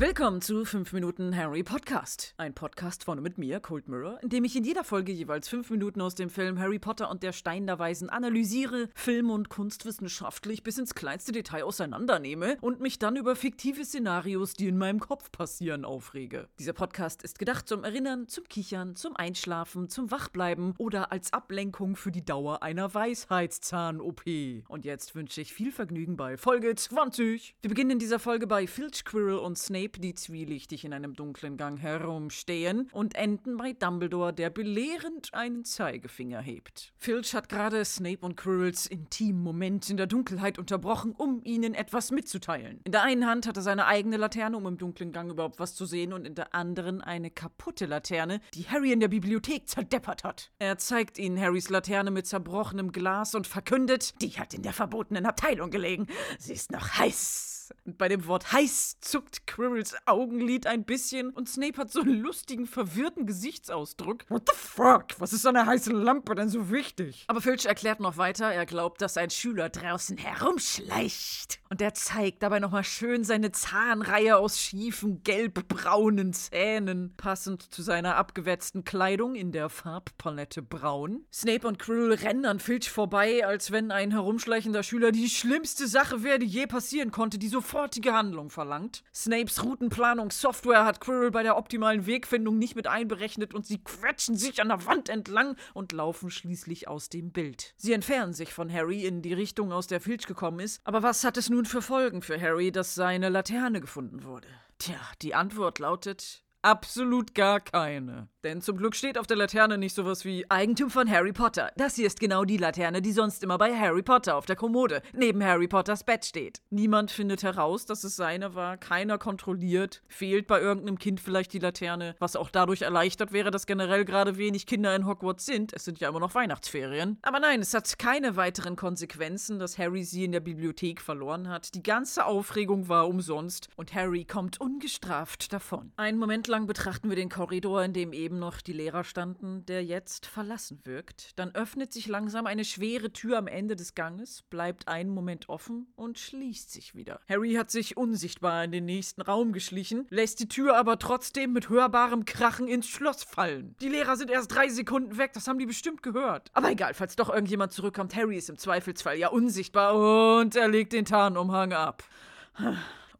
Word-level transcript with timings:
Willkommen 0.00 0.40
zu 0.40 0.64
5 0.64 0.94
Minuten 0.94 1.36
Harry 1.36 1.62
Podcast. 1.62 2.32
Ein 2.38 2.54
Podcast 2.54 3.04
von 3.04 3.18
und 3.18 3.22
mit 3.22 3.36
mir, 3.36 3.60
Cold 3.60 3.86
Mirror, 3.86 4.18
in 4.22 4.30
dem 4.30 4.44
ich 4.44 4.56
in 4.56 4.64
jeder 4.64 4.82
Folge 4.82 5.12
jeweils 5.12 5.46
5 5.50 5.68
Minuten 5.68 6.00
aus 6.00 6.14
dem 6.14 6.30
Film 6.30 6.58
Harry 6.58 6.78
Potter 6.78 7.10
und 7.10 7.22
der 7.22 7.32
Stein 7.32 7.66
der 7.66 7.78
Weisen 7.78 8.08
analysiere, 8.08 8.88
film- 8.94 9.28
und 9.28 9.50
kunstwissenschaftlich 9.50 10.62
bis 10.62 10.78
ins 10.78 10.94
kleinste 10.94 11.32
Detail 11.32 11.64
auseinandernehme 11.64 12.56
und 12.62 12.80
mich 12.80 12.98
dann 12.98 13.16
über 13.16 13.36
fiktive 13.36 13.84
Szenarios, 13.84 14.54
die 14.54 14.68
in 14.68 14.78
meinem 14.78 15.00
Kopf 15.00 15.30
passieren, 15.32 15.84
aufrege. 15.84 16.48
Dieser 16.58 16.72
Podcast 16.72 17.22
ist 17.22 17.38
gedacht 17.38 17.68
zum 17.68 17.84
Erinnern, 17.84 18.26
zum 18.26 18.44
Kichern, 18.44 18.96
zum 18.96 19.16
Einschlafen, 19.16 19.90
zum 19.90 20.10
Wachbleiben 20.10 20.72
oder 20.78 21.12
als 21.12 21.34
Ablenkung 21.34 21.94
für 21.94 22.10
die 22.10 22.24
Dauer 22.24 22.62
einer 22.62 22.94
Weisheitszahn-OP. 22.94 24.22
Und 24.66 24.86
jetzt 24.86 25.14
wünsche 25.14 25.42
ich 25.42 25.52
viel 25.52 25.72
Vergnügen 25.72 26.16
bei 26.16 26.38
Folge 26.38 26.74
20. 26.74 27.56
Wir 27.60 27.68
beginnen 27.68 27.90
in 27.90 27.98
dieser 27.98 28.18
Folge 28.18 28.46
bei 28.46 28.66
Filch, 28.66 29.04
Quirrell 29.04 29.36
und 29.36 29.58
Snape, 29.58 29.89
die 29.98 30.14
zwielichtig 30.14 30.84
in 30.84 30.92
einem 30.92 31.14
dunklen 31.14 31.56
Gang 31.56 31.80
herumstehen 31.80 32.88
und 32.92 33.14
enden 33.14 33.56
bei 33.56 33.72
Dumbledore, 33.72 34.32
der 34.32 34.50
belehrend 34.50 35.32
einen 35.34 35.64
Zeigefinger 35.64 36.40
hebt. 36.40 36.92
Filch 36.96 37.34
hat 37.34 37.48
gerade 37.48 37.84
Snape 37.84 38.20
und 38.20 38.36
Quirrells 38.36 38.86
intimen 38.86 39.42
Moment 39.42 39.90
in 39.90 39.96
der 39.96 40.06
Dunkelheit 40.06 40.58
unterbrochen, 40.58 41.12
um 41.12 41.40
ihnen 41.44 41.74
etwas 41.74 42.10
mitzuteilen. 42.10 42.80
In 42.84 42.92
der 42.92 43.02
einen 43.02 43.26
Hand 43.26 43.46
hat 43.46 43.56
er 43.56 43.62
seine 43.62 43.86
eigene 43.86 44.16
Laterne, 44.16 44.56
um 44.56 44.66
im 44.66 44.78
dunklen 44.78 45.12
Gang 45.12 45.30
überhaupt 45.30 45.58
was 45.58 45.74
zu 45.74 45.86
sehen, 45.86 46.12
und 46.12 46.26
in 46.26 46.34
der 46.34 46.54
anderen 46.54 47.00
eine 47.00 47.30
kaputte 47.30 47.86
Laterne, 47.86 48.40
die 48.54 48.68
Harry 48.68 48.92
in 48.92 49.00
der 49.00 49.08
Bibliothek 49.08 49.68
zerdeppert 49.68 50.24
hat. 50.24 50.50
Er 50.58 50.78
zeigt 50.78 51.18
ihnen 51.18 51.40
Harrys 51.40 51.68
Laterne 51.68 52.10
mit 52.10 52.26
zerbrochenem 52.26 52.92
Glas 52.92 53.34
und 53.34 53.46
verkündet, 53.46 54.20
die 54.22 54.30
hat 54.30 54.54
in 54.54 54.62
der 54.62 54.72
verbotenen 54.72 55.26
Abteilung 55.26 55.70
gelegen. 55.70 56.06
Sie 56.38 56.52
ist 56.52 56.70
noch 56.72 56.98
heiß. 56.98 57.49
Und 57.84 57.98
bei 57.98 58.08
dem 58.08 58.26
Wort 58.26 58.52
heiß 58.52 59.00
zuckt 59.00 59.46
Quirrells 59.46 59.96
Augenlid 60.06 60.66
ein 60.66 60.84
bisschen 60.84 61.30
und 61.30 61.48
Snape 61.48 61.78
hat 61.78 61.90
so 61.90 62.00
einen 62.00 62.20
lustigen, 62.20 62.66
verwirrten 62.66 63.26
Gesichtsausdruck. 63.26 64.24
What 64.28 64.48
the 64.48 64.56
fuck? 64.56 65.06
Was 65.18 65.32
ist 65.32 65.46
an 65.46 65.54
der 65.54 65.66
heißen 65.66 65.94
Lampe 65.94 66.34
denn 66.34 66.48
so 66.48 66.70
wichtig? 66.70 67.24
Aber 67.28 67.40
Filch 67.40 67.66
erklärt 67.66 68.00
noch 68.00 68.16
weiter, 68.16 68.52
er 68.52 68.66
glaubt, 68.66 69.02
dass 69.02 69.16
ein 69.16 69.30
Schüler 69.30 69.68
draußen 69.68 70.16
herumschleicht. 70.18 71.60
Und 71.68 71.80
er 71.80 71.94
zeigt 71.94 72.42
dabei 72.42 72.58
nochmal 72.58 72.84
schön 72.84 73.24
seine 73.24 73.52
Zahnreihe 73.52 74.36
aus 74.36 74.60
schiefen, 74.60 75.22
gelbbraunen 75.22 76.32
Zähnen, 76.32 77.14
passend 77.16 77.62
zu 77.62 77.82
seiner 77.82 78.16
abgewetzten 78.16 78.84
Kleidung 78.84 79.34
in 79.34 79.52
der 79.52 79.68
Farbpalette 79.68 80.62
braun. 80.62 81.24
Snape 81.32 81.66
und 81.66 81.78
Quirrell 81.78 82.14
rennen 82.14 82.44
an 82.44 82.60
Filch 82.60 82.90
vorbei, 82.90 83.46
als 83.46 83.70
wenn 83.70 83.90
ein 83.90 84.10
herumschleichender 84.10 84.82
Schüler 84.82 85.12
die 85.12 85.28
schlimmste 85.28 85.86
Sache 85.86 86.22
wäre, 86.24 86.38
die 86.38 86.46
je 86.46 86.66
passieren 86.66 87.10
konnte, 87.10 87.38
die 87.38 87.48
sofortige 87.60 88.14
Handlung 88.14 88.48
verlangt. 88.48 89.02
Snapes 89.14 89.62
Routenplanungssoftware 89.62 90.84
hat 90.84 91.00
Quirrell 91.00 91.30
bei 91.30 91.42
der 91.42 91.58
optimalen 91.58 92.06
Wegfindung 92.06 92.58
nicht 92.58 92.74
mit 92.74 92.86
einberechnet 92.86 93.52
und 93.52 93.66
sie 93.66 93.82
quetschen 93.84 94.34
sich 94.34 94.62
an 94.62 94.68
der 94.68 94.86
Wand 94.86 95.10
entlang 95.10 95.56
und 95.74 95.92
laufen 95.92 96.30
schließlich 96.30 96.88
aus 96.88 97.10
dem 97.10 97.32
Bild. 97.32 97.74
Sie 97.76 97.92
entfernen 97.92 98.32
sich 98.32 98.54
von 98.54 98.72
Harry 98.72 99.04
in 99.04 99.20
die 99.20 99.34
Richtung, 99.34 99.72
aus 99.72 99.86
der 99.86 100.00
Filch 100.00 100.26
gekommen 100.26 100.60
ist. 100.60 100.80
Aber 100.84 101.02
was 101.02 101.22
hat 101.22 101.36
es 101.36 101.50
nun 101.50 101.66
für 101.66 101.82
Folgen 101.82 102.22
für 102.22 102.40
Harry, 102.40 102.72
dass 102.72 102.94
seine 102.94 103.28
Laterne 103.28 103.82
gefunden 103.82 104.24
wurde? 104.24 104.48
Tja, 104.78 104.98
die 105.20 105.34
Antwort 105.34 105.78
lautet 105.78 106.42
absolut 106.62 107.34
gar 107.34 107.60
keine. 107.60 108.28
Denn 108.42 108.62
zum 108.62 108.78
Glück 108.78 108.96
steht 108.96 109.18
auf 109.18 109.26
der 109.26 109.36
Laterne 109.36 109.76
nicht 109.76 109.94
sowas 109.94 110.24
wie 110.24 110.50
Eigentum 110.50 110.88
von 110.88 111.10
Harry 111.10 111.32
Potter. 111.32 111.72
Das 111.76 111.96
hier 111.96 112.06
ist 112.06 112.20
genau 112.20 112.44
die 112.44 112.56
Laterne, 112.56 113.02
die 113.02 113.12
sonst 113.12 113.42
immer 113.42 113.58
bei 113.58 113.76
Harry 113.78 114.02
Potter 114.02 114.36
auf 114.36 114.46
der 114.46 114.56
Kommode 114.56 115.02
neben 115.12 115.44
Harry 115.44 115.68
Potters 115.68 116.04
Bett 116.04 116.24
steht. 116.24 116.62
Niemand 116.70 117.10
findet 117.10 117.42
heraus, 117.42 117.84
dass 117.84 118.02
es 118.02 118.16
seine 118.16 118.54
war, 118.54 118.78
keiner 118.78 119.18
kontrolliert, 119.18 120.02
fehlt 120.08 120.46
bei 120.46 120.58
irgendeinem 120.58 120.98
Kind 120.98 121.20
vielleicht 121.20 121.52
die 121.52 121.58
Laterne, 121.58 122.16
was 122.18 122.34
auch 122.34 122.48
dadurch 122.48 122.82
erleichtert 122.82 123.32
wäre, 123.32 123.50
dass 123.50 123.66
generell 123.66 124.06
gerade 124.06 124.38
wenig 124.38 124.66
Kinder 124.66 124.96
in 124.96 125.06
Hogwarts 125.06 125.44
sind. 125.44 125.74
Es 125.74 125.84
sind 125.84 126.00
ja 126.00 126.08
immer 126.08 126.20
noch 126.20 126.34
Weihnachtsferien. 126.34 127.18
Aber 127.20 127.40
nein, 127.40 127.60
es 127.60 127.74
hat 127.74 127.98
keine 127.98 128.36
weiteren 128.36 128.76
Konsequenzen, 128.76 129.58
dass 129.58 129.76
Harry 129.76 130.04
sie 130.04 130.24
in 130.24 130.32
der 130.32 130.40
Bibliothek 130.40 131.02
verloren 131.02 131.48
hat. 131.48 131.74
Die 131.74 131.82
ganze 131.82 132.24
Aufregung 132.24 132.88
war 132.88 133.06
umsonst 133.06 133.68
und 133.76 133.94
Harry 133.94 134.24
kommt 134.24 134.60
ungestraft 134.60 135.52
davon. 135.52 135.92
Einen 135.96 136.18
Moment 136.18 136.48
lang 136.50 136.66
betrachten 136.66 137.08
wir 137.08 137.16
den 137.16 137.30
Korridor, 137.30 137.82
in 137.82 137.92
dem 137.94 138.12
eben 138.12 138.38
noch 138.38 138.60
die 138.60 138.72
Lehrer 138.72 139.04
standen, 139.04 139.64
der 139.64 139.82
jetzt 139.84 140.26
verlassen 140.26 140.80
wirkt. 140.84 141.38
Dann 141.38 141.54
öffnet 141.54 141.92
sich 141.92 142.08
langsam 142.08 142.46
eine 142.46 142.64
schwere 142.64 143.12
Tür 143.12 143.38
am 143.38 143.46
Ende 143.46 143.76
des 143.76 143.94
Ganges, 143.94 144.42
bleibt 144.42 144.88
einen 144.88 145.10
Moment 145.10 145.48
offen 145.48 145.86
und 145.96 146.18
schließt 146.18 146.70
sich 146.70 146.94
wieder. 146.94 147.20
Harry 147.28 147.54
hat 147.54 147.70
sich 147.70 147.96
unsichtbar 147.96 148.64
in 148.64 148.72
den 148.72 148.84
nächsten 148.84 149.22
Raum 149.22 149.52
geschlichen, 149.52 150.06
lässt 150.10 150.40
die 150.40 150.48
Tür 150.48 150.76
aber 150.76 150.98
trotzdem 150.98 151.52
mit 151.52 151.70
hörbarem 151.70 152.24
Krachen 152.26 152.68
ins 152.68 152.88
Schloss 152.88 153.22
fallen. 153.22 153.76
Die 153.80 153.88
Lehrer 153.88 154.16
sind 154.16 154.30
erst 154.30 154.54
drei 154.54 154.68
Sekunden 154.68 155.16
weg, 155.16 155.32
das 155.32 155.46
haben 155.46 155.58
die 155.58 155.66
bestimmt 155.66 156.02
gehört. 156.02 156.50
Aber 156.52 156.70
egal, 156.70 156.92
falls 156.94 157.16
doch 157.16 157.30
irgendjemand 157.30 157.72
zurückkommt, 157.72 158.14
Harry 158.16 158.36
ist 158.36 158.50
im 158.50 158.58
Zweifelsfall 158.58 159.16
ja 159.16 159.28
unsichtbar 159.28 160.40
und 160.40 160.56
er 160.56 160.68
legt 160.68 160.92
den 160.92 161.04
Tarnumhang 161.04 161.72
ab. 161.72 162.02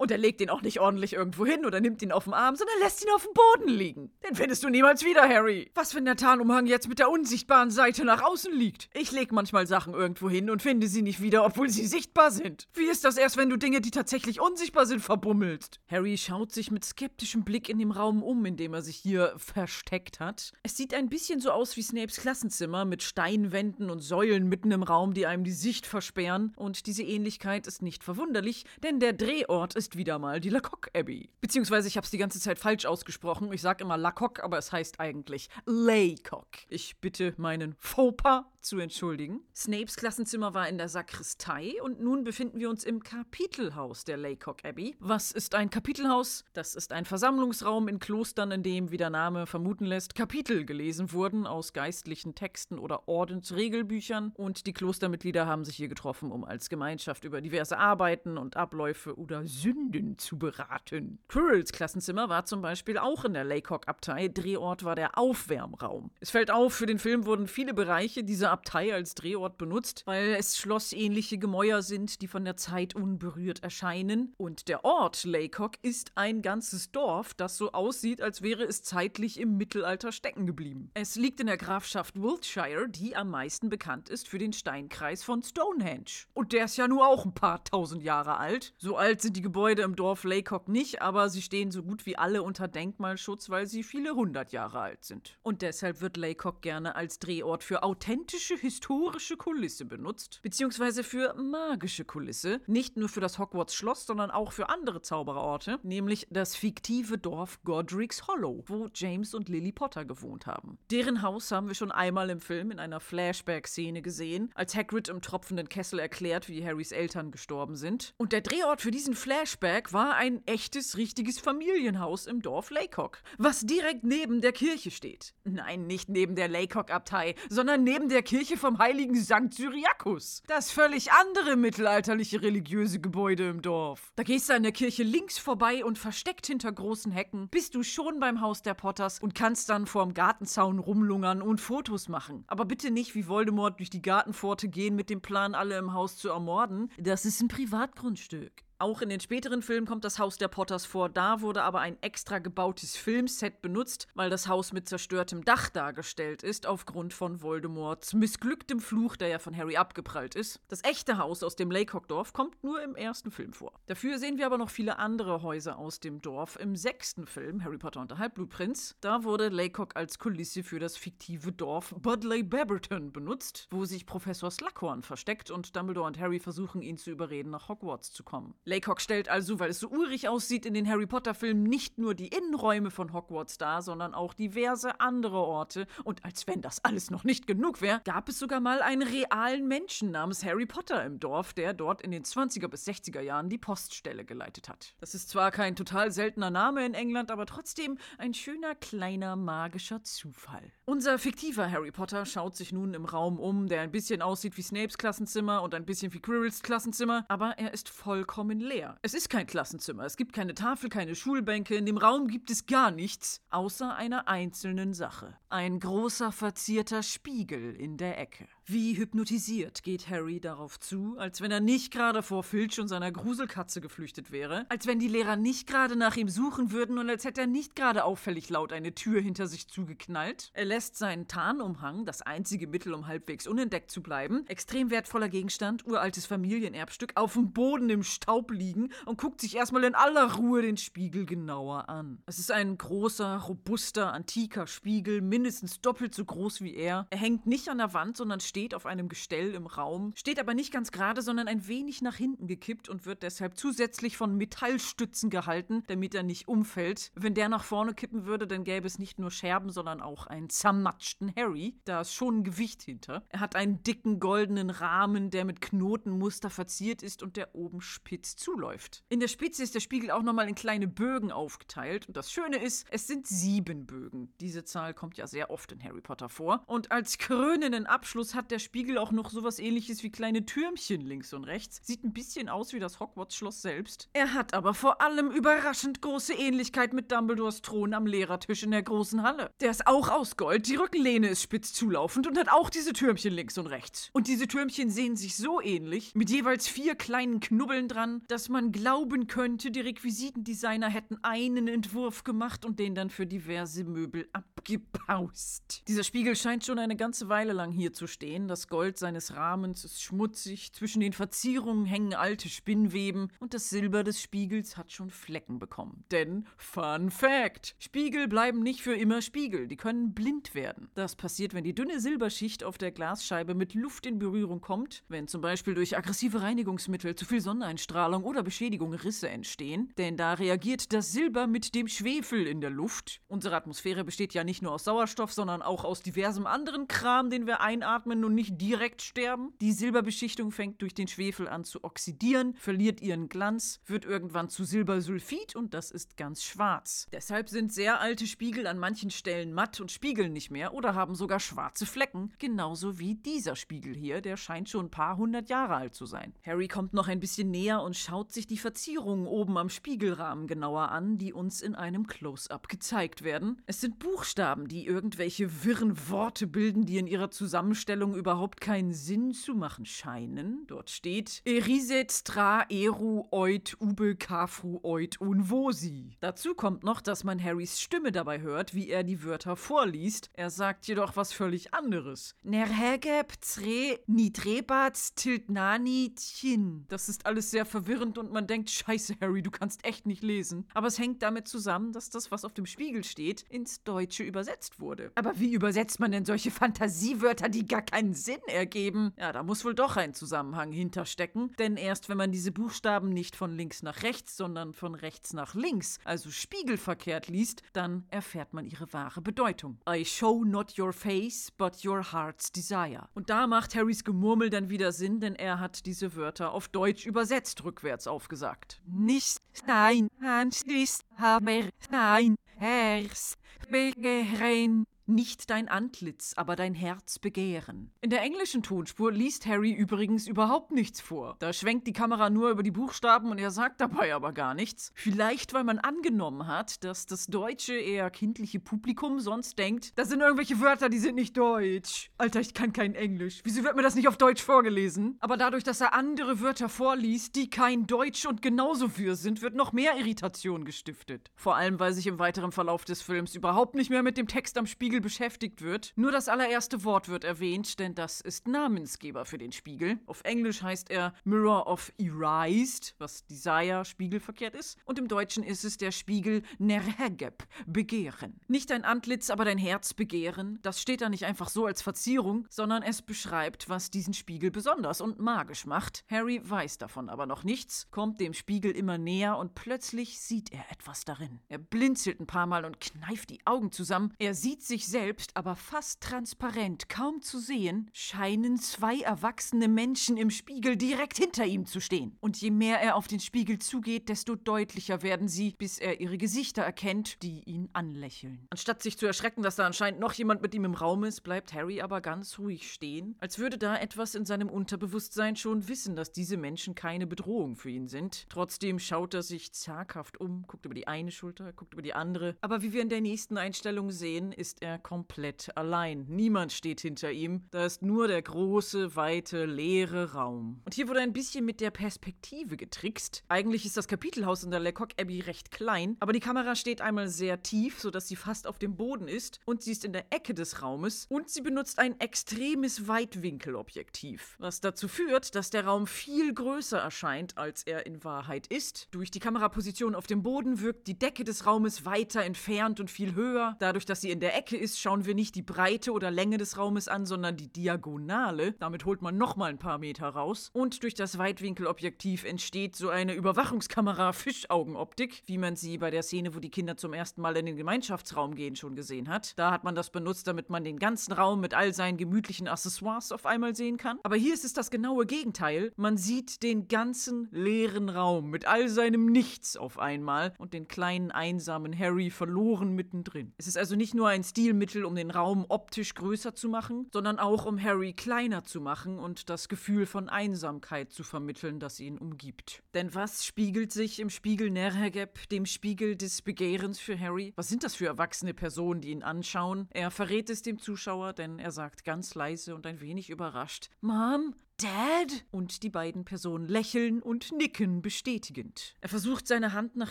Und 0.00 0.10
er 0.10 0.16
legt 0.16 0.40
ihn 0.40 0.48
auch 0.48 0.62
nicht 0.62 0.80
ordentlich 0.80 1.12
irgendwo 1.12 1.44
hin 1.44 1.66
oder 1.66 1.78
nimmt 1.78 2.00
ihn 2.00 2.10
auf 2.10 2.24
den 2.24 2.32
Arm, 2.32 2.56
sondern 2.56 2.78
lässt 2.80 3.04
ihn 3.04 3.10
auf 3.14 3.22
dem 3.22 3.34
Boden 3.34 3.68
liegen. 3.68 4.10
Den 4.26 4.34
findest 4.34 4.64
du 4.64 4.70
niemals 4.70 5.04
wieder, 5.04 5.28
Harry. 5.28 5.70
Was, 5.74 5.94
wenn 5.94 6.06
der 6.06 6.16
Tarnumhang 6.16 6.64
jetzt 6.64 6.88
mit 6.88 6.98
der 6.98 7.10
unsichtbaren 7.10 7.70
Seite 7.70 8.06
nach 8.06 8.22
außen 8.22 8.50
liegt? 8.50 8.88
Ich 8.94 9.12
leg 9.12 9.30
manchmal 9.30 9.66
Sachen 9.66 9.92
irgendwo 9.92 10.30
hin 10.30 10.48
und 10.48 10.62
finde 10.62 10.88
sie 10.88 11.02
nicht 11.02 11.20
wieder, 11.20 11.44
obwohl 11.44 11.68
sie 11.68 11.86
sichtbar 11.86 12.30
sind. 12.30 12.66
Wie 12.72 12.86
ist 12.86 13.04
das 13.04 13.18
erst, 13.18 13.36
wenn 13.36 13.50
du 13.50 13.58
Dinge, 13.58 13.82
die 13.82 13.90
tatsächlich 13.90 14.40
unsichtbar 14.40 14.86
sind, 14.86 15.00
verbummelst? 15.00 15.80
Harry 15.86 16.16
schaut 16.16 16.50
sich 16.50 16.70
mit 16.70 16.82
skeptischem 16.82 17.44
Blick 17.44 17.68
in 17.68 17.78
dem 17.78 17.90
Raum 17.90 18.22
um, 18.22 18.46
in 18.46 18.56
dem 18.56 18.72
er 18.72 18.80
sich 18.80 18.96
hier 18.96 19.34
versteckt 19.36 20.18
hat. 20.18 20.52
Es 20.62 20.78
sieht 20.78 20.94
ein 20.94 21.10
bisschen 21.10 21.40
so 21.40 21.50
aus 21.50 21.76
wie 21.76 21.82
Snapes 21.82 22.16
Klassenzimmer 22.16 22.86
mit 22.86 23.02
Steinwänden 23.02 23.90
und 23.90 24.00
Säulen 24.00 24.48
mitten 24.48 24.70
im 24.70 24.82
Raum, 24.82 25.12
die 25.12 25.26
einem 25.26 25.44
die 25.44 25.52
Sicht 25.52 25.84
versperren. 25.84 26.54
Und 26.56 26.86
diese 26.86 27.02
Ähnlichkeit 27.02 27.66
ist 27.66 27.82
nicht 27.82 28.02
verwunderlich, 28.02 28.64
denn 28.82 28.98
der 28.98 29.12
Drehort 29.12 29.74
ist 29.74 29.89
wieder 29.96 30.18
mal 30.18 30.40
die 30.40 30.50
Lacock 30.50 30.90
Abbey. 30.94 31.30
Beziehungsweise 31.40 31.88
ich 31.88 31.96
habe 31.96 32.04
es 32.04 32.10
die 32.10 32.18
ganze 32.18 32.40
Zeit 32.40 32.58
falsch 32.58 32.86
ausgesprochen. 32.86 33.52
Ich 33.52 33.62
sage 33.62 33.84
immer 33.84 33.96
Lacock, 33.96 34.42
aber 34.42 34.58
es 34.58 34.72
heißt 34.72 35.00
eigentlich 35.00 35.48
Laycock. 35.66 36.48
Ich 36.68 36.98
bitte 37.00 37.34
meinen 37.36 37.74
Fauxpas 37.78 38.44
zu 38.60 38.78
entschuldigen. 38.78 39.40
Snapes 39.54 39.96
Klassenzimmer 39.96 40.54
war 40.54 40.68
in 40.68 40.78
der 40.78 40.88
Sakristei 40.88 41.74
und 41.82 42.00
nun 42.00 42.24
befinden 42.24 42.58
wir 42.60 42.68
uns 42.68 42.84
im 42.84 43.02
Kapitelhaus 43.02 44.04
der 44.04 44.16
Laycock 44.16 44.64
Abbey. 44.64 44.96
Was 45.00 45.32
ist 45.32 45.54
ein 45.54 45.70
Kapitelhaus? 45.70 46.44
Das 46.52 46.74
ist 46.74 46.92
ein 46.92 47.04
Versammlungsraum 47.04 47.88
in 47.88 47.98
Klostern, 47.98 48.50
in 48.50 48.62
dem, 48.62 48.90
wie 48.90 48.96
der 48.96 49.10
Name 49.10 49.46
vermuten 49.46 49.86
lässt, 49.86 50.14
Kapitel 50.14 50.64
gelesen 50.64 51.12
wurden 51.12 51.46
aus 51.46 51.72
geistlichen 51.72 52.34
Texten 52.34 52.78
oder 52.78 53.08
Ordensregelbüchern 53.08 54.32
und 54.36 54.66
die 54.66 54.72
Klostermitglieder 54.72 55.46
haben 55.46 55.64
sich 55.64 55.76
hier 55.76 55.88
getroffen, 55.88 56.30
um 56.30 56.44
als 56.44 56.68
Gemeinschaft 56.68 57.24
über 57.24 57.40
diverse 57.40 57.78
Arbeiten 57.78 58.36
und 58.36 58.56
Abläufe 58.56 59.16
oder 59.16 59.46
Sünden 59.46 59.79
zu 60.16 60.38
beraten. 60.38 61.18
Quirrells 61.28 61.72
Klassenzimmer 61.72 62.28
war 62.28 62.44
zum 62.44 62.62
Beispiel 62.62 62.98
auch 62.98 63.24
in 63.24 63.34
der 63.34 63.44
Laycock-Abtei. 63.44 64.28
Drehort 64.28 64.84
war 64.84 64.94
der 64.94 65.18
Aufwärmraum. 65.18 66.10
Es 66.20 66.30
fällt 66.30 66.50
auf, 66.50 66.74
für 66.74 66.86
den 66.86 66.98
Film 66.98 67.26
wurden 67.26 67.48
viele 67.48 67.74
Bereiche 67.74 68.22
dieser 68.22 68.50
Abtei 68.50 68.94
als 68.94 69.14
Drehort 69.14 69.58
benutzt, 69.58 70.02
weil 70.06 70.34
es 70.38 70.58
schlossähnliche 70.58 71.38
Gemäuer 71.38 71.82
sind, 71.82 72.22
die 72.22 72.28
von 72.28 72.44
der 72.44 72.56
Zeit 72.56 72.94
unberührt 72.94 73.62
erscheinen. 73.62 74.34
Und 74.36 74.68
der 74.68 74.84
Ort 74.84 75.24
Laycock 75.24 75.74
ist 75.82 76.12
ein 76.14 76.42
ganzes 76.42 76.92
Dorf, 76.92 77.34
das 77.34 77.56
so 77.56 77.72
aussieht, 77.72 78.22
als 78.22 78.42
wäre 78.42 78.62
es 78.62 78.82
zeitlich 78.82 79.40
im 79.40 79.56
Mittelalter 79.56 80.12
stecken 80.12 80.46
geblieben. 80.46 80.90
Es 80.94 81.16
liegt 81.16 81.40
in 81.40 81.46
der 81.46 81.56
Grafschaft 81.56 82.20
Wiltshire, 82.20 82.88
die 82.88 83.16
am 83.16 83.30
meisten 83.30 83.68
bekannt 83.68 84.08
ist 84.08 84.28
für 84.28 84.38
den 84.38 84.52
Steinkreis 84.52 85.24
von 85.24 85.42
Stonehenge. 85.42 86.26
Und 86.34 86.52
der 86.52 86.66
ist 86.66 86.76
ja 86.76 86.86
nur 86.86 87.06
auch 87.06 87.24
ein 87.24 87.34
paar 87.34 87.64
tausend 87.64 88.02
Jahre 88.02 88.36
alt. 88.36 88.74
So 88.78 88.96
alt 88.96 89.20
sind 89.20 89.36
die 89.36 89.42
Gebäude 89.42 89.69
im 89.78 89.96
Dorf 89.96 90.24
Laycock 90.24 90.68
nicht, 90.68 91.02
aber 91.02 91.28
sie 91.28 91.42
stehen 91.42 91.70
so 91.70 91.82
gut 91.82 92.06
wie 92.06 92.16
alle 92.16 92.42
unter 92.42 92.68
Denkmalschutz, 92.68 93.50
weil 93.50 93.66
sie 93.66 93.82
viele 93.82 94.14
hundert 94.14 94.52
Jahre 94.52 94.80
alt 94.80 95.04
sind. 95.04 95.38
Und 95.42 95.62
deshalb 95.62 96.00
wird 96.00 96.16
Laycock 96.16 96.62
gerne 96.62 96.96
als 96.96 97.18
Drehort 97.18 97.62
für 97.62 97.82
authentische 97.82 98.56
historische 98.56 99.36
Kulisse 99.36 99.84
benutzt, 99.84 100.40
beziehungsweise 100.42 101.04
für 101.04 101.34
magische 101.34 102.04
Kulisse. 102.04 102.60
Nicht 102.66 102.96
nur 102.96 103.08
für 103.08 103.20
das 103.20 103.38
Hogwarts 103.38 103.74
Schloss, 103.74 104.06
sondern 104.06 104.30
auch 104.30 104.52
für 104.52 104.68
andere 104.68 105.02
Zaubererorte, 105.02 105.78
nämlich 105.82 106.26
das 106.30 106.56
fiktive 106.56 107.18
Dorf 107.18 107.62
Godric's 107.62 108.26
Hollow, 108.26 108.64
wo 108.66 108.88
James 108.94 109.34
und 109.34 109.48
Lily 109.48 109.72
Potter 109.72 110.04
gewohnt 110.04 110.46
haben. 110.46 110.78
Deren 110.90 111.22
Haus 111.22 111.50
haben 111.52 111.68
wir 111.68 111.74
schon 111.74 111.92
einmal 111.92 112.30
im 112.30 112.40
Film 112.40 112.70
in 112.70 112.78
einer 112.78 113.00
Flashback-Szene 113.00 114.02
gesehen, 114.02 114.50
als 114.54 114.74
Hagrid 114.74 115.08
im 115.08 115.20
tropfenden 115.20 115.68
Kessel 115.68 115.98
erklärt, 115.98 116.48
wie 116.48 116.64
Harrys 116.64 116.92
Eltern 116.92 117.30
gestorben 117.30 117.76
sind. 117.76 118.14
Und 118.16 118.32
der 118.32 118.40
Drehort 118.40 118.80
für 118.80 118.90
diesen 118.90 119.14
Flashback 119.14 119.59
war 119.92 120.14
ein 120.14 120.40
echtes, 120.46 120.96
richtiges 120.96 121.38
Familienhaus 121.38 122.26
im 122.26 122.40
Dorf 122.40 122.70
Laycock, 122.70 123.22
was 123.36 123.60
direkt 123.60 124.04
neben 124.04 124.40
der 124.40 124.52
Kirche 124.52 124.90
steht. 124.90 125.34
Nein, 125.44 125.86
nicht 125.86 126.08
neben 126.08 126.34
der 126.34 126.48
Laycock-Abtei, 126.48 127.34
sondern 127.50 127.84
neben 127.84 128.08
der 128.08 128.22
Kirche 128.22 128.56
vom 128.56 128.78
heiligen 128.78 129.14
St. 129.14 129.52
Syriakus. 129.52 130.42
Das 130.46 130.70
völlig 130.70 131.12
andere 131.12 131.56
mittelalterliche 131.56 132.40
religiöse 132.40 133.00
Gebäude 133.00 133.48
im 133.48 133.60
Dorf. 133.60 134.12
Da 134.16 134.22
gehst 134.22 134.48
du 134.48 134.54
an 134.54 134.62
der 134.62 134.72
Kirche 134.72 135.02
links 135.02 135.36
vorbei 135.36 135.84
und 135.84 135.98
versteckt 135.98 136.46
hinter 136.46 136.72
großen 136.72 137.12
Hecken 137.12 137.48
bist 137.50 137.74
du 137.74 137.82
schon 137.82 138.18
beim 138.18 138.40
Haus 138.40 138.62
der 138.62 138.74
Potters 138.74 139.18
und 139.18 139.34
kannst 139.34 139.68
dann 139.68 139.86
vorm 139.86 140.14
Gartenzaun 140.14 140.78
rumlungern 140.78 141.42
und 141.42 141.60
Fotos 141.60 142.08
machen. 142.08 142.44
Aber 142.46 142.64
bitte 142.64 142.90
nicht 142.90 143.14
wie 143.14 143.28
Voldemort 143.28 143.78
durch 143.78 143.90
die 143.90 144.00
Gartenpforte 144.00 144.68
gehen 144.68 144.96
mit 144.96 145.10
dem 145.10 145.20
Plan, 145.20 145.54
alle 145.54 145.76
im 145.76 145.92
Haus 145.92 146.16
zu 146.16 146.30
ermorden. 146.30 146.90
Das 146.98 147.26
ist 147.26 147.42
ein 147.42 147.48
Privatgrundstück. 147.48 148.64
Auch 148.80 149.02
in 149.02 149.10
den 149.10 149.20
späteren 149.20 149.60
Filmen 149.60 149.86
kommt 149.86 150.04
das 150.04 150.18
Haus 150.18 150.38
der 150.38 150.48
Potters 150.48 150.86
vor. 150.86 151.10
Da 151.10 151.42
wurde 151.42 151.64
aber 151.64 151.80
ein 151.80 152.02
extra 152.02 152.38
gebautes 152.38 152.96
Filmset 152.96 153.60
benutzt, 153.60 154.08
weil 154.14 154.30
das 154.30 154.48
Haus 154.48 154.72
mit 154.72 154.88
zerstörtem 154.88 155.44
Dach 155.44 155.68
dargestellt 155.68 156.42
ist, 156.42 156.66
aufgrund 156.66 157.12
von 157.12 157.42
Voldemorts 157.42 158.14
missglücktem 158.14 158.80
Fluch, 158.80 159.16
der 159.16 159.28
ja 159.28 159.38
von 159.38 159.54
Harry 159.54 159.76
abgeprallt 159.76 160.34
ist. 160.34 160.60
Das 160.68 160.82
echte 160.82 161.18
Haus 161.18 161.42
aus 161.42 161.56
dem 161.56 161.70
Laycock-Dorf 161.70 162.32
kommt 162.32 162.64
nur 162.64 162.82
im 162.82 162.96
ersten 162.96 163.30
Film 163.30 163.52
vor. 163.52 163.78
Dafür 163.84 164.18
sehen 164.18 164.38
wir 164.38 164.46
aber 164.46 164.56
noch 164.56 164.70
viele 164.70 164.98
andere 164.98 165.42
Häuser 165.42 165.76
aus 165.76 166.00
dem 166.00 166.22
Dorf. 166.22 166.58
Im 166.58 166.74
sechsten 166.74 167.26
Film, 167.26 167.62
Harry 167.62 167.76
Potter 167.76 168.00
und 168.00 168.10
der 168.10 168.16
Halbblutprinz, 168.16 168.96
da 169.02 169.24
wurde 169.24 169.50
Laycock 169.50 169.94
als 169.94 170.18
Kulisse 170.18 170.62
für 170.62 170.78
das 170.78 170.96
fiktive 170.96 171.52
Dorf 171.52 171.94
Budley 171.98 172.42
Baberton 172.42 173.12
benutzt, 173.12 173.68
wo 173.70 173.84
sich 173.84 174.06
Professor 174.06 174.50
Slughorn 174.50 175.02
versteckt 175.02 175.50
und 175.50 175.76
Dumbledore 175.76 176.06
und 176.06 176.18
Harry 176.18 176.40
versuchen, 176.40 176.80
ihn 176.80 176.96
zu 176.96 177.10
überreden, 177.10 177.50
nach 177.50 177.68
Hogwarts 177.68 178.14
zu 178.14 178.24
kommen. 178.24 178.54
Laycock 178.70 179.00
stellt 179.00 179.28
also, 179.28 179.58
weil 179.58 179.70
es 179.70 179.80
so 179.80 179.88
urig 179.88 180.28
aussieht, 180.28 180.64
in 180.64 180.74
den 180.74 180.88
Harry 180.88 181.06
Potter-Filmen 181.06 181.64
nicht 181.64 181.98
nur 181.98 182.14
die 182.14 182.28
Innenräume 182.28 182.92
von 182.92 183.12
Hogwarts 183.12 183.58
dar, 183.58 183.82
sondern 183.82 184.14
auch 184.14 184.32
diverse 184.32 185.00
andere 185.00 185.38
Orte. 185.38 185.88
Und 186.04 186.24
als 186.24 186.46
wenn 186.46 186.62
das 186.62 186.84
alles 186.84 187.10
noch 187.10 187.24
nicht 187.24 187.48
genug 187.48 187.82
wäre, 187.82 188.00
gab 188.04 188.28
es 188.28 188.38
sogar 188.38 188.60
mal 188.60 188.80
einen 188.80 189.02
realen 189.02 189.66
Menschen 189.66 190.12
namens 190.12 190.44
Harry 190.44 190.66
Potter 190.66 191.04
im 191.04 191.18
Dorf, 191.18 191.52
der 191.52 191.74
dort 191.74 192.00
in 192.00 192.12
den 192.12 192.22
20er 192.22 192.68
bis 192.68 192.86
60er 192.86 193.20
Jahren 193.20 193.48
die 193.48 193.58
Poststelle 193.58 194.24
geleitet 194.24 194.68
hat. 194.68 194.94
Das 195.00 195.16
ist 195.16 195.30
zwar 195.30 195.50
kein 195.50 195.74
total 195.74 196.12
seltener 196.12 196.50
Name 196.50 196.86
in 196.86 196.94
England, 196.94 197.32
aber 197.32 197.46
trotzdem 197.46 197.98
ein 198.18 198.34
schöner, 198.34 198.76
kleiner, 198.76 199.34
magischer 199.34 200.04
Zufall. 200.04 200.72
Unser 200.84 201.18
fiktiver 201.18 201.68
Harry 201.72 201.90
Potter 201.90 202.24
schaut 202.24 202.54
sich 202.54 202.72
nun 202.72 202.94
im 202.94 203.04
Raum 203.04 203.40
um, 203.40 203.66
der 203.66 203.80
ein 203.80 203.90
bisschen 203.90 204.22
aussieht 204.22 204.56
wie 204.56 204.62
Snapes 204.62 204.96
Klassenzimmer 204.96 205.62
und 205.62 205.74
ein 205.74 205.86
bisschen 205.86 206.12
wie 206.12 206.20
Quirrells 206.20 206.62
Klassenzimmer, 206.62 207.24
aber 207.26 207.58
er 207.58 207.74
ist 207.74 207.88
vollkommen 207.88 208.59
leer. 208.60 208.98
Es 209.02 209.14
ist 209.14 209.30
kein 209.30 209.46
Klassenzimmer, 209.46 210.04
es 210.04 210.16
gibt 210.16 210.32
keine 210.32 210.54
Tafel, 210.54 210.88
keine 210.88 211.14
Schulbänke, 211.14 211.74
in 211.74 211.86
dem 211.86 211.96
Raum 211.96 212.28
gibt 212.28 212.50
es 212.50 212.66
gar 212.66 212.90
nichts, 212.90 213.40
außer 213.50 213.94
einer 213.94 214.28
einzelnen 214.28 214.94
Sache. 214.94 215.36
Ein 215.48 215.80
großer 215.80 216.32
verzierter 216.32 217.02
Spiegel 217.02 217.74
in 217.74 217.96
der 217.96 218.18
Ecke. 218.18 218.46
Wie 218.66 218.96
hypnotisiert 218.96 219.82
geht 219.82 220.08
Harry 220.08 220.38
darauf 220.38 220.78
zu, 220.78 221.16
als 221.18 221.40
wenn 221.40 221.50
er 221.50 221.58
nicht 221.58 221.92
gerade 221.92 222.22
vor 222.22 222.44
Filch 222.44 222.78
und 222.78 222.86
seiner 222.86 223.10
Gruselkatze 223.10 223.80
geflüchtet 223.80 224.30
wäre, 224.30 224.64
als 224.68 224.86
wenn 224.86 225.00
die 225.00 225.08
Lehrer 225.08 225.34
nicht 225.34 225.66
gerade 225.66 225.96
nach 225.96 226.16
ihm 226.16 226.28
suchen 226.28 226.70
würden 226.70 226.98
und 226.98 227.10
als 227.10 227.24
hätte 227.24 227.40
er 227.40 227.46
nicht 227.48 227.74
gerade 227.74 228.04
auffällig 228.04 228.48
laut 228.48 228.72
eine 228.72 228.94
Tür 228.94 229.20
hinter 229.20 229.48
sich 229.48 229.66
zugeknallt. 229.66 230.50
Er 230.54 230.66
lässt 230.66 230.96
seinen 230.96 231.26
Tarnumhang, 231.26 232.04
das 232.06 232.22
einzige 232.22 232.68
Mittel, 232.68 232.94
um 232.94 233.08
halbwegs 233.08 233.48
unentdeckt 233.48 233.90
zu 233.90 234.02
bleiben, 234.02 234.46
extrem 234.46 234.90
wertvoller 234.90 235.28
Gegenstand, 235.28 235.84
uraltes 235.84 236.26
Familienerbstück, 236.26 237.12
auf 237.16 237.32
dem 237.32 237.52
Boden 237.52 237.90
im 237.90 238.04
Staub 238.04 238.49
liegen 238.50 238.90
und 239.06 239.18
guckt 239.18 239.40
sich 239.40 239.56
erstmal 239.56 239.84
in 239.84 239.94
aller 239.94 240.34
Ruhe 240.34 240.62
den 240.62 240.76
Spiegel 240.76 241.26
genauer 241.26 241.88
an. 241.88 242.22
Es 242.26 242.38
ist 242.38 242.50
ein 242.50 242.76
großer, 242.76 243.36
robuster, 243.38 244.12
antiker 244.12 244.66
Spiegel, 244.66 245.20
mindestens 245.20 245.80
doppelt 245.80 246.14
so 246.14 246.24
groß 246.24 246.60
wie 246.60 246.74
er. 246.74 247.06
Er 247.10 247.18
hängt 247.18 247.46
nicht 247.46 247.68
an 247.68 247.78
der 247.78 247.94
Wand, 247.94 248.16
sondern 248.16 248.40
steht 248.40 248.74
auf 248.74 248.86
einem 248.86 249.08
Gestell 249.08 249.54
im 249.54 249.66
Raum, 249.66 250.12
steht 250.14 250.38
aber 250.40 250.54
nicht 250.54 250.72
ganz 250.72 250.92
gerade, 250.92 251.22
sondern 251.22 251.48
ein 251.48 251.66
wenig 251.66 252.02
nach 252.02 252.16
hinten 252.16 252.46
gekippt 252.46 252.88
und 252.88 253.06
wird 253.06 253.22
deshalb 253.22 253.56
zusätzlich 253.56 254.16
von 254.16 254.36
Metallstützen 254.36 255.30
gehalten, 255.30 255.82
damit 255.86 256.14
er 256.14 256.22
nicht 256.22 256.48
umfällt. 256.48 257.10
Wenn 257.14 257.34
der 257.34 257.48
nach 257.48 257.64
vorne 257.64 257.94
kippen 257.94 258.26
würde, 258.26 258.46
dann 258.46 258.64
gäbe 258.64 258.86
es 258.86 258.98
nicht 258.98 259.18
nur 259.18 259.30
Scherben, 259.30 259.70
sondern 259.70 260.00
auch 260.00 260.26
einen 260.26 260.50
zermatschten 260.50 261.32
Harry. 261.36 261.78
Da 261.84 262.00
ist 262.00 262.14
schon 262.14 262.38
ein 262.38 262.44
Gewicht 262.44 262.82
hinter. 262.82 263.24
Er 263.28 263.40
hat 263.40 263.56
einen 263.56 263.82
dicken 263.82 264.20
goldenen 264.20 264.70
Rahmen, 264.70 265.30
der 265.30 265.44
mit 265.44 265.60
Knotenmuster 265.60 266.50
verziert 266.50 267.02
ist 267.02 267.22
und 267.22 267.36
der 267.36 267.54
oben 267.54 267.80
spitz 267.80 268.36
zuläuft. 268.40 269.04
In 269.08 269.20
der 269.20 269.28
Spitze 269.28 269.62
ist 269.62 269.74
der 269.74 269.80
Spiegel 269.80 270.10
auch 270.10 270.22
nochmal 270.22 270.48
in 270.48 270.54
kleine 270.54 270.88
Bögen 270.88 271.30
aufgeteilt. 271.30 272.08
Und 272.08 272.16
das 272.16 272.32
Schöne 272.32 272.56
ist, 272.56 272.86
es 272.90 273.06
sind 273.06 273.26
sieben 273.26 273.86
Bögen. 273.86 274.32
Diese 274.40 274.64
Zahl 274.64 274.94
kommt 274.94 275.16
ja 275.18 275.26
sehr 275.26 275.50
oft 275.50 275.70
in 275.72 275.82
Harry 275.84 276.00
Potter 276.00 276.28
vor. 276.28 276.64
Und 276.66 276.90
als 276.90 277.18
krönenden 277.18 277.86
Abschluss 277.86 278.34
hat 278.34 278.50
der 278.50 278.58
Spiegel 278.58 278.98
auch 278.98 279.12
noch 279.12 279.30
sowas 279.30 279.58
ähnliches 279.58 280.02
wie 280.02 280.10
kleine 280.10 280.46
Türmchen 280.46 281.02
links 281.02 281.32
und 281.32 281.44
rechts. 281.44 281.80
Sieht 281.82 282.02
ein 282.04 282.12
bisschen 282.12 282.48
aus 282.48 282.72
wie 282.72 282.80
das 282.80 282.98
Hogwarts-Schloss 282.98 283.62
selbst. 283.62 284.08
Er 284.12 284.34
hat 284.34 284.54
aber 284.54 284.74
vor 284.74 285.00
allem 285.00 285.30
überraschend 285.30 286.00
große 286.00 286.32
Ähnlichkeit 286.32 286.92
mit 286.92 287.12
Dumbledores 287.12 287.62
Thron 287.62 287.94
am 287.94 288.06
Lehrertisch 288.06 288.62
in 288.62 288.70
der 288.70 288.82
großen 288.82 289.22
Halle. 289.22 289.50
Der 289.60 289.70
ist 289.70 289.86
auch 289.86 290.08
aus 290.08 290.36
Gold, 290.36 290.66
die 290.66 290.76
Rückenlehne 290.76 291.28
ist 291.28 291.42
spitz 291.42 291.72
zulaufend 291.72 292.26
und 292.26 292.38
hat 292.38 292.50
auch 292.50 292.70
diese 292.70 292.92
Türmchen 292.92 293.32
links 293.32 293.58
und 293.58 293.66
rechts. 293.66 294.10
Und 294.12 294.28
diese 294.28 294.48
Türmchen 294.48 294.90
sehen 294.90 295.16
sich 295.16 295.36
so 295.36 295.60
ähnlich, 295.60 296.14
mit 296.14 296.30
jeweils 296.30 296.68
vier 296.68 296.94
kleinen 296.94 297.40
Knubbeln 297.40 297.88
dran, 297.88 298.19
dass 298.28 298.48
man 298.48 298.72
glauben 298.72 299.26
könnte, 299.26 299.70
die 299.70 299.80
Requisitendesigner 299.80 300.88
hätten 300.88 301.16
einen 301.22 301.68
Entwurf 301.68 302.24
gemacht 302.24 302.64
und 302.64 302.78
den 302.78 302.94
dann 302.94 303.10
für 303.10 303.26
diverse 303.26 303.84
Möbel 303.84 304.28
abgepaust. 304.32 305.82
Dieser 305.88 306.04
Spiegel 306.04 306.36
scheint 306.36 306.64
schon 306.64 306.78
eine 306.78 306.96
ganze 306.96 307.28
Weile 307.28 307.52
lang 307.52 307.70
hier 307.70 307.92
zu 307.92 308.06
stehen 308.06 308.48
das 308.50 308.66
Gold 308.66 308.98
seines 308.98 309.36
Rahmens 309.36 309.84
ist 309.84 310.02
schmutzig, 310.02 310.72
zwischen 310.72 311.00
den 311.00 311.12
Verzierungen 311.12 311.84
hängen 311.86 312.14
alte 312.14 312.48
Spinnweben 312.48 313.28
und 313.38 313.54
das 313.54 313.70
Silber 313.70 314.02
des 314.02 314.20
Spiegels 314.20 314.76
hat 314.76 314.90
schon 314.90 315.08
Flecken 315.08 315.60
bekommen. 315.60 316.04
Denn, 316.10 316.46
Fun 316.56 317.10
Fact, 317.10 317.76
Spiegel 317.78 318.26
bleiben 318.26 318.62
nicht 318.62 318.82
für 318.82 318.94
immer 318.94 319.22
Spiegel, 319.22 319.68
die 319.68 319.76
können 319.76 320.14
blind 320.14 320.56
werden. 320.56 320.90
Das 320.94 321.14
passiert, 321.14 321.54
wenn 321.54 321.62
die 321.62 321.74
dünne 321.74 322.00
Silberschicht 322.00 322.64
auf 322.64 322.76
der 322.76 322.90
Glasscheibe 322.90 323.54
mit 323.54 323.74
Luft 323.74 324.04
in 324.04 324.18
Berührung 324.18 324.60
kommt, 324.60 325.04
wenn 325.08 325.28
zum 325.28 325.40
Beispiel 325.40 325.74
durch 325.74 325.96
aggressive 325.96 326.42
Reinigungsmittel, 326.42 327.14
zu 327.14 327.24
viel 327.24 327.40
Sonneneinstrahlung 327.40 328.09
oder 328.18 328.42
Beschädigung 328.42 328.92
Risse 328.92 329.28
entstehen, 329.28 329.92
denn 329.96 330.16
da 330.16 330.34
reagiert 330.34 330.92
das 330.92 331.12
Silber 331.12 331.46
mit 331.46 331.74
dem 331.74 331.88
Schwefel 331.88 332.46
in 332.46 332.60
der 332.60 332.70
Luft. 332.70 333.20
Unsere 333.28 333.56
Atmosphäre 333.56 334.04
besteht 334.04 334.34
ja 334.34 334.44
nicht 334.44 334.62
nur 334.62 334.72
aus 334.72 334.84
Sauerstoff, 334.84 335.32
sondern 335.32 335.62
auch 335.62 335.84
aus 335.84 336.02
diversem 336.02 336.46
anderen 336.46 336.88
Kram, 336.88 337.30
den 337.30 337.46
wir 337.46 337.60
einatmen 337.60 338.24
und 338.24 338.34
nicht 338.34 338.60
direkt 338.60 339.02
sterben. 339.02 339.52
Die 339.60 339.72
Silberbeschichtung 339.72 340.50
fängt 340.50 340.82
durch 340.82 340.94
den 340.94 341.08
Schwefel 341.08 341.48
an 341.48 341.64
zu 341.64 341.84
oxidieren, 341.84 342.54
verliert 342.54 343.00
ihren 343.00 343.28
Glanz, 343.28 343.80
wird 343.86 344.04
irgendwann 344.04 344.48
zu 344.48 344.64
Silbersulfid 344.64 345.56
und 345.56 345.74
das 345.74 345.90
ist 345.90 346.16
ganz 346.16 346.42
schwarz. 346.42 347.06
Deshalb 347.12 347.48
sind 347.48 347.72
sehr 347.72 348.00
alte 348.00 348.26
Spiegel 348.26 348.66
an 348.66 348.78
manchen 348.78 349.10
Stellen 349.10 349.52
matt 349.52 349.80
und 349.80 349.92
spiegeln 349.92 350.32
nicht 350.32 350.50
mehr 350.50 350.74
oder 350.74 350.94
haben 350.94 351.14
sogar 351.14 351.40
schwarze 351.40 351.86
Flecken, 351.86 352.32
genauso 352.38 352.98
wie 352.98 353.14
dieser 353.14 353.56
Spiegel 353.56 353.94
hier, 353.94 354.20
der 354.20 354.36
scheint 354.36 354.68
schon 354.68 354.86
ein 354.86 354.90
paar 354.90 355.16
hundert 355.16 355.48
Jahre 355.48 355.74
alt 355.74 355.94
zu 355.94 356.06
sein. 356.06 356.34
Harry 356.44 356.68
kommt 356.68 356.92
noch 356.92 357.08
ein 357.08 357.20
bisschen 357.20 357.50
näher 357.50 357.82
und 357.82 357.96
schaut 358.00 358.32
sich 358.32 358.46
die 358.46 358.58
Verzierungen 358.58 359.26
oben 359.26 359.58
am 359.58 359.68
Spiegelrahmen 359.68 360.46
genauer 360.46 360.90
an, 360.90 361.18
die 361.18 361.32
uns 361.32 361.60
in 361.60 361.74
einem 361.74 362.06
Close-up 362.06 362.68
gezeigt 362.68 363.22
werden. 363.22 363.60
Es 363.66 363.80
sind 363.80 363.98
Buchstaben, 363.98 364.66
die 364.66 364.86
irgendwelche 364.86 365.64
wirren 365.64 366.08
Worte 366.08 366.46
bilden, 366.46 366.86
die 366.86 366.98
in 366.98 367.06
ihrer 367.06 367.30
Zusammenstellung 367.30 368.14
überhaupt 368.14 368.60
keinen 368.60 368.92
Sinn 368.92 369.32
zu 369.32 369.54
machen 369.54 369.84
scheinen. 369.84 370.64
Dort 370.66 370.90
steht 370.90 371.42
Eriset 371.44 372.24
tra 372.24 372.64
eru 372.70 373.28
oit 373.30 373.76
ube 373.80 374.16
kafru 374.16 374.80
oit 374.82 375.20
unvosi. 375.20 376.16
Dazu 376.20 376.54
kommt 376.54 376.84
noch, 376.84 377.00
dass 377.00 377.22
man 377.22 377.42
Harrys 377.42 377.80
Stimme 377.80 378.12
dabei 378.12 378.40
hört, 378.40 378.74
wie 378.74 378.88
er 378.88 379.04
die 379.04 379.22
Wörter 379.22 379.56
vorliest. 379.56 380.30
Er 380.32 380.50
sagt 380.50 380.86
jedoch 380.86 381.16
was 381.16 381.32
völlig 381.32 381.74
anderes. 381.74 382.34
Nerhegeb 382.42 383.40
tre 383.40 383.98
nitrebats 384.06 385.14
tiltnani 385.14 386.14
tchin. 386.16 386.86
Das 386.88 387.08
ist 387.08 387.26
alles 387.26 387.50
sehr 387.50 387.66
verwirrend 387.66 387.89
und 387.98 388.32
man 388.32 388.46
denkt, 388.46 388.70
scheiße 388.70 389.14
Harry, 389.20 389.42
du 389.42 389.50
kannst 389.50 389.84
echt 389.84 390.06
nicht 390.06 390.22
lesen. 390.22 390.66
Aber 390.74 390.88
es 390.88 390.98
hängt 390.98 391.22
damit 391.22 391.48
zusammen, 391.48 391.92
dass 391.92 392.10
das, 392.10 392.30
was 392.30 392.44
auf 392.44 392.54
dem 392.54 392.66
Spiegel 392.66 393.04
steht, 393.04 393.42
ins 393.48 393.82
Deutsche 393.84 394.24
übersetzt 394.24 394.80
wurde. 394.80 395.12
Aber 395.14 395.38
wie 395.38 395.54
übersetzt 395.54 396.00
man 396.00 396.12
denn 396.12 396.24
solche 396.24 396.50
Fantasiewörter, 396.50 397.48
die 397.48 397.66
gar 397.66 397.82
keinen 397.82 398.00
keinen 398.00 398.14
Sinn 398.14 398.40
ergeben. 398.46 399.12
Ja, 399.18 399.32
da 399.32 399.42
muss 399.42 399.64
wohl 399.64 399.74
doch 399.74 399.96
ein 399.96 400.14
Zusammenhang 400.14 400.72
hinterstecken, 400.72 401.52
denn 401.58 401.76
erst 401.76 402.08
wenn 402.08 402.16
man 402.16 402.32
diese 402.32 402.52
Buchstaben 402.52 403.10
nicht 403.10 403.36
von 403.36 403.56
links 403.56 403.82
nach 403.82 404.02
rechts, 404.02 404.36
sondern 404.36 404.72
von 404.72 404.94
rechts 404.94 405.32
nach 405.32 405.54
links, 405.54 405.98
also 406.04 406.30
spiegelverkehrt 406.30 407.28
liest, 407.28 407.62
dann 407.72 408.04
erfährt 408.08 408.52
man 408.52 408.64
ihre 408.64 408.92
wahre 408.92 409.20
Bedeutung. 409.20 409.78
I 409.88 410.04
show 410.04 410.44
not 410.44 410.78
your 410.78 410.92
face, 410.92 411.50
but 411.50 411.84
your 411.84 412.12
heart's 412.12 412.52
desire. 412.52 413.08
Und 413.14 413.28
da 413.28 413.46
macht 413.46 413.74
Harrys 413.74 414.04
Gemurmel 414.04 414.50
dann 414.50 414.70
wieder 414.70 414.92
Sinn, 414.92 415.20
denn 415.20 415.34
er 415.34 415.60
hat 415.60 415.84
diese 415.86 416.14
Wörter 416.16 416.52
auf 416.52 416.68
Deutsch 416.68 417.06
übersetzt 417.06 417.64
rückwärts 417.64 417.79
rückwärts 417.80 418.06
aufgesagt. 418.06 418.82
Nicht 418.86 419.38
dein 419.66 420.10
Antlitz, 420.22 421.00
aber 421.16 421.62
dein 421.90 422.36
Herz 422.56 423.36
begehren. 423.70 424.86
Nicht 425.10 425.50
dein 425.50 425.68
Antlitz, 425.68 426.34
aber 426.36 426.54
dein 426.54 426.72
Herz 426.72 427.18
begehren. 427.18 427.90
In 428.00 428.10
der 428.10 428.22
englischen 428.22 428.62
Tonspur 428.62 429.10
liest 429.10 429.44
Harry 429.44 429.72
übrigens 429.72 430.28
überhaupt 430.28 430.70
nichts 430.70 431.00
vor. 431.00 431.34
Da 431.40 431.52
schwenkt 431.52 431.88
die 431.88 431.92
Kamera 431.92 432.30
nur 432.30 432.50
über 432.50 432.62
die 432.62 432.70
Buchstaben 432.70 433.28
und 433.32 433.38
er 433.38 433.50
sagt 433.50 433.80
dabei 433.80 434.14
aber 434.14 434.32
gar 434.32 434.54
nichts. 434.54 434.92
Vielleicht, 434.94 435.52
weil 435.52 435.64
man 435.64 435.80
angenommen 435.80 436.46
hat, 436.46 436.84
dass 436.84 437.06
das 437.06 437.26
deutsche, 437.26 437.74
eher 437.74 438.08
kindliche 438.10 438.60
Publikum 438.60 439.18
sonst 439.18 439.58
denkt, 439.58 439.98
das 439.98 440.10
sind 440.10 440.20
irgendwelche 440.20 440.60
Wörter, 440.60 440.88
die 440.88 441.00
sind 441.00 441.16
nicht 441.16 441.36
deutsch. 441.36 442.12
Alter, 442.16 442.38
ich 442.38 442.54
kann 442.54 442.72
kein 442.72 442.94
Englisch. 442.94 443.40
Wieso 443.42 443.64
wird 443.64 443.74
mir 443.74 443.82
das 443.82 443.96
nicht 443.96 444.06
auf 444.06 444.16
Deutsch 444.16 444.44
vorgelesen? 444.44 445.16
Aber 445.18 445.36
dadurch, 445.36 445.64
dass 445.64 445.80
er 445.80 445.92
andere 445.92 446.40
Wörter 446.40 446.68
vorliest, 446.68 447.34
die 447.34 447.50
kein 447.50 447.88
Deutsch 447.88 448.26
und 448.26 448.42
genauso 448.42 448.88
für 448.88 449.16
sind, 449.16 449.42
wird 449.42 449.56
noch 449.56 449.72
mehr 449.72 449.96
Irritation 449.96 450.64
gestiftet. 450.64 451.32
Vor 451.34 451.56
allem, 451.56 451.80
weil 451.80 451.94
sich 451.94 452.06
im 452.06 452.20
weiteren 452.20 452.52
Verlauf 452.52 452.84
des 452.84 453.02
Films 453.02 453.34
überhaupt 453.34 453.74
nicht 453.74 453.90
mehr 453.90 454.04
mit 454.04 454.16
dem 454.16 454.28
Text 454.28 454.56
am 454.56 454.66
Spiegel 454.66 454.99
beschäftigt 455.00 455.62
wird. 455.62 455.92
Nur 455.96 456.12
das 456.12 456.28
allererste 456.28 456.84
Wort 456.84 457.08
wird 457.08 457.24
erwähnt, 457.24 457.78
denn 457.78 457.94
das 457.94 458.20
ist 458.20 458.48
Namensgeber 458.48 459.24
für 459.24 459.38
den 459.38 459.52
Spiegel. 459.52 459.98
Auf 460.06 460.22
Englisch 460.24 460.62
heißt 460.62 460.90
er 460.90 461.14
Mirror 461.24 461.66
of 461.66 461.92
Erased, 461.98 462.94
was 462.98 463.26
Desire 463.26 463.84
spiegelverkehrt 463.84 464.54
ist. 464.54 464.78
Und 464.84 464.98
im 464.98 465.08
Deutschen 465.08 465.42
ist 465.42 465.64
es 465.64 465.76
der 465.76 465.92
Spiegel 465.92 466.42
Nerhegeb, 466.58 467.44
Begehren. 467.66 468.40
Nicht 468.48 468.70
dein 468.70 468.84
Antlitz, 468.84 469.30
aber 469.30 469.44
dein 469.44 469.58
Herz 469.58 469.94
begehren. 469.94 470.58
Das 470.62 470.80
steht 470.80 471.00
da 471.00 471.08
nicht 471.08 471.24
einfach 471.24 471.48
so 471.48 471.66
als 471.66 471.82
Verzierung, 471.82 472.46
sondern 472.50 472.82
es 472.82 473.02
beschreibt, 473.02 473.68
was 473.68 473.90
diesen 473.90 474.14
Spiegel 474.14 474.50
besonders 474.50 475.00
und 475.00 475.18
magisch 475.18 475.66
macht. 475.66 476.04
Harry 476.08 476.40
weiß 476.42 476.78
davon 476.78 477.08
aber 477.08 477.26
noch 477.26 477.44
nichts, 477.44 477.88
kommt 477.90 478.20
dem 478.20 478.34
Spiegel 478.34 478.72
immer 478.72 478.98
näher 478.98 479.36
und 479.38 479.54
plötzlich 479.54 480.20
sieht 480.20 480.52
er 480.52 480.64
etwas 480.70 481.04
darin. 481.04 481.40
Er 481.48 481.58
blinzelt 481.58 482.20
ein 482.20 482.26
paar 482.26 482.46
Mal 482.46 482.64
und 482.64 482.80
kneift 482.80 483.30
die 483.30 483.46
Augen 483.46 483.72
zusammen. 483.72 484.14
Er 484.18 484.34
sieht 484.34 484.62
sich 484.62 484.86
selbst, 484.90 485.36
aber 485.36 485.56
fast 485.56 486.02
transparent, 486.02 486.88
kaum 486.88 487.22
zu 487.22 487.38
sehen, 487.38 487.88
scheinen 487.92 488.58
zwei 488.58 489.00
erwachsene 489.00 489.68
Menschen 489.68 490.16
im 490.16 490.30
Spiegel 490.30 490.76
direkt 490.76 491.16
hinter 491.16 491.46
ihm 491.46 491.66
zu 491.66 491.80
stehen. 491.80 492.16
Und 492.20 492.40
je 492.40 492.50
mehr 492.50 492.80
er 492.80 492.96
auf 492.96 493.06
den 493.06 493.20
Spiegel 493.20 493.58
zugeht, 493.58 494.08
desto 494.08 494.34
deutlicher 494.34 495.02
werden 495.02 495.28
sie, 495.28 495.54
bis 495.56 495.78
er 495.78 496.00
ihre 496.00 496.18
Gesichter 496.18 496.62
erkennt, 496.62 497.22
die 497.22 497.42
ihn 497.44 497.68
anlächeln. 497.72 498.46
Anstatt 498.50 498.82
sich 498.82 498.98
zu 498.98 499.06
erschrecken, 499.06 499.42
dass 499.42 499.56
da 499.56 499.66
anscheinend 499.66 500.00
noch 500.00 500.12
jemand 500.12 500.42
mit 500.42 500.54
ihm 500.54 500.64
im 500.64 500.74
Raum 500.74 501.04
ist, 501.04 501.22
bleibt 501.22 501.52
Harry 501.54 501.80
aber 501.80 502.00
ganz 502.00 502.38
ruhig 502.38 502.72
stehen, 502.72 503.14
als 503.20 503.38
würde 503.38 503.58
da 503.58 503.76
etwas 503.76 504.14
in 504.14 504.24
seinem 504.24 504.48
Unterbewusstsein 504.48 505.36
schon 505.36 505.68
wissen, 505.68 505.94
dass 505.94 506.12
diese 506.12 506.36
Menschen 506.36 506.74
keine 506.74 507.06
Bedrohung 507.06 507.56
für 507.56 507.70
ihn 507.70 507.86
sind. 507.86 508.26
Trotzdem 508.28 508.78
schaut 508.78 509.14
er 509.14 509.22
sich 509.22 509.52
zaghaft 509.52 510.20
um, 510.20 510.44
guckt 510.46 510.64
über 510.64 510.74
die 510.74 510.88
eine 510.88 511.12
Schulter, 511.12 511.52
guckt 511.52 511.74
über 511.74 511.82
die 511.82 511.94
andere. 511.94 512.36
Aber 512.40 512.62
wie 512.62 512.72
wir 512.72 512.82
in 512.82 512.88
der 512.88 513.00
nächsten 513.00 513.38
Einstellung 513.38 513.90
sehen, 513.90 514.32
ist 514.32 514.62
er 514.62 514.79
komplett 514.80 515.56
allein. 515.56 516.06
Niemand 516.08 516.52
steht 516.52 516.80
hinter 516.80 517.12
ihm. 517.12 517.44
Da 517.50 517.66
ist 517.66 517.82
nur 517.82 518.08
der 518.08 518.22
große, 518.22 518.96
weite, 518.96 519.44
leere 519.44 520.12
Raum. 520.12 520.60
Und 520.64 520.74
hier 520.74 520.88
wurde 520.88 521.00
ein 521.00 521.12
bisschen 521.12 521.44
mit 521.44 521.60
der 521.60 521.70
Perspektive 521.70 522.56
getrickst. 522.56 523.24
Eigentlich 523.28 523.66
ist 523.66 523.76
das 523.76 523.88
Kapitelhaus 523.88 524.44
in 524.44 524.50
der 524.50 524.60
Lecoq 524.60 524.90
Abbey 525.00 525.20
recht 525.20 525.50
klein, 525.50 525.96
aber 526.00 526.12
die 526.12 526.20
Kamera 526.20 526.54
steht 526.54 526.80
einmal 526.80 527.08
sehr 527.08 527.42
tief, 527.42 527.80
sodass 527.80 528.08
sie 528.08 528.16
fast 528.16 528.46
auf 528.46 528.58
dem 528.58 528.76
Boden 528.76 529.08
ist 529.08 529.40
und 529.44 529.62
sie 529.62 529.72
ist 529.72 529.84
in 529.84 529.92
der 529.92 530.12
Ecke 530.12 530.34
des 530.34 530.62
Raumes 530.62 531.06
und 531.08 531.28
sie 531.28 531.40
benutzt 531.40 531.78
ein 531.78 531.98
extremes 532.00 532.88
Weitwinkelobjektiv, 532.88 534.36
was 534.38 534.60
dazu 534.60 534.88
führt, 534.88 535.34
dass 535.34 535.50
der 535.50 535.66
Raum 535.66 535.86
viel 535.86 536.32
größer 536.32 536.78
erscheint, 536.78 537.36
als 537.38 537.62
er 537.64 537.86
in 537.86 538.02
Wahrheit 538.04 538.46
ist. 538.46 538.88
Durch 538.90 539.10
die 539.10 539.20
Kameraposition 539.20 539.94
auf 539.94 540.06
dem 540.06 540.22
Boden 540.22 540.60
wirkt 540.60 540.86
die 540.86 540.98
Decke 540.98 541.24
des 541.24 541.46
Raumes 541.46 541.84
weiter 541.84 542.22
entfernt 542.22 542.80
und 542.80 542.90
viel 542.90 543.14
höher. 543.14 543.56
Dadurch, 543.60 543.86
dass 543.86 544.00
sie 544.00 544.10
in 544.10 544.20
der 544.20 544.36
Ecke 544.36 544.56
ist, 544.60 544.80
schauen 544.80 545.06
wir 545.06 545.14
nicht 545.14 545.34
die 545.34 545.42
Breite 545.42 545.92
oder 545.92 546.10
Länge 546.10 546.38
des 546.38 546.56
Raumes 546.58 546.88
an, 546.88 547.06
sondern 547.06 547.36
die 547.36 547.52
Diagonale. 547.52 548.54
Damit 548.58 548.84
holt 548.84 549.02
man 549.02 549.16
nochmal 549.16 549.50
ein 549.50 549.58
paar 549.58 549.78
Meter 549.78 550.08
raus. 550.08 550.50
Und 550.52 550.82
durch 550.82 550.94
das 550.94 551.18
Weitwinkelobjektiv 551.18 552.24
entsteht 552.24 552.74
so 552.76 552.90
eine 552.90 553.14
Überwachungskamera-Fischaugenoptik, 553.14 555.22
wie 555.26 555.38
man 555.38 555.56
sie 555.56 555.78
bei 555.78 555.90
der 555.90 556.02
Szene, 556.02 556.34
wo 556.34 556.38
die 556.38 556.50
Kinder 556.50 556.76
zum 556.76 556.92
ersten 556.92 557.22
Mal 557.22 557.36
in 557.36 557.46
den 557.46 557.56
Gemeinschaftsraum 557.56 558.34
gehen, 558.34 558.56
schon 558.56 558.76
gesehen 558.76 559.08
hat. 559.08 559.38
Da 559.38 559.50
hat 559.50 559.64
man 559.64 559.74
das 559.74 559.88
benutzt, 559.90 560.26
damit 560.26 560.50
man 560.50 560.62
den 560.62 560.78
ganzen 560.78 561.12
Raum 561.12 561.40
mit 561.40 561.54
all 561.54 561.72
seinen 561.72 561.96
gemütlichen 561.96 562.46
Accessoires 562.46 563.12
auf 563.12 563.24
einmal 563.26 563.54
sehen 563.54 563.78
kann. 563.78 563.98
Aber 564.02 564.16
hier 564.16 564.34
ist 564.34 564.44
es 564.44 564.52
das 564.52 564.70
genaue 564.70 565.06
Gegenteil. 565.06 565.72
Man 565.76 565.96
sieht 565.96 566.42
den 566.42 566.68
ganzen 566.68 567.28
leeren 567.30 567.88
Raum 567.88 568.28
mit 568.30 568.46
all 568.46 568.68
seinem 568.68 569.06
Nichts 569.06 569.56
auf 569.56 569.78
einmal 569.78 570.34
und 570.38 570.52
den 570.52 570.68
kleinen 570.68 571.10
einsamen 571.10 571.76
Harry 571.76 572.10
verloren 572.10 572.74
mittendrin. 572.74 573.32
Es 573.38 573.46
ist 573.46 573.56
also 573.56 573.76
nicht 573.76 573.94
nur 573.94 574.08
ein 574.08 574.22
Stilmittel, 574.50 574.84
um 574.84 574.96
den 574.96 575.12
Raum 575.12 575.46
optisch 575.48 575.94
größer 575.94 576.34
zu 576.34 576.48
machen, 576.48 576.88
sondern 576.92 577.20
auch 577.20 577.46
um 577.46 577.62
Harry 577.62 577.92
kleiner 577.92 578.42
zu 578.42 578.60
machen 578.60 578.98
und 578.98 579.30
das 579.30 579.48
Gefühl 579.48 579.86
von 579.86 580.08
Einsamkeit 580.08 580.92
zu 580.92 581.04
vermitteln, 581.04 581.60
das 581.60 581.78
ihn 581.78 581.98
umgibt. 581.98 582.64
Denn 582.74 582.92
was 582.92 583.24
spiegelt 583.24 583.70
sich 583.70 584.00
im 584.00 584.10
Spiegel 584.10 584.50
Nerhegeb, 584.50 585.28
dem 585.28 585.46
Spiegel 585.46 585.94
des 585.94 586.22
Begehrens 586.22 586.80
für 586.80 586.98
Harry? 586.98 587.32
Was 587.36 587.48
sind 587.48 587.62
das 587.62 587.76
für 587.76 587.86
erwachsene 587.86 588.34
Personen, 588.34 588.80
die 588.80 588.90
ihn 588.90 589.04
anschauen? 589.04 589.68
Er 589.70 589.92
verrät 589.92 590.28
es 590.30 590.42
dem 590.42 590.58
Zuschauer, 590.58 591.12
denn 591.12 591.38
er 591.38 591.52
sagt 591.52 591.84
ganz 591.84 592.16
leise 592.16 592.56
und 592.56 592.66
ein 592.66 592.80
wenig 592.80 593.08
überrascht: 593.08 593.70
Mom, 593.80 594.34
Dad? 594.62 595.24
Und 595.30 595.62
die 595.62 595.70
beiden 595.70 596.04
Personen 596.04 596.46
lächeln 596.46 597.00
und 597.00 597.32
nicken 597.32 597.80
bestätigend. 597.80 598.76
Er 598.82 598.90
versucht 598.90 599.26
seine 599.26 599.54
Hand 599.54 599.76
nach 599.76 599.90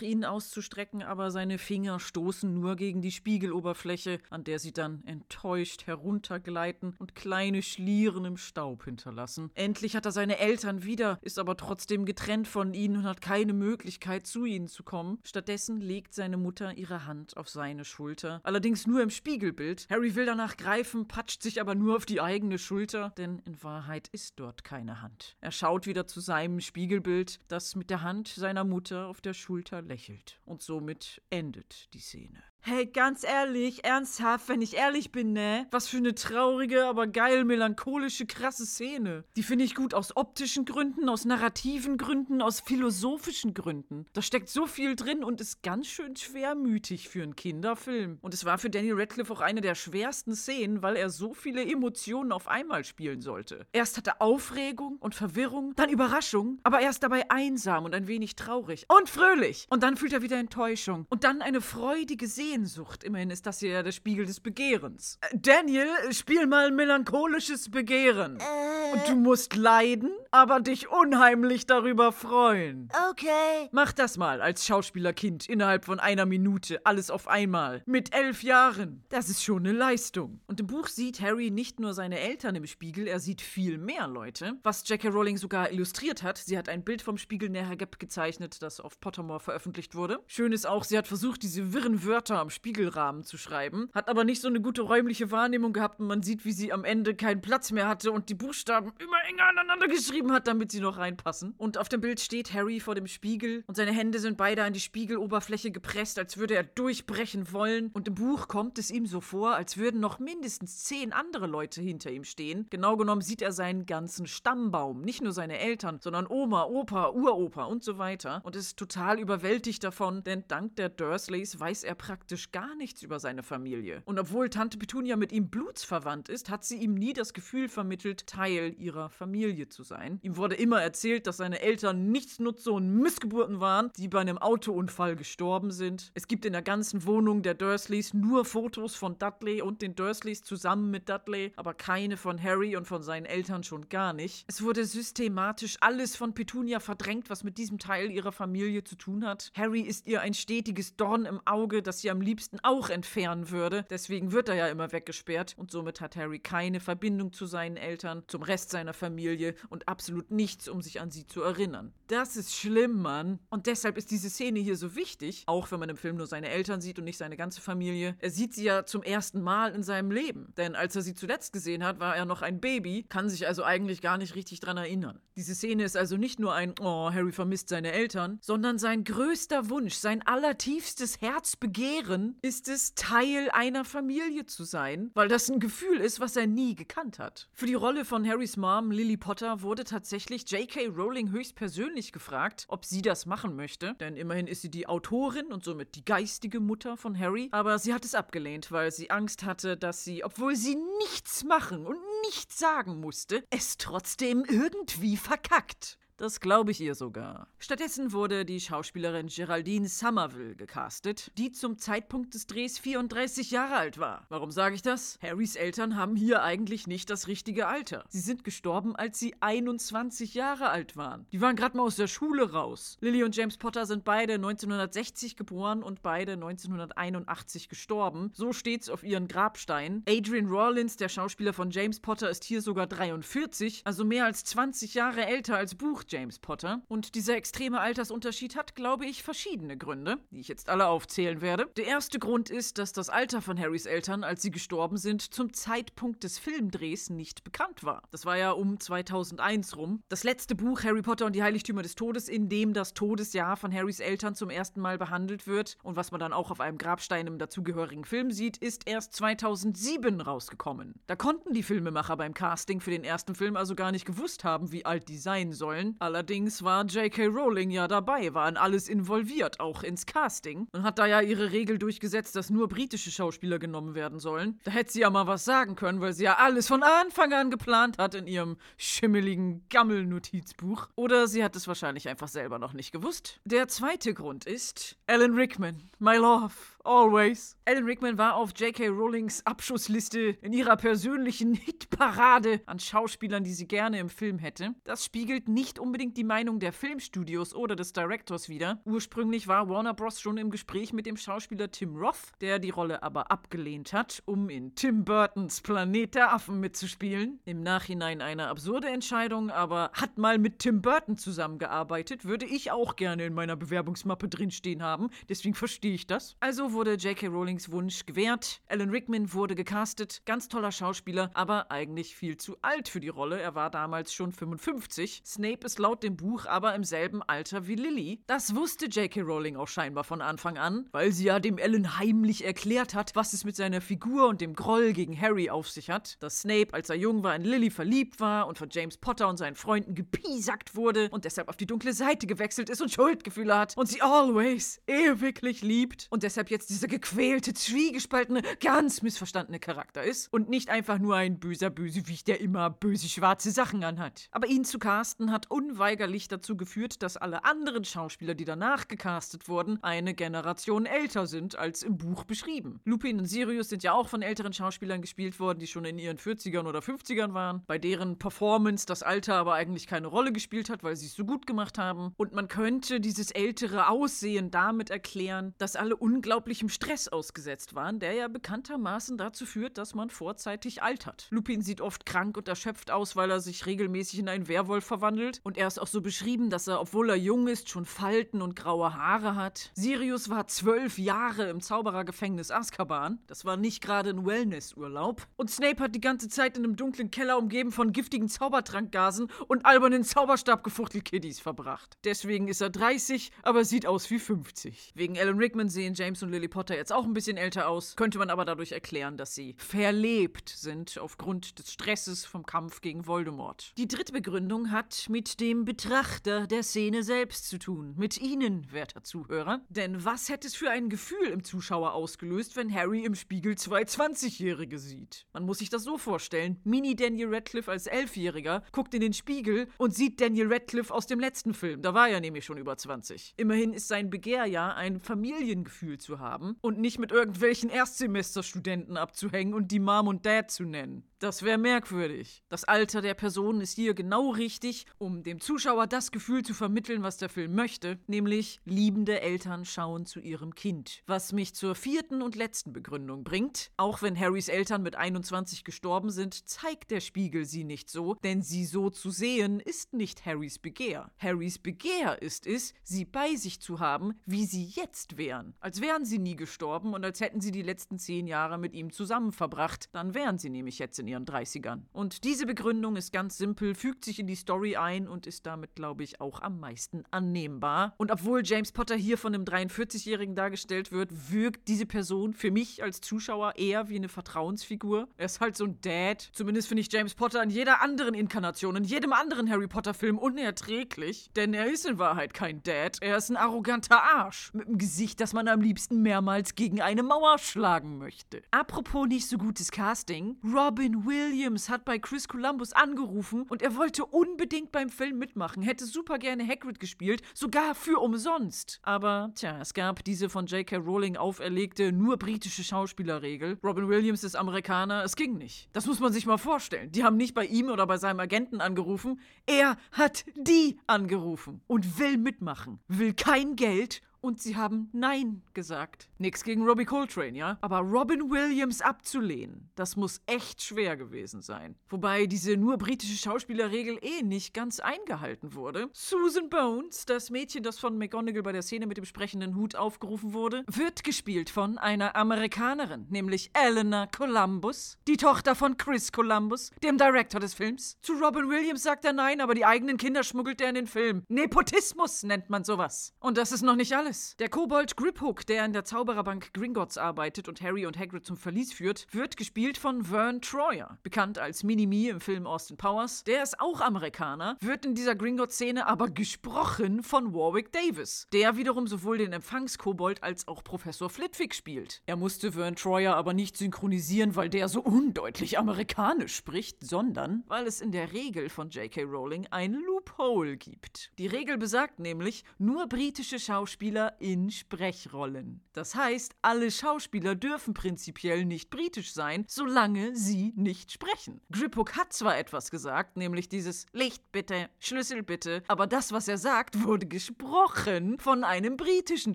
ihnen 0.00 0.24
auszustrecken, 0.24 1.02
aber 1.02 1.32
seine 1.32 1.58
Finger 1.58 1.98
stoßen 1.98 2.60
nur 2.60 2.76
gegen 2.76 3.02
die 3.02 3.10
Spiegeloberfläche, 3.10 4.20
an 4.30 4.44
der 4.44 4.60
sie 4.60 4.72
dann 4.72 5.02
enttäuscht 5.06 5.88
heruntergleiten 5.88 6.94
und 6.98 7.16
kleine 7.16 7.62
Schlieren 7.62 8.24
im 8.24 8.36
Staub 8.36 8.84
hinterlassen. 8.84 9.50
Endlich 9.54 9.96
hat 9.96 10.06
er 10.06 10.12
seine 10.12 10.38
Eltern 10.38 10.84
wieder, 10.84 11.18
ist 11.22 11.40
aber 11.40 11.56
trotzdem 11.56 12.04
getrennt 12.04 12.46
von 12.46 12.72
ihnen 12.72 12.98
und 12.98 13.04
hat 13.04 13.20
keine 13.20 13.52
Möglichkeit, 13.52 14.26
zu 14.26 14.44
ihnen 14.44 14.68
zu 14.68 14.84
kommen. 14.84 15.18
Stattdessen 15.24 15.80
legt 15.80 16.14
seine 16.14 16.36
Mutter 16.36 16.76
ihre 16.76 17.06
Hand 17.06 17.36
auf 17.36 17.48
seine 17.48 17.84
Schulter, 17.84 18.40
allerdings 18.44 18.86
nur 18.86 19.02
im 19.02 19.10
Spiegelbild. 19.10 19.88
Harry 19.90 20.14
will 20.14 20.26
danach 20.26 20.56
greifen, 20.56 21.08
patscht 21.08 21.42
sich 21.42 21.60
aber 21.60 21.74
nur 21.74 21.96
auf 21.96 22.06
die 22.06 22.20
eigene 22.20 22.58
Schulter, 22.58 23.12
denn 23.16 23.40
in 23.46 23.60
Wahrheit 23.64 24.08
ist 24.12 24.38
dort 24.38 24.59
keine 24.64 25.02
Hand. 25.02 25.36
Er 25.40 25.52
schaut 25.52 25.86
wieder 25.86 26.06
zu 26.06 26.20
seinem 26.20 26.60
Spiegelbild, 26.60 27.40
das 27.48 27.74
mit 27.76 27.90
der 27.90 28.02
Hand 28.02 28.28
seiner 28.28 28.64
Mutter 28.64 29.06
auf 29.06 29.20
der 29.20 29.34
Schulter 29.34 29.82
lächelt. 29.82 30.40
Und 30.44 30.62
somit 30.62 31.22
endet 31.30 31.92
die 31.94 32.00
Szene. 32.00 32.42
Hey, 32.62 32.84
ganz 32.84 33.24
ehrlich, 33.24 33.84
ernsthaft, 33.84 34.50
wenn 34.50 34.60
ich 34.60 34.76
ehrlich 34.76 35.10
bin, 35.12 35.32
ne? 35.32 35.66
Was 35.70 35.88
für 35.88 35.96
eine 35.96 36.14
traurige, 36.14 36.84
aber 36.84 37.06
geil 37.06 37.44
melancholische, 37.46 38.26
krasse 38.26 38.66
Szene. 38.66 39.24
Die 39.34 39.42
finde 39.42 39.64
ich 39.64 39.74
gut 39.74 39.94
aus 39.94 40.14
optischen 40.14 40.66
Gründen, 40.66 41.08
aus 41.08 41.24
narrativen 41.24 41.96
Gründen, 41.96 42.42
aus 42.42 42.60
philosophischen 42.60 43.54
Gründen. 43.54 44.04
Da 44.12 44.20
steckt 44.20 44.50
so 44.50 44.66
viel 44.66 44.94
drin 44.94 45.24
und 45.24 45.40
ist 45.40 45.62
ganz 45.62 45.86
schön 45.86 46.16
schwermütig 46.16 47.08
für 47.08 47.22
einen 47.22 47.34
Kinderfilm. 47.34 48.18
Und 48.20 48.34
es 48.34 48.44
war 48.44 48.58
für 48.58 48.68
Danny 48.68 48.92
Radcliffe 48.92 49.32
auch 49.32 49.40
eine 49.40 49.62
der 49.62 49.74
schwersten 49.74 50.34
Szenen, 50.34 50.82
weil 50.82 50.96
er 50.96 51.08
so 51.08 51.32
viele 51.32 51.64
Emotionen 51.64 52.30
auf 52.30 52.46
einmal 52.46 52.84
spielen 52.84 53.22
sollte. 53.22 53.66
Erst 53.72 53.96
hat 53.96 54.06
er 54.06 54.20
Aufregung 54.20 54.96
und 55.00 55.14
Verwirrung, 55.14 55.72
dann 55.76 55.88
Überraschung, 55.88 56.58
aber 56.62 56.80
er 56.80 56.90
ist 56.90 57.02
dabei 57.02 57.30
einsam 57.30 57.86
und 57.86 57.94
ein 57.94 58.06
wenig 58.06 58.36
traurig 58.36 58.84
und 58.88 59.08
fröhlich. 59.08 59.66
Und 59.70 59.82
dann 59.82 59.96
fühlt 59.96 60.12
er 60.12 60.20
wieder 60.20 60.36
Enttäuschung 60.38 61.06
und 61.08 61.24
dann 61.24 61.40
eine 61.40 61.62
freudige 61.62 62.26
Seele 62.26 62.49
Sehnsucht. 62.50 63.04
Immerhin 63.04 63.30
ist 63.30 63.46
das 63.46 63.60
hier 63.60 63.70
ja 63.70 63.82
der 63.82 63.92
Spiegel 63.92 64.26
des 64.26 64.40
Begehrens. 64.40 65.18
Äh, 65.20 65.38
Daniel, 65.38 65.88
spiel 66.10 66.46
mal 66.46 66.70
melancholisches 66.72 67.70
Begehren. 67.70 68.38
Äh. 68.40 68.92
Und 68.92 69.08
du 69.08 69.14
musst 69.14 69.54
leiden, 69.54 70.10
aber 70.30 70.60
dich 70.60 70.88
unheimlich 70.88 71.66
darüber 71.66 72.12
freuen. 72.12 72.88
Okay. 73.10 73.68
Mach 73.72 73.92
das 73.92 74.16
mal 74.16 74.40
als 74.40 74.66
Schauspielerkind 74.66 75.48
innerhalb 75.48 75.84
von 75.84 75.98
einer 75.98 76.26
Minute, 76.26 76.84
alles 76.84 77.10
auf 77.10 77.28
einmal. 77.28 77.82
Mit 77.86 78.14
elf 78.14 78.42
Jahren. 78.42 79.04
Das 79.08 79.28
ist 79.28 79.42
schon 79.42 79.66
eine 79.66 79.72
Leistung. 79.72 80.40
Und 80.46 80.60
im 80.60 80.66
Buch 80.66 80.86
sieht 80.86 81.20
Harry 81.20 81.50
nicht 81.50 81.80
nur 81.80 81.94
seine 81.94 82.20
Eltern 82.20 82.54
im 82.54 82.66
Spiegel, 82.66 83.06
er 83.06 83.20
sieht 83.20 83.40
viel 83.40 83.78
mehr 83.78 84.06
Leute. 84.06 84.58
Was 84.62 84.88
J.K. 84.88 85.08
Rowling 85.08 85.36
sogar 85.36 85.72
illustriert 85.72 86.22
hat. 86.22 86.38
Sie 86.38 86.56
hat 86.56 86.68
ein 86.68 86.84
Bild 86.84 87.02
vom 87.02 87.18
Spiegel 87.18 87.48
Nerhageb 87.48 87.98
gezeichnet, 87.98 88.62
das 88.62 88.80
auf 88.80 89.00
Pottermore 89.00 89.40
veröffentlicht 89.40 89.94
wurde. 89.94 90.20
Schön 90.26 90.52
ist 90.52 90.66
auch, 90.66 90.84
sie 90.84 90.96
hat 90.96 91.08
versucht, 91.08 91.42
diese 91.42 91.72
wirren 91.72 92.04
Wörter 92.04 92.38
am 92.38 92.50
Spiegelrahmen 92.50 93.24
zu 93.24 93.36
schreiben, 93.36 93.88
hat 93.92 94.08
aber 94.08 94.24
nicht 94.24 94.40
so 94.40 94.48
eine 94.48 94.60
gute 94.60 94.82
räumliche 94.82 95.30
Wahrnehmung 95.30 95.72
gehabt 95.72 96.00
und 96.00 96.06
man 96.06 96.22
sieht, 96.22 96.44
wie 96.44 96.52
sie 96.52 96.72
am 96.72 96.84
Ende 96.84 97.14
keinen 97.14 97.40
Platz 97.40 97.72
mehr 97.72 97.88
hatte 97.88 98.12
und 98.12 98.28
die 98.28 98.34
Buchstaben 98.34 98.92
immer 98.98 99.24
enger 99.28 99.48
aneinander 99.48 99.88
geschrieben 99.88 100.19
geschrieben 100.20 100.32
hat, 100.32 100.46
damit 100.46 100.70
sie 100.70 100.80
noch 100.80 100.98
reinpassen. 100.98 101.54
Und 101.56 101.78
auf 101.78 101.88
dem 101.88 102.02
Bild 102.02 102.20
steht 102.20 102.52
Harry 102.52 102.78
vor 102.80 102.94
dem 102.94 103.06
Spiegel 103.06 103.64
und 103.66 103.76
seine 103.76 103.92
Hände 103.92 104.18
sind 104.18 104.36
beide 104.36 104.62
an 104.62 104.74
die 104.74 104.80
Spiegeloberfläche 104.80 105.70
gepresst, 105.70 106.18
als 106.18 106.36
würde 106.36 106.54
er 106.54 106.62
durchbrechen 106.62 107.52
wollen. 107.52 107.90
Und 107.94 108.08
im 108.08 108.14
Buch 108.14 108.46
kommt 108.46 108.78
es 108.78 108.90
ihm 108.90 109.06
so 109.06 109.20
vor, 109.22 109.54
als 109.54 109.78
würden 109.78 110.00
noch 110.00 110.18
mindestens 110.18 110.84
zehn 110.84 111.12
andere 111.12 111.46
Leute 111.46 111.80
hinter 111.80 112.10
ihm 112.10 112.24
stehen. 112.24 112.66
Genau 112.68 112.96
genommen 112.98 113.22
sieht 113.22 113.40
er 113.40 113.52
seinen 113.52 113.86
ganzen 113.86 114.26
Stammbaum, 114.26 115.00
nicht 115.00 115.22
nur 115.22 115.32
seine 115.32 115.58
Eltern, 115.58 116.00
sondern 116.00 116.26
Oma, 116.26 116.64
Opa, 116.64 117.10
Uropa 117.10 117.64
und 117.64 117.82
so 117.82 117.96
weiter. 117.96 118.42
Und 118.44 118.56
ist 118.56 118.76
total 118.76 119.18
überwältigt 119.18 119.82
davon, 119.82 120.22
denn 120.22 120.44
dank 120.48 120.76
der 120.76 120.90
Dursleys 120.90 121.58
weiß 121.58 121.84
er 121.84 121.94
praktisch 121.94 122.52
gar 122.52 122.74
nichts 122.74 123.02
über 123.02 123.18
seine 123.20 123.42
Familie. 123.42 124.02
Und 124.04 124.18
obwohl 124.18 124.50
Tante 124.50 124.76
Petunia 124.76 125.16
mit 125.16 125.32
ihm 125.32 125.48
blutsverwandt 125.48 126.28
ist, 126.28 126.50
hat 126.50 126.64
sie 126.64 126.76
ihm 126.76 126.94
nie 126.94 127.14
das 127.14 127.32
Gefühl 127.32 127.68
vermittelt, 127.68 128.26
Teil 128.26 128.74
ihrer 128.78 129.08
Familie 129.08 129.68
zu 129.68 129.82
sein. 129.82 130.09
Ihm 130.22 130.36
wurde 130.36 130.56
immer 130.56 130.82
erzählt, 130.82 131.26
dass 131.26 131.36
seine 131.36 131.60
Eltern 131.60 132.10
Nichtsnutze 132.10 132.72
und 132.72 132.96
Missgeburten 132.96 133.60
waren, 133.60 133.90
die 133.96 134.08
bei 134.08 134.20
einem 134.20 134.38
Autounfall 134.38 135.16
gestorben 135.16 135.70
sind. 135.70 136.10
Es 136.14 136.26
gibt 136.26 136.44
in 136.44 136.52
der 136.52 136.62
ganzen 136.62 137.06
Wohnung 137.06 137.42
der 137.42 137.54
Dursleys 137.54 138.14
nur 138.14 138.44
Fotos 138.44 138.94
von 138.96 139.18
Dudley 139.18 139.62
und 139.62 139.82
den 139.82 139.94
Dursleys 139.94 140.42
zusammen 140.42 140.90
mit 140.90 141.08
Dudley, 141.08 141.52
aber 141.56 141.74
keine 141.74 142.16
von 142.16 142.42
Harry 142.42 142.76
und 142.76 142.86
von 142.86 143.02
seinen 143.02 143.26
Eltern 143.26 143.62
schon 143.62 143.88
gar 143.88 144.12
nicht. 144.12 144.44
Es 144.48 144.62
wurde 144.62 144.84
systematisch 144.84 145.76
alles 145.80 146.16
von 146.16 146.34
Petunia 146.34 146.80
verdrängt, 146.80 147.30
was 147.30 147.44
mit 147.44 147.58
diesem 147.58 147.78
Teil 147.78 148.10
ihrer 148.10 148.32
Familie 148.32 148.84
zu 148.84 148.96
tun 148.96 149.26
hat. 149.26 149.52
Harry 149.54 149.80
ist 149.80 150.06
ihr 150.06 150.20
ein 150.20 150.34
stetiges 150.34 150.96
Dorn 150.96 151.26
im 151.26 151.40
Auge, 151.46 151.82
das 151.82 152.00
sie 152.00 152.10
am 152.10 152.20
liebsten 152.20 152.58
auch 152.62 152.90
entfernen 152.90 153.50
würde. 153.50 153.84
Deswegen 153.90 154.32
wird 154.32 154.48
er 154.48 154.54
ja 154.54 154.68
immer 154.68 154.92
weggesperrt 154.92 155.54
und 155.56 155.70
somit 155.70 156.00
hat 156.00 156.16
Harry 156.16 156.38
keine 156.38 156.80
Verbindung 156.80 157.32
zu 157.32 157.46
seinen 157.46 157.76
Eltern, 157.76 158.24
zum 158.26 158.42
Rest 158.42 158.70
seiner 158.70 158.92
Familie 158.92 159.54
und 159.68 159.88
absolut 160.00 160.30
nichts, 160.30 160.66
um 160.66 160.80
sich 160.80 160.98
an 160.98 161.10
sie 161.10 161.26
zu 161.26 161.42
erinnern. 161.42 161.92
Das 162.06 162.34
ist 162.34 162.56
schlimm, 162.56 163.02
Mann. 163.02 163.38
Und 163.50 163.66
deshalb 163.66 163.98
ist 163.98 164.10
diese 164.10 164.30
Szene 164.30 164.58
hier 164.58 164.78
so 164.78 164.96
wichtig, 164.96 165.42
auch 165.44 165.70
wenn 165.70 165.78
man 165.78 165.90
im 165.90 165.98
Film 165.98 166.16
nur 166.16 166.26
seine 166.26 166.48
Eltern 166.48 166.80
sieht 166.80 166.98
und 166.98 167.04
nicht 167.04 167.18
seine 167.18 167.36
ganze 167.36 167.60
Familie. 167.60 168.16
Er 168.18 168.30
sieht 168.30 168.54
sie 168.54 168.64
ja 168.64 168.86
zum 168.86 169.02
ersten 169.02 169.42
Mal 169.42 169.74
in 169.74 169.82
seinem 169.82 170.10
Leben, 170.10 170.54
denn 170.56 170.74
als 170.74 170.96
er 170.96 171.02
sie 171.02 171.14
zuletzt 171.14 171.52
gesehen 171.52 171.84
hat, 171.84 172.00
war 172.00 172.16
er 172.16 172.24
noch 172.24 172.40
ein 172.40 172.62
Baby, 172.62 173.04
kann 173.10 173.28
sich 173.28 173.46
also 173.46 173.62
eigentlich 173.62 174.00
gar 174.00 174.16
nicht 174.16 174.34
richtig 174.34 174.60
dran 174.60 174.78
erinnern. 174.78 175.20
Diese 175.36 175.54
Szene 175.54 175.84
ist 175.84 175.98
also 175.98 176.16
nicht 176.16 176.40
nur 176.40 176.54
ein 176.54 176.74
Oh, 176.80 177.12
Harry 177.12 177.32
vermisst 177.32 177.68
seine 177.68 177.92
Eltern, 177.92 178.38
sondern 178.40 178.78
sein 178.78 179.04
größter 179.04 179.68
Wunsch, 179.68 179.96
sein 179.96 180.26
allertiefstes 180.26 181.20
Herzbegehren 181.20 182.38
ist 182.40 182.68
es, 182.68 182.94
Teil 182.94 183.50
einer 183.52 183.84
Familie 183.84 184.46
zu 184.46 184.64
sein, 184.64 185.10
weil 185.12 185.28
das 185.28 185.50
ein 185.50 185.60
Gefühl 185.60 186.00
ist, 186.00 186.20
was 186.20 186.36
er 186.36 186.46
nie 186.46 186.74
gekannt 186.74 187.18
hat. 187.18 187.50
Für 187.52 187.66
die 187.66 187.74
Rolle 187.74 188.06
von 188.06 188.26
Harrys 188.26 188.56
Mom, 188.56 188.90
Lily 188.90 189.18
Potter, 189.18 189.60
wurde 189.60 189.84
tatsächlich 189.90 190.50
J.K. 190.50 190.86
Rowling 190.86 191.30
höchstpersönlich 191.30 192.12
gefragt, 192.12 192.64
ob 192.68 192.84
sie 192.84 193.02
das 193.02 193.26
machen 193.26 193.56
möchte, 193.56 193.94
denn 194.00 194.16
immerhin 194.16 194.46
ist 194.46 194.62
sie 194.62 194.70
die 194.70 194.86
Autorin 194.86 195.52
und 195.52 195.64
somit 195.64 195.96
die 195.96 196.04
geistige 196.04 196.60
Mutter 196.60 196.96
von 196.96 197.18
Harry, 197.18 197.48
aber 197.52 197.78
sie 197.78 197.92
hat 197.92 198.04
es 198.04 198.14
abgelehnt, 198.14 198.70
weil 198.72 198.92
sie 198.92 199.10
Angst 199.10 199.44
hatte, 199.44 199.76
dass 199.76 200.04
sie, 200.04 200.24
obwohl 200.24 200.56
sie 200.56 200.76
nichts 200.98 201.44
machen 201.44 201.86
und 201.86 201.98
nichts 202.26 202.58
sagen 202.58 203.00
musste, 203.00 203.44
es 203.50 203.76
trotzdem 203.76 204.44
irgendwie 204.48 205.16
verkackt. 205.16 205.99
Das 206.20 206.38
glaube 206.38 206.70
ich 206.70 206.82
ihr 206.82 206.94
sogar. 206.94 207.48
Stattdessen 207.58 208.12
wurde 208.12 208.44
die 208.44 208.60
Schauspielerin 208.60 209.28
Geraldine 209.28 209.88
Somerville 209.88 210.54
gecastet, 210.54 211.32
die 211.38 211.50
zum 211.50 211.78
Zeitpunkt 211.78 212.34
des 212.34 212.46
Drehs 212.46 212.78
34 212.78 213.50
Jahre 213.50 213.76
alt 213.76 213.96
war. 213.96 214.26
Warum 214.28 214.50
sage 214.50 214.74
ich 214.74 214.82
das? 214.82 215.18
Harrys 215.22 215.56
Eltern 215.56 215.96
haben 215.96 216.16
hier 216.16 216.42
eigentlich 216.42 216.86
nicht 216.86 217.08
das 217.08 217.26
richtige 217.26 217.68
Alter. 217.68 218.04
Sie 218.10 218.20
sind 218.20 218.44
gestorben, 218.44 218.94
als 218.94 219.18
sie 219.18 219.34
21 219.40 220.34
Jahre 220.34 220.68
alt 220.68 220.94
waren. 220.94 221.24
Die 221.32 221.40
waren 221.40 221.56
gerade 221.56 221.78
mal 221.78 221.84
aus 221.84 221.96
der 221.96 222.06
Schule 222.06 222.52
raus. 222.52 222.98
Lily 223.00 223.24
und 223.24 223.34
James 223.34 223.56
Potter 223.56 223.86
sind 223.86 224.04
beide 224.04 224.34
1960 224.34 225.36
geboren 225.36 225.82
und 225.82 226.02
beide 226.02 226.32
1981 226.32 227.70
gestorben. 227.70 228.30
So 228.34 228.52
steht's 228.52 228.90
auf 228.90 229.04
ihren 229.04 229.26
Grabsteinen. 229.26 230.04
Adrian 230.06 230.50
Rawlins, 230.50 230.98
der 230.98 231.08
Schauspieler 231.08 231.54
von 231.54 231.70
James 231.70 231.98
Potter, 231.98 232.28
ist 232.28 232.44
hier 232.44 232.60
sogar 232.60 232.86
43, 232.86 233.80
also 233.86 234.04
mehr 234.04 234.26
als 234.26 234.44
20 234.44 234.92
Jahre 234.92 235.24
älter 235.24 235.56
als 235.56 235.74
Buch 235.74 236.04
James 236.10 236.38
Potter. 236.38 236.82
Und 236.88 237.14
dieser 237.14 237.36
extreme 237.36 237.80
Altersunterschied 237.80 238.56
hat, 238.56 238.74
glaube 238.74 239.06
ich, 239.06 239.22
verschiedene 239.22 239.76
Gründe, 239.76 240.18
die 240.30 240.40
ich 240.40 240.48
jetzt 240.48 240.68
alle 240.68 240.86
aufzählen 240.86 241.40
werde. 241.40 241.66
Der 241.76 241.86
erste 241.86 242.18
Grund 242.18 242.50
ist, 242.50 242.78
dass 242.78 242.92
das 242.92 243.08
Alter 243.08 243.40
von 243.40 243.58
Harrys 243.58 243.86
Eltern, 243.86 244.24
als 244.24 244.42
sie 244.42 244.50
gestorben 244.50 244.96
sind, 244.96 245.22
zum 245.22 245.52
Zeitpunkt 245.52 246.24
des 246.24 246.38
Filmdrehs 246.38 247.10
nicht 247.10 247.44
bekannt 247.44 247.84
war. 247.84 248.02
Das 248.10 248.26
war 248.26 248.36
ja 248.36 248.50
um 248.52 248.80
2001 248.80 249.76
rum. 249.76 250.02
Das 250.08 250.24
letzte 250.24 250.54
Buch 250.54 250.82
Harry 250.82 251.02
Potter 251.02 251.26
und 251.26 251.34
die 251.34 251.42
Heiligtümer 251.42 251.82
des 251.82 251.94
Todes, 251.94 252.28
in 252.28 252.48
dem 252.48 252.72
das 252.72 252.94
Todesjahr 252.94 253.56
von 253.56 253.72
Harrys 253.72 254.00
Eltern 254.00 254.34
zum 254.34 254.50
ersten 254.50 254.80
Mal 254.80 254.98
behandelt 254.98 255.46
wird 255.46 255.76
und 255.82 255.96
was 255.96 256.10
man 256.10 256.20
dann 256.20 256.32
auch 256.32 256.50
auf 256.50 256.60
einem 256.60 256.78
Grabstein 256.78 257.26
im 257.26 257.38
dazugehörigen 257.38 258.04
Film 258.04 258.30
sieht, 258.30 258.56
ist 258.56 258.88
erst 258.88 259.14
2007 259.14 260.20
rausgekommen. 260.20 260.94
Da 261.06 261.16
konnten 261.16 261.54
die 261.54 261.62
Filmemacher 261.62 262.16
beim 262.16 262.34
Casting 262.34 262.80
für 262.80 262.90
den 262.90 263.04
ersten 263.04 263.34
Film 263.34 263.56
also 263.56 263.74
gar 263.74 263.92
nicht 263.92 264.06
gewusst 264.06 264.44
haben, 264.44 264.72
wie 264.72 264.84
alt 264.84 265.08
die 265.08 265.18
sein 265.18 265.52
sollen. 265.52 265.96
Allerdings 266.00 266.62
war 266.62 266.86
J.K. 266.86 267.26
Rowling 267.26 267.70
ja 267.70 267.86
dabei, 267.86 268.32
war 268.32 268.48
in 268.48 268.56
alles 268.56 268.88
involviert, 268.88 269.60
auch 269.60 269.82
ins 269.82 270.06
Casting. 270.06 270.66
Und 270.72 270.82
hat 270.82 270.98
da 270.98 271.04
ja 271.04 271.20
ihre 271.20 271.52
Regel 271.52 271.78
durchgesetzt, 271.78 272.34
dass 272.36 272.48
nur 272.48 272.68
britische 272.68 273.10
Schauspieler 273.10 273.58
genommen 273.58 273.94
werden 273.94 274.18
sollen. 274.18 274.58
Da 274.64 274.70
hätte 274.70 274.92
sie 274.92 275.00
ja 275.00 275.10
mal 275.10 275.26
was 275.26 275.44
sagen 275.44 275.76
können, 275.76 276.00
weil 276.00 276.14
sie 276.14 276.24
ja 276.24 276.36
alles 276.36 276.68
von 276.68 276.82
Anfang 276.82 277.34
an 277.34 277.50
geplant 277.50 277.98
hat 277.98 278.14
in 278.14 278.26
ihrem 278.26 278.56
schimmeligen 278.78 279.68
Gammel-Notizbuch. 279.68 280.88
Oder 280.96 281.28
sie 281.28 281.44
hat 281.44 281.54
es 281.54 281.68
wahrscheinlich 281.68 282.08
einfach 282.08 282.28
selber 282.28 282.58
noch 282.58 282.72
nicht 282.72 282.92
gewusst. 282.92 283.38
Der 283.44 283.68
zweite 283.68 284.14
Grund 284.14 284.46
ist 284.46 284.96
Alan 285.06 285.34
Rickman, 285.34 285.82
my 285.98 286.16
love. 286.16 286.54
Always. 286.84 287.56
Alan 287.66 287.84
Rickman 287.84 288.16
war 288.16 288.36
auf 288.36 288.52
J.K. 288.56 288.88
Rowlings 288.88 289.44
Abschussliste 289.44 290.38
in 290.40 290.52
ihrer 290.52 290.76
persönlichen 290.76 291.54
Hitparade 291.90 292.62
an 292.64 292.78
Schauspielern, 292.78 293.44
die 293.44 293.52
sie 293.52 293.68
gerne 293.68 293.98
im 293.98 294.08
Film 294.08 294.38
hätte. 294.38 294.74
Das 294.84 295.04
spiegelt 295.04 295.48
nicht 295.48 295.78
unbedingt 295.78 296.16
die 296.16 296.24
Meinung 296.24 296.58
der 296.58 296.72
Filmstudios 296.72 297.54
oder 297.54 297.76
des 297.76 297.92
Directors 297.92 298.48
wider. 298.48 298.80
Ursprünglich 298.86 299.46
war 299.46 299.68
Warner 299.68 299.92
Bros. 299.92 300.20
schon 300.20 300.38
im 300.38 300.50
Gespräch 300.50 300.92
mit 300.92 301.04
dem 301.04 301.18
Schauspieler 301.18 301.70
Tim 301.70 301.96
Roth, 301.96 302.32
der 302.40 302.58
die 302.58 302.70
Rolle 302.70 303.02
aber 303.02 303.30
abgelehnt 303.30 303.92
hat, 303.92 304.22
um 304.24 304.48
in 304.48 304.74
Tim 304.74 305.04
Burtons 305.04 305.60
Planet 305.60 306.14
der 306.14 306.32
Affen 306.32 306.60
mitzuspielen. 306.60 307.40
Im 307.44 307.62
Nachhinein 307.62 308.22
eine 308.22 308.48
absurde 308.48 308.88
Entscheidung, 308.88 309.50
aber 309.50 309.90
hat 309.92 310.16
mal 310.16 310.38
mit 310.38 310.60
Tim 310.60 310.80
Burton 310.80 311.18
zusammengearbeitet, 311.18 312.24
würde 312.24 312.46
ich 312.46 312.70
auch 312.70 312.96
gerne 312.96 313.26
in 313.26 313.34
meiner 313.34 313.56
Bewerbungsmappe 313.56 314.28
drinstehen 314.28 314.82
haben. 314.82 315.10
Deswegen 315.28 315.54
verstehe 315.54 315.94
ich 315.94 316.06
das. 316.06 316.36
Also 316.40 316.69
wurde 316.72 316.94
J.K. 316.94 317.28
Rowlings 317.28 317.70
Wunsch 317.70 318.06
gewährt. 318.06 318.60
Alan 318.68 318.90
Rickman 318.90 319.32
wurde 319.32 319.54
gecastet, 319.54 320.22
ganz 320.24 320.48
toller 320.48 320.72
Schauspieler, 320.72 321.30
aber 321.34 321.70
eigentlich 321.70 322.14
viel 322.14 322.36
zu 322.36 322.56
alt 322.62 322.88
für 322.88 323.00
die 323.00 323.08
Rolle. 323.08 323.40
Er 323.40 323.54
war 323.54 323.70
damals 323.70 324.12
schon 324.12 324.32
55. 324.32 325.22
Snape 325.24 325.66
ist 325.66 325.78
laut 325.78 326.02
dem 326.02 326.16
Buch 326.16 326.46
aber 326.46 326.74
im 326.74 326.84
selben 326.84 327.22
Alter 327.22 327.66
wie 327.66 327.74
Lily. 327.74 328.22
Das 328.26 328.54
wusste 328.54 328.86
J.K. 328.86 329.22
Rowling 329.22 329.56
auch 329.56 329.68
scheinbar 329.68 330.04
von 330.04 330.20
Anfang 330.20 330.58
an, 330.58 330.88
weil 330.92 331.12
sie 331.12 331.24
ja 331.24 331.40
dem 331.40 331.58
Alan 331.58 331.98
heimlich 331.98 332.44
erklärt 332.44 332.94
hat, 332.94 333.14
was 333.14 333.32
es 333.32 333.44
mit 333.44 333.56
seiner 333.56 333.80
Figur 333.80 334.28
und 334.28 334.40
dem 334.40 334.54
Groll 334.54 334.92
gegen 334.92 335.18
Harry 335.20 335.50
auf 335.50 335.70
sich 335.70 335.90
hat. 335.90 336.22
Dass 336.22 336.40
Snape, 336.40 336.72
als 336.72 336.90
er 336.90 336.96
jung 336.96 337.22
war, 337.22 337.34
in 337.34 337.44
Lily 337.44 337.70
verliebt 337.70 338.20
war 338.20 338.46
und 338.46 338.58
von 338.58 338.68
James 338.70 338.96
Potter 338.96 339.28
und 339.28 339.36
seinen 339.36 339.56
Freunden 339.56 339.94
gepiesackt 339.94 340.74
wurde 340.74 341.08
und 341.10 341.24
deshalb 341.24 341.48
auf 341.48 341.56
die 341.56 341.66
dunkle 341.66 341.92
Seite 341.92 342.26
gewechselt 342.26 342.68
ist 342.68 342.82
und 342.82 342.90
Schuldgefühle 342.90 343.56
hat 343.56 343.76
und 343.76 343.86
sie 343.86 344.02
always 344.02 344.80
ewiglich 344.86 345.62
liebt 345.62 346.06
und 346.10 346.22
deshalb 346.22 346.50
jetzt 346.50 346.59
dieser 346.66 346.88
gequälte, 346.88 347.54
zwiegespaltene, 347.54 348.42
ganz 348.60 349.02
missverstandene 349.02 349.58
Charakter 349.58 350.02
ist 350.02 350.32
und 350.32 350.48
nicht 350.48 350.70
einfach 350.70 350.98
nur 350.98 351.16
ein 351.16 351.38
böser 351.38 351.70
Bösewicht, 351.70 352.28
der 352.28 352.40
immer 352.40 352.70
böse 352.70 353.08
schwarze 353.08 353.50
Sachen 353.50 353.84
anhat. 353.84 354.28
Aber 354.30 354.46
ihn 354.46 354.64
zu 354.64 354.78
casten 354.78 355.30
hat 355.32 355.50
unweigerlich 355.50 356.28
dazu 356.28 356.56
geführt, 356.56 357.02
dass 357.02 357.16
alle 357.16 357.44
anderen 357.44 357.84
Schauspieler, 357.84 358.34
die 358.34 358.44
danach 358.44 358.88
gecastet 358.88 359.48
wurden, 359.48 359.78
eine 359.82 360.14
Generation 360.14 360.86
älter 360.86 361.26
sind 361.26 361.56
als 361.56 361.82
im 361.82 361.96
Buch 361.96 362.24
beschrieben. 362.24 362.80
Lupin 362.84 363.18
und 363.18 363.26
Sirius 363.26 363.68
sind 363.68 363.82
ja 363.82 363.92
auch 363.92 364.08
von 364.08 364.22
älteren 364.22 364.52
Schauspielern 364.52 365.00
gespielt 365.00 365.40
worden, 365.40 365.58
die 365.58 365.66
schon 365.66 365.84
in 365.84 365.98
ihren 365.98 366.18
40ern 366.18 366.66
oder 366.66 366.80
50ern 366.80 367.34
waren, 367.34 367.62
bei 367.66 367.78
deren 367.78 368.18
Performance 368.18 368.86
das 368.86 369.02
Alter 369.02 369.36
aber 369.36 369.54
eigentlich 369.54 369.86
keine 369.86 370.08
Rolle 370.08 370.32
gespielt 370.32 370.68
hat, 370.70 370.82
weil 370.82 370.96
sie 370.96 371.06
es 371.06 371.14
so 371.14 371.24
gut 371.24 371.46
gemacht 371.46 371.78
haben. 371.78 372.12
Und 372.16 372.32
man 372.32 372.48
könnte 372.48 373.00
dieses 373.00 373.30
ältere 373.30 373.88
Aussehen 373.88 374.50
damit 374.50 374.90
erklären, 374.90 375.54
dass 375.58 375.76
alle 375.76 375.96
unglaublich 375.96 376.49
unglaublichem 376.50 376.68
Stress 376.68 377.06
ausgesetzt 377.06 377.76
waren, 377.76 378.00
der 378.00 378.12
ja 378.12 378.26
bekanntermaßen 378.26 379.16
dazu 379.16 379.46
führt, 379.46 379.78
dass 379.78 379.94
man 379.94 380.10
vorzeitig 380.10 380.82
altert. 380.82 381.28
Lupin 381.30 381.62
sieht 381.62 381.80
oft 381.80 382.04
krank 382.04 382.36
und 382.36 382.48
erschöpft 382.48 382.90
aus, 382.90 383.14
weil 383.14 383.30
er 383.30 383.38
sich 383.38 383.66
regelmäßig 383.66 384.18
in 384.18 384.28
einen 384.28 384.48
Werwolf 384.48 384.84
verwandelt. 384.84 385.40
Und 385.44 385.56
er 385.56 385.68
ist 385.68 385.78
auch 385.78 385.86
so 385.86 386.00
beschrieben, 386.00 386.50
dass 386.50 386.66
er, 386.66 386.80
obwohl 386.80 387.10
er 387.10 387.16
jung 387.16 387.46
ist, 387.46 387.68
schon 387.68 387.84
Falten 387.84 388.42
und 388.42 388.56
graue 388.56 388.94
Haare 388.94 389.36
hat. 389.36 389.70
Sirius 389.74 390.28
war 390.28 390.48
zwölf 390.48 390.98
Jahre 390.98 391.48
im 391.48 391.60
Zauberergefängnis 391.60 392.50
Azkaban. 392.50 393.20
Das 393.28 393.44
war 393.44 393.56
nicht 393.56 393.80
gerade 393.80 394.10
ein 394.10 394.26
Wellnessurlaub. 394.26 395.28
Und 395.36 395.52
Snape 395.52 395.84
hat 395.84 395.94
die 395.94 396.00
ganze 396.00 396.28
Zeit 396.28 396.58
in 396.58 396.64
einem 396.64 396.74
dunklen 396.74 397.12
Keller 397.12 397.38
umgeben 397.38 397.70
von 397.70 397.92
giftigen 397.92 398.28
Zaubertrankgasen 398.28 399.28
und 399.46 399.64
albernen 399.64 400.02
Zauberstabgefuchtel-Kiddies 400.02 401.38
verbracht. 401.38 401.96
Deswegen 402.02 402.48
ist 402.48 402.60
er 402.60 402.70
30, 402.70 403.30
aber 403.42 403.64
sieht 403.64 403.86
aus 403.86 404.10
wie 404.10 404.18
50. 404.18 404.92
Wegen 404.96 405.16
Alan 405.16 405.38
Rickman 405.38 405.68
sehen 405.68 405.94
James 405.94 406.24
und 406.24 406.30
Lily 406.30 406.39
Potter 406.48 406.76
jetzt 406.76 406.92
auch 406.92 407.04
ein 407.04 407.12
bisschen 407.12 407.36
älter 407.36 407.68
aus, 407.68 407.96
könnte 407.96 408.18
man 408.18 408.30
aber 408.30 408.44
dadurch 408.44 408.72
erklären, 408.72 409.16
dass 409.16 409.34
sie 409.34 409.54
verlebt 409.58 410.48
sind 410.48 410.98
aufgrund 410.98 411.58
des 411.58 411.72
Stresses 411.72 412.24
vom 412.24 412.46
Kampf 412.46 412.80
gegen 412.80 413.06
Voldemort. 413.06 413.72
Die 413.76 413.88
dritte 413.88 414.12
Begründung 414.12 414.70
hat 414.70 415.06
mit 415.08 415.40
dem 415.40 415.64
Betrachter 415.64 416.46
der 416.46 416.62
Szene 416.62 417.02
selbst 417.02 417.48
zu 417.48 417.58
tun, 417.58 417.94
mit 417.96 418.18
Ihnen, 418.18 418.70
werter 418.72 419.02
Zuhörer. 419.02 419.60
Denn 419.68 420.04
was 420.04 420.28
hätte 420.28 420.46
es 420.46 420.54
für 420.54 420.70
ein 420.70 420.88
Gefühl 420.88 421.28
im 421.28 421.44
Zuschauer 421.44 421.92
ausgelöst, 421.92 422.56
wenn 422.56 422.72
Harry 422.74 423.04
im 423.04 423.14
Spiegel 423.14 423.56
zwei 423.56 423.82
20-Jährige 423.82 424.78
sieht? 424.78 425.26
Man 425.32 425.44
muss 425.44 425.58
sich 425.58 425.70
das 425.70 425.84
so 425.84 425.98
vorstellen. 425.98 426.60
Mini 426.64 426.96
Daniel 426.96 427.34
Radcliffe 427.34 427.70
als 427.70 427.86
Elfjähriger 427.86 428.62
guckt 428.72 428.94
in 428.94 429.00
den 429.00 429.12
Spiegel 429.12 429.68
und 429.78 429.94
sieht 429.94 430.20
Daniel 430.20 430.52
Radcliffe 430.52 430.92
aus 430.94 431.06
dem 431.06 431.20
letzten 431.20 431.54
Film. 431.54 431.82
Da 431.82 431.94
war 431.94 432.08
er 432.08 432.20
nämlich 432.20 432.44
schon 432.44 432.58
über 432.58 432.76
20. 432.76 433.34
Immerhin 433.36 433.72
ist 433.72 433.88
sein 433.88 434.10
Begehr 434.10 434.46
ja, 434.46 434.72
ein 434.72 435.00
Familiengefühl 435.00 435.98
zu 435.98 436.18
haben 436.18 436.29
und 436.60 436.78
nicht 436.78 436.98
mit 436.98 437.12
irgendwelchen 437.12 437.70
Erstsemesterstudenten 437.70 438.96
abzuhängen 438.96 439.54
und 439.54 439.72
die 439.72 439.80
Mom 439.80 440.08
und 440.08 440.26
Dad 440.26 440.50
zu 440.50 440.64
nennen. 440.64 441.09
Das 441.20 441.42
wäre 441.42 441.58
merkwürdig. 441.58 442.42
Das 442.48 442.64
Alter 442.64 443.02
der 443.02 443.12
Person 443.12 443.60
ist 443.60 443.74
hier 443.74 443.92
genau 443.92 444.30
richtig, 444.30 444.86
um 444.96 445.22
dem 445.22 445.38
Zuschauer 445.38 445.86
das 445.86 446.12
Gefühl 446.12 446.42
zu 446.42 446.54
vermitteln, 446.54 447.02
was 447.02 447.18
der 447.18 447.28
Film 447.28 447.54
möchte, 447.54 447.98
nämlich 448.06 448.58
liebende 448.64 449.20
Eltern 449.20 449.66
schauen 449.66 450.06
zu 450.06 450.18
ihrem 450.18 450.54
Kind. 450.54 451.02
Was 451.06 451.34
mich 451.34 451.54
zur 451.54 451.74
vierten 451.74 452.22
und 452.22 452.36
letzten 452.36 452.72
Begründung 452.72 453.22
bringt. 453.22 453.70
Auch 453.76 454.00
wenn 454.00 454.18
Harrys 454.18 454.48
Eltern 454.48 454.82
mit 454.82 454.96
21 454.96 455.62
gestorben 455.62 456.08
sind, 456.08 456.48
zeigt 456.48 456.90
der 456.90 457.00
Spiegel 457.00 457.44
sie 457.44 457.64
nicht 457.64 457.90
so, 457.90 458.14
denn 458.24 458.40
sie 458.40 458.64
so 458.64 458.88
zu 458.88 459.10
sehen 459.10 459.60
ist 459.60 459.92
nicht 459.92 460.24
Harrys 460.24 460.58
Begehr. 460.58 461.12
Harrys 461.18 461.58
Begehr 461.58 462.22
ist 462.22 462.46
es, 462.46 462.72
sie 462.82 463.04
bei 463.04 463.34
sich 463.34 463.60
zu 463.60 463.78
haben, 463.78 464.14
wie 464.24 464.46
sie 464.46 464.64
jetzt 464.64 465.18
wären. 465.18 465.54
Als 465.60 465.82
wären 465.82 466.06
sie 466.06 466.18
nie 466.18 466.36
gestorben 466.36 466.94
und 466.94 467.04
als 467.04 467.20
hätten 467.20 467.42
sie 467.42 467.52
die 467.52 467.60
letzten 467.60 467.98
zehn 467.98 468.26
Jahre 468.26 468.56
mit 468.56 468.72
ihm 468.72 468.90
zusammen 468.90 469.32
verbracht. 469.32 469.90
Dann 469.92 470.14
wären 470.14 470.38
sie 470.38 470.48
nämlich 470.48 470.78
jetzt 470.78 470.98
in 470.98 471.09
ihren 471.10 471.26
30ern. 471.26 471.82
Und 471.92 472.24
diese 472.24 472.46
Begründung 472.46 472.96
ist 472.96 473.12
ganz 473.12 473.36
simpel, 473.36 473.74
fügt 473.74 474.04
sich 474.04 474.18
in 474.18 474.26
die 474.26 474.34
Story 474.34 474.76
ein 474.76 475.08
und 475.08 475.26
ist 475.26 475.46
damit, 475.46 475.74
glaube 475.74 476.02
ich, 476.04 476.20
auch 476.20 476.40
am 476.40 476.60
meisten 476.60 477.04
annehmbar. 477.10 477.94
Und 477.98 478.10
obwohl 478.10 478.42
James 478.44 478.72
Potter 478.72 478.96
hier 478.96 479.18
von 479.18 479.34
einem 479.34 479.44
43-Jährigen 479.44 480.34
dargestellt 480.34 480.92
wird, 480.92 481.32
wirkt 481.32 481.68
diese 481.68 481.86
Person 481.86 482.32
für 482.32 482.50
mich 482.50 482.82
als 482.82 483.00
Zuschauer 483.00 483.56
eher 483.56 483.88
wie 483.88 483.96
eine 483.96 484.08
Vertrauensfigur. 484.08 485.08
Er 485.16 485.26
ist 485.26 485.40
halt 485.40 485.56
so 485.56 485.64
ein 485.64 485.80
Dad. 485.82 486.30
Zumindest 486.32 486.68
finde 486.68 486.82
ich 486.82 486.92
James 486.92 487.14
Potter 487.14 487.42
in 487.42 487.50
jeder 487.50 487.82
anderen 487.82 488.14
Inkarnation, 488.14 488.76
in 488.76 488.84
jedem 488.84 489.12
anderen 489.12 489.50
Harry 489.50 489.68
Potter-Film 489.68 490.18
unerträglich. 490.18 491.30
Denn 491.36 491.54
er 491.54 491.66
ist 491.66 491.86
in 491.86 491.98
Wahrheit 491.98 492.34
kein 492.34 492.62
Dad. 492.62 492.98
Er 493.00 493.16
ist 493.16 493.30
ein 493.30 493.36
arroganter 493.36 494.02
Arsch. 494.02 494.52
Mit 494.54 494.66
einem 494.66 494.78
Gesicht, 494.78 495.20
das 495.20 495.32
man 495.32 495.48
am 495.48 495.60
liebsten 495.60 496.02
mehrmals 496.02 496.54
gegen 496.54 496.80
eine 496.80 497.02
Mauer 497.02 497.38
schlagen 497.38 497.98
möchte. 497.98 498.42
Apropos 498.50 499.06
nicht 499.08 499.26
so 499.26 499.38
gutes 499.38 499.70
Casting. 499.70 500.36
Robin 500.44 500.99
Williams 501.06 501.68
hat 501.68 501.84
bei 501.84 501.98
Chris 501.98 502.28
Columbus 502.28 502.72
angerufen 502.72 503.42
und 503.48 503.62
er 503.62 503.76
wollte 503.76 504.04
unbedingt 504.04 504.72
beim 504.72 504.88
Film 504.88 505.18
mitmachen, 505.18 505.62
hätte 505.62 505.84
super 505.84 506.18
gerne 506.18 506.46
Hagrid 506.46 506.80
gespielt, 506.80 507.22
sogar 507.34 507.74
für 507.74 508.00
umsonst. 508.00 508.80
Aber 508.82 509.32
tja, 509.34 509.58
es 509.60 509.74
gab 509.74 510.04
diese 510.04 510.28
von 510.28 510.46
J.K. 510.46 510.76
Rowling 510.76 511.16
auferlegte 511.16 511.92
nur 511.92 512.16
britische 512.16 512.64
Schauspielerregel. 512.64 513.58
Robin 513.62 513.88
Williams 513.88 514.24
ist 514.24 514.36
Amerikaner, 514.36 515.04
es 515.04 515.16
ging 515.16 515.36
nicht. 515.36 515.68
Das 515.72 515.86
muss 515.86 516.00
man 516.00 516.12
sich 516.12 516.26
mal 516.26 516.38
vorstellen. 516.38 516.90
Die 516.92 517.04
haben 517.04 517.16
nicht 517.16 517.34
bei 517.34 517.46
ihm 517.46 517.68
oder 517.68 517.86
bei 517.86 517.96
seinem 517.96 518.20
Agenten 518.20 518.60
angerufen, 518.60 519.20
er 519.46 519.76
hat 519.92 520.24
die 520.36 520.78
angerufen 520.86 521.60
und 521.66 521.98
will 521.98 522.18
mitmachen, 522.18 522.80
will 522.88 523.14
kein 523.14 523.56
Geld 523.56 524.02
und 524.20 524.40
sie 524.40 524.56
haben 524.56 524.88
Nein 524.92 525.42
gesagt. 525.54 526.08
Nix 526.18 526.44
gegen 526.44 526.66
Robbie 526.66 526.84
Coltrane, 526.84 527.36
ja? 527.36 527.58
Aber 527.60 527.78
Robin 527.78 528.30
Williams 528.30 528.80
abzulehnen, 528.80 529.70
das 529.74 529.96
muss 529.96 530.20
echt 530.26 530.62
schwer 530.62 530.96
gewesen 530.96 531.42
sein. 531.42 531.76
Wobei 531.88 532.26
diese 532.26 532.56
nur 532.56 532.76
britische 532.76 533.16
Schauspielerregel 533.16 533.98
eh 534.02 534.22
nicht 534.22 534.54
ganz 534.54 534.80
eingehalten 534.80 535.54
wurde. 535.54 535.88
Susan 535.92 536.48
Bones, 536.48 537.06
das 537.06 537.30
Mädchen, 537.30 537.62
das 537.62 537.78
von 537.78 537.96
McGonagall 537.96 538.42
bei 538.42 538.52
der 538.52 538.62
Szene 538.62 538.86
mit 538.86 538.96
dem 538.96 539.04
sprechenden 539.04 539.56
Hut 539.56 539.76
aufgerufen 539.76 540.32
wurde, 540.32 540.64
wird 540.66 541.04
gespielt 541.04 541.50
von 541.50 541.78
einer 541.78 542.16
Amerikanerin, 542.16 543.06
nämlich 543.10 543.50
Eleanor 543.54 544.06
Columbus, 544.06 544.98
die 545.08 545.16
Tochter 545.16 545.54
von 545.54 545.76
Chris 545.76 546.12
Columbus, 546.12 546.70
dem 546.82 546.98
Director 546.98 547.40
des 547.40 547.54
Films. 547.54 547.96
Zu 548.02 548.14
Robin 548.14 548.48
Williams 548.48 548.82
sagt 548.82 549.04
er 549.04 549.12
Nein, 549.12 549.40
aber 549.40 549.54
die 549.54 549.64
eigenen 549.64 549.96
Kinder 549.96 550.22
schmuggelt 550.22 550.60
er 550.60 550.68
in 550.68 550.74
den 550.74 550.86
Film. 550.86 551.22
Nepotismus 551.28 552.22
nennt 552.22 552.50
man 552.50 552.64
sowas. 552.64 553.14
Und 553.20 553.38
das 553.38 553.52
ist 553.52 553.62
noch 553.62 553.76
nicht 553.76 553.94
alles 553.96 554.09
alles. 554.10 554.36
Der 554.38 554.48
Kobold 554.48 554.96
Griphook, 554.96 555.46
der 555.46 555.64
in 555.64 555.72
der 555.72 555.84
Zaubererbank 555.84 556.52
Gringotts 556.52 556.98
arbeitet 556.98 557.48
und 557.48 557.60
Harry 557.62 557.86
und 557.86 557.98
Hagrid 557.98 558.26
zum 558.26 558.36
Verlies 558.36 558.72
führt, 558.72 559.06
wird 559.12 559.36
gespielt 559.36 559.78
von 559.78 560.04
Vern 560.04 560.40
Troyer, 560.40 560.98
bekannt 561.02 561.38
als 561.38 561.62
Mini-Me 561.62 562.10
im 562.10 562.20
Film 562.20 562.46
Austin 562.46 562.76
Powers. 562.76 563.22
Der 563.24 563.42
ist 563.42 563.60
auch 563.60 563.80
Amerikaner, 563.80 564.56
wird 564.60 564.84
in 564.84 564.94
dieser 564.94 565.14
Gringotts-Szene 565.14 565.86
aber 565.86 566.08
gesprochen 566.08 567.02
von 567.02 567.32
Warwick 567.34 567.72
Davis, 567.72 568.26
der 568.32 568.56
wiederum 568.56 568.88
sowohl 568.88 569.18
den 569.18 569.32
Empfangskobold 569.32 570.22
als 570.22 570.48
auch 570.48 570.64
Professor 570.64 571.08
Flitwick 571.08 571.54
spielt. 571.54 572.02
Er 572.06 572.16
musste 572.16 572.52
Vern 572.52 572.74
Troyer 572.74 573.14
aber 573.14 573.32
nicht 573.32 573.56
synchronisieren, 573.56 574.34
weil 574.34 574.48
der 574.50 574.68
so 574.68 574.80
undeutlich 574.80 575.58
amerikanisch 575.58 576.34
spricht, 576.34 576.84
sondern 576.84 577.44
weil 577.46 577.66
es 577.66 577.80
in 577.80 577.92
der 577.92 578.12
Regel 578.12 578.48
von 578.48 578.70
J.K. 578.70 579.04
Rowling 579.04 579.46
ein 579.50 579.74
Loophole 579.74 580.56
gibt. 580.56 581.12
Die 581.18 581.28
Regel 581.28 581.58
besagt 581.58 582.00
nämlich, 582.00 582.44
nur 582.58 582.88
britische 582.88 583.38
Schauspieler 583.38 583.99
Schauspieler 584.00 584.12
in 584.18 584.50
Sprechrollen. 584.50 585.60
Das 585.72 585.94
heißt, 585.94 586.34
alle 586.42 586.70
Schauspieler 586.70 587.34
dürfen 587.34 587.74
prinzipiell 587.74 588.44
nicht 588.44 588.70
britisch 588.70 589.12
sein, 589.12 589.44
solange 589.46 590.16
sie 590.16 590.52
nicht 590.56 590.90
sprechen. 590.90 591.40
Griphook 591.52 591.96
hat 591.96 592.12
zwar 592.12 592.38
etwas 592.38 592.70
gesagt, 592.70 593.16
nämlich 593.16 593.48
dieses 593.48 593.86
Licht 593.92 594.32
bitte, 594.32 594.68
Schlüssel 594.78 595.22
bitte, 595.22 595.62
aber 595.68 595.86
das, 595.86 596.12
was 596.12 596.28
er 596.28 596.38
sagt, 596.38 596.82
wurde 596.82 597.06
gesprochen 597.06 598.18
von 598.18 598.42
einem 598.44 598.76
britischen 598.76 599.34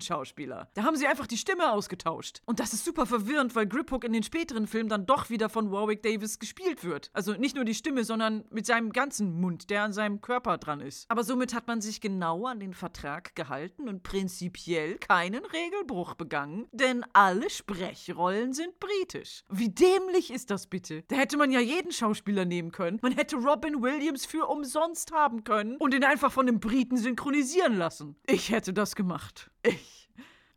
Schauspieler. 0.00 0.68
Da 0.74 0.82
haben 0.84 0.96
sie 0.96 1.06
einfach 1.06 1.26
die 1.26 1.38
Stimme 1.38 1.72
ausgetauscht. 1.72 2.42
Und 2.44 2.60
das 2.60 2.72
ist 2.72 2.84
super 2.84 3.06
verwirrend, 3.06 3.54
weil 3.54 3.66
Griphook 3.66 4.04
in 4.04 4.12
den 4.12 4.22
späteren 4.22 4.66
Filmen 4.66 4.88
dann 4.88 5.06
doch 5.06 5.30
wieder 5.30 5.48
von 5.48 5.70
Warwick 5.70 6.02
Davis 6.02 6.38
gespielt 6.38 6.84
wird. 6.84 7.10
Also 7.12 7.32
nicht 7.34 7.56
nur 7.56 7.64
die 7.64 7.74
Stimme, 7.74 8.04
sondern 8.04 8.44
mit 8.50 8.66
seinem 8.66 8.92
ganzen 8.92 9.40
Mund, 9.40 9.70
der 9.70 9.84
an 9.84 9.92
seinem 9.92 10.20
Körper 10.20 10.58
dran 10.58 10.80
ist. 10.80 11.10
Aber 11.10 11.24
somit 11.24 11.54
hat 11.54 11.66
man 11.66 11.80
sich 11.80 12.00
genau 12.00 12.46
an 12.46 12.60
den 12.60 12.74
Vertrag 12.74 13.34
gehalten 13.34 13.88
und 13.88 14.02
prinzipiell 14.02 14.55
prinzipiell 14.56 14.96
keinen 14.98 15.44
Regelbruch 15.44 16.14
begangen, 16.14 16.66
denn 16.72 17.04
alle 17.12 17.50
Sprechrollen 17.50 18.54
sind 18.54 18.80
britisch. 18.80 19.44
Wie 19.50 19.68
dämlich 19.68 20.30
ist 20.30 20.50
das 20.50 20.66
bitte? 20.66 21.02
Da 21.08 21.16
hätte 21.16 21.36
man 21.36 21.50
ja 21.50 21.60
jeden 21.60 21.92
Schauspieler 21.92 22.46
nehmen 22.46 22.72
können. 22.72 22.98
Man 23.02 23.12
hätte 23.12 23.36
Robin 23.36 23.82
Williams 23.82 24.24
für 24.24 24.46
umsonst 24.46 25.12
haben 25.12 25.44
können 25.44 25.76
und 25.76 25.92
ihn 25.92 26.04
einfach 26.04 26.32
von 26.32 26.48
einem 26.48 26.60
Briten 26.60 26.96
synchronisieren 26.96 27.76
lassen. 27.76 28.16
Ich 28.26 28.50
hätte 28.50 28.72
das 28.72 28.96
gemacht. 28.96 29.50
Ich 29.62 30.05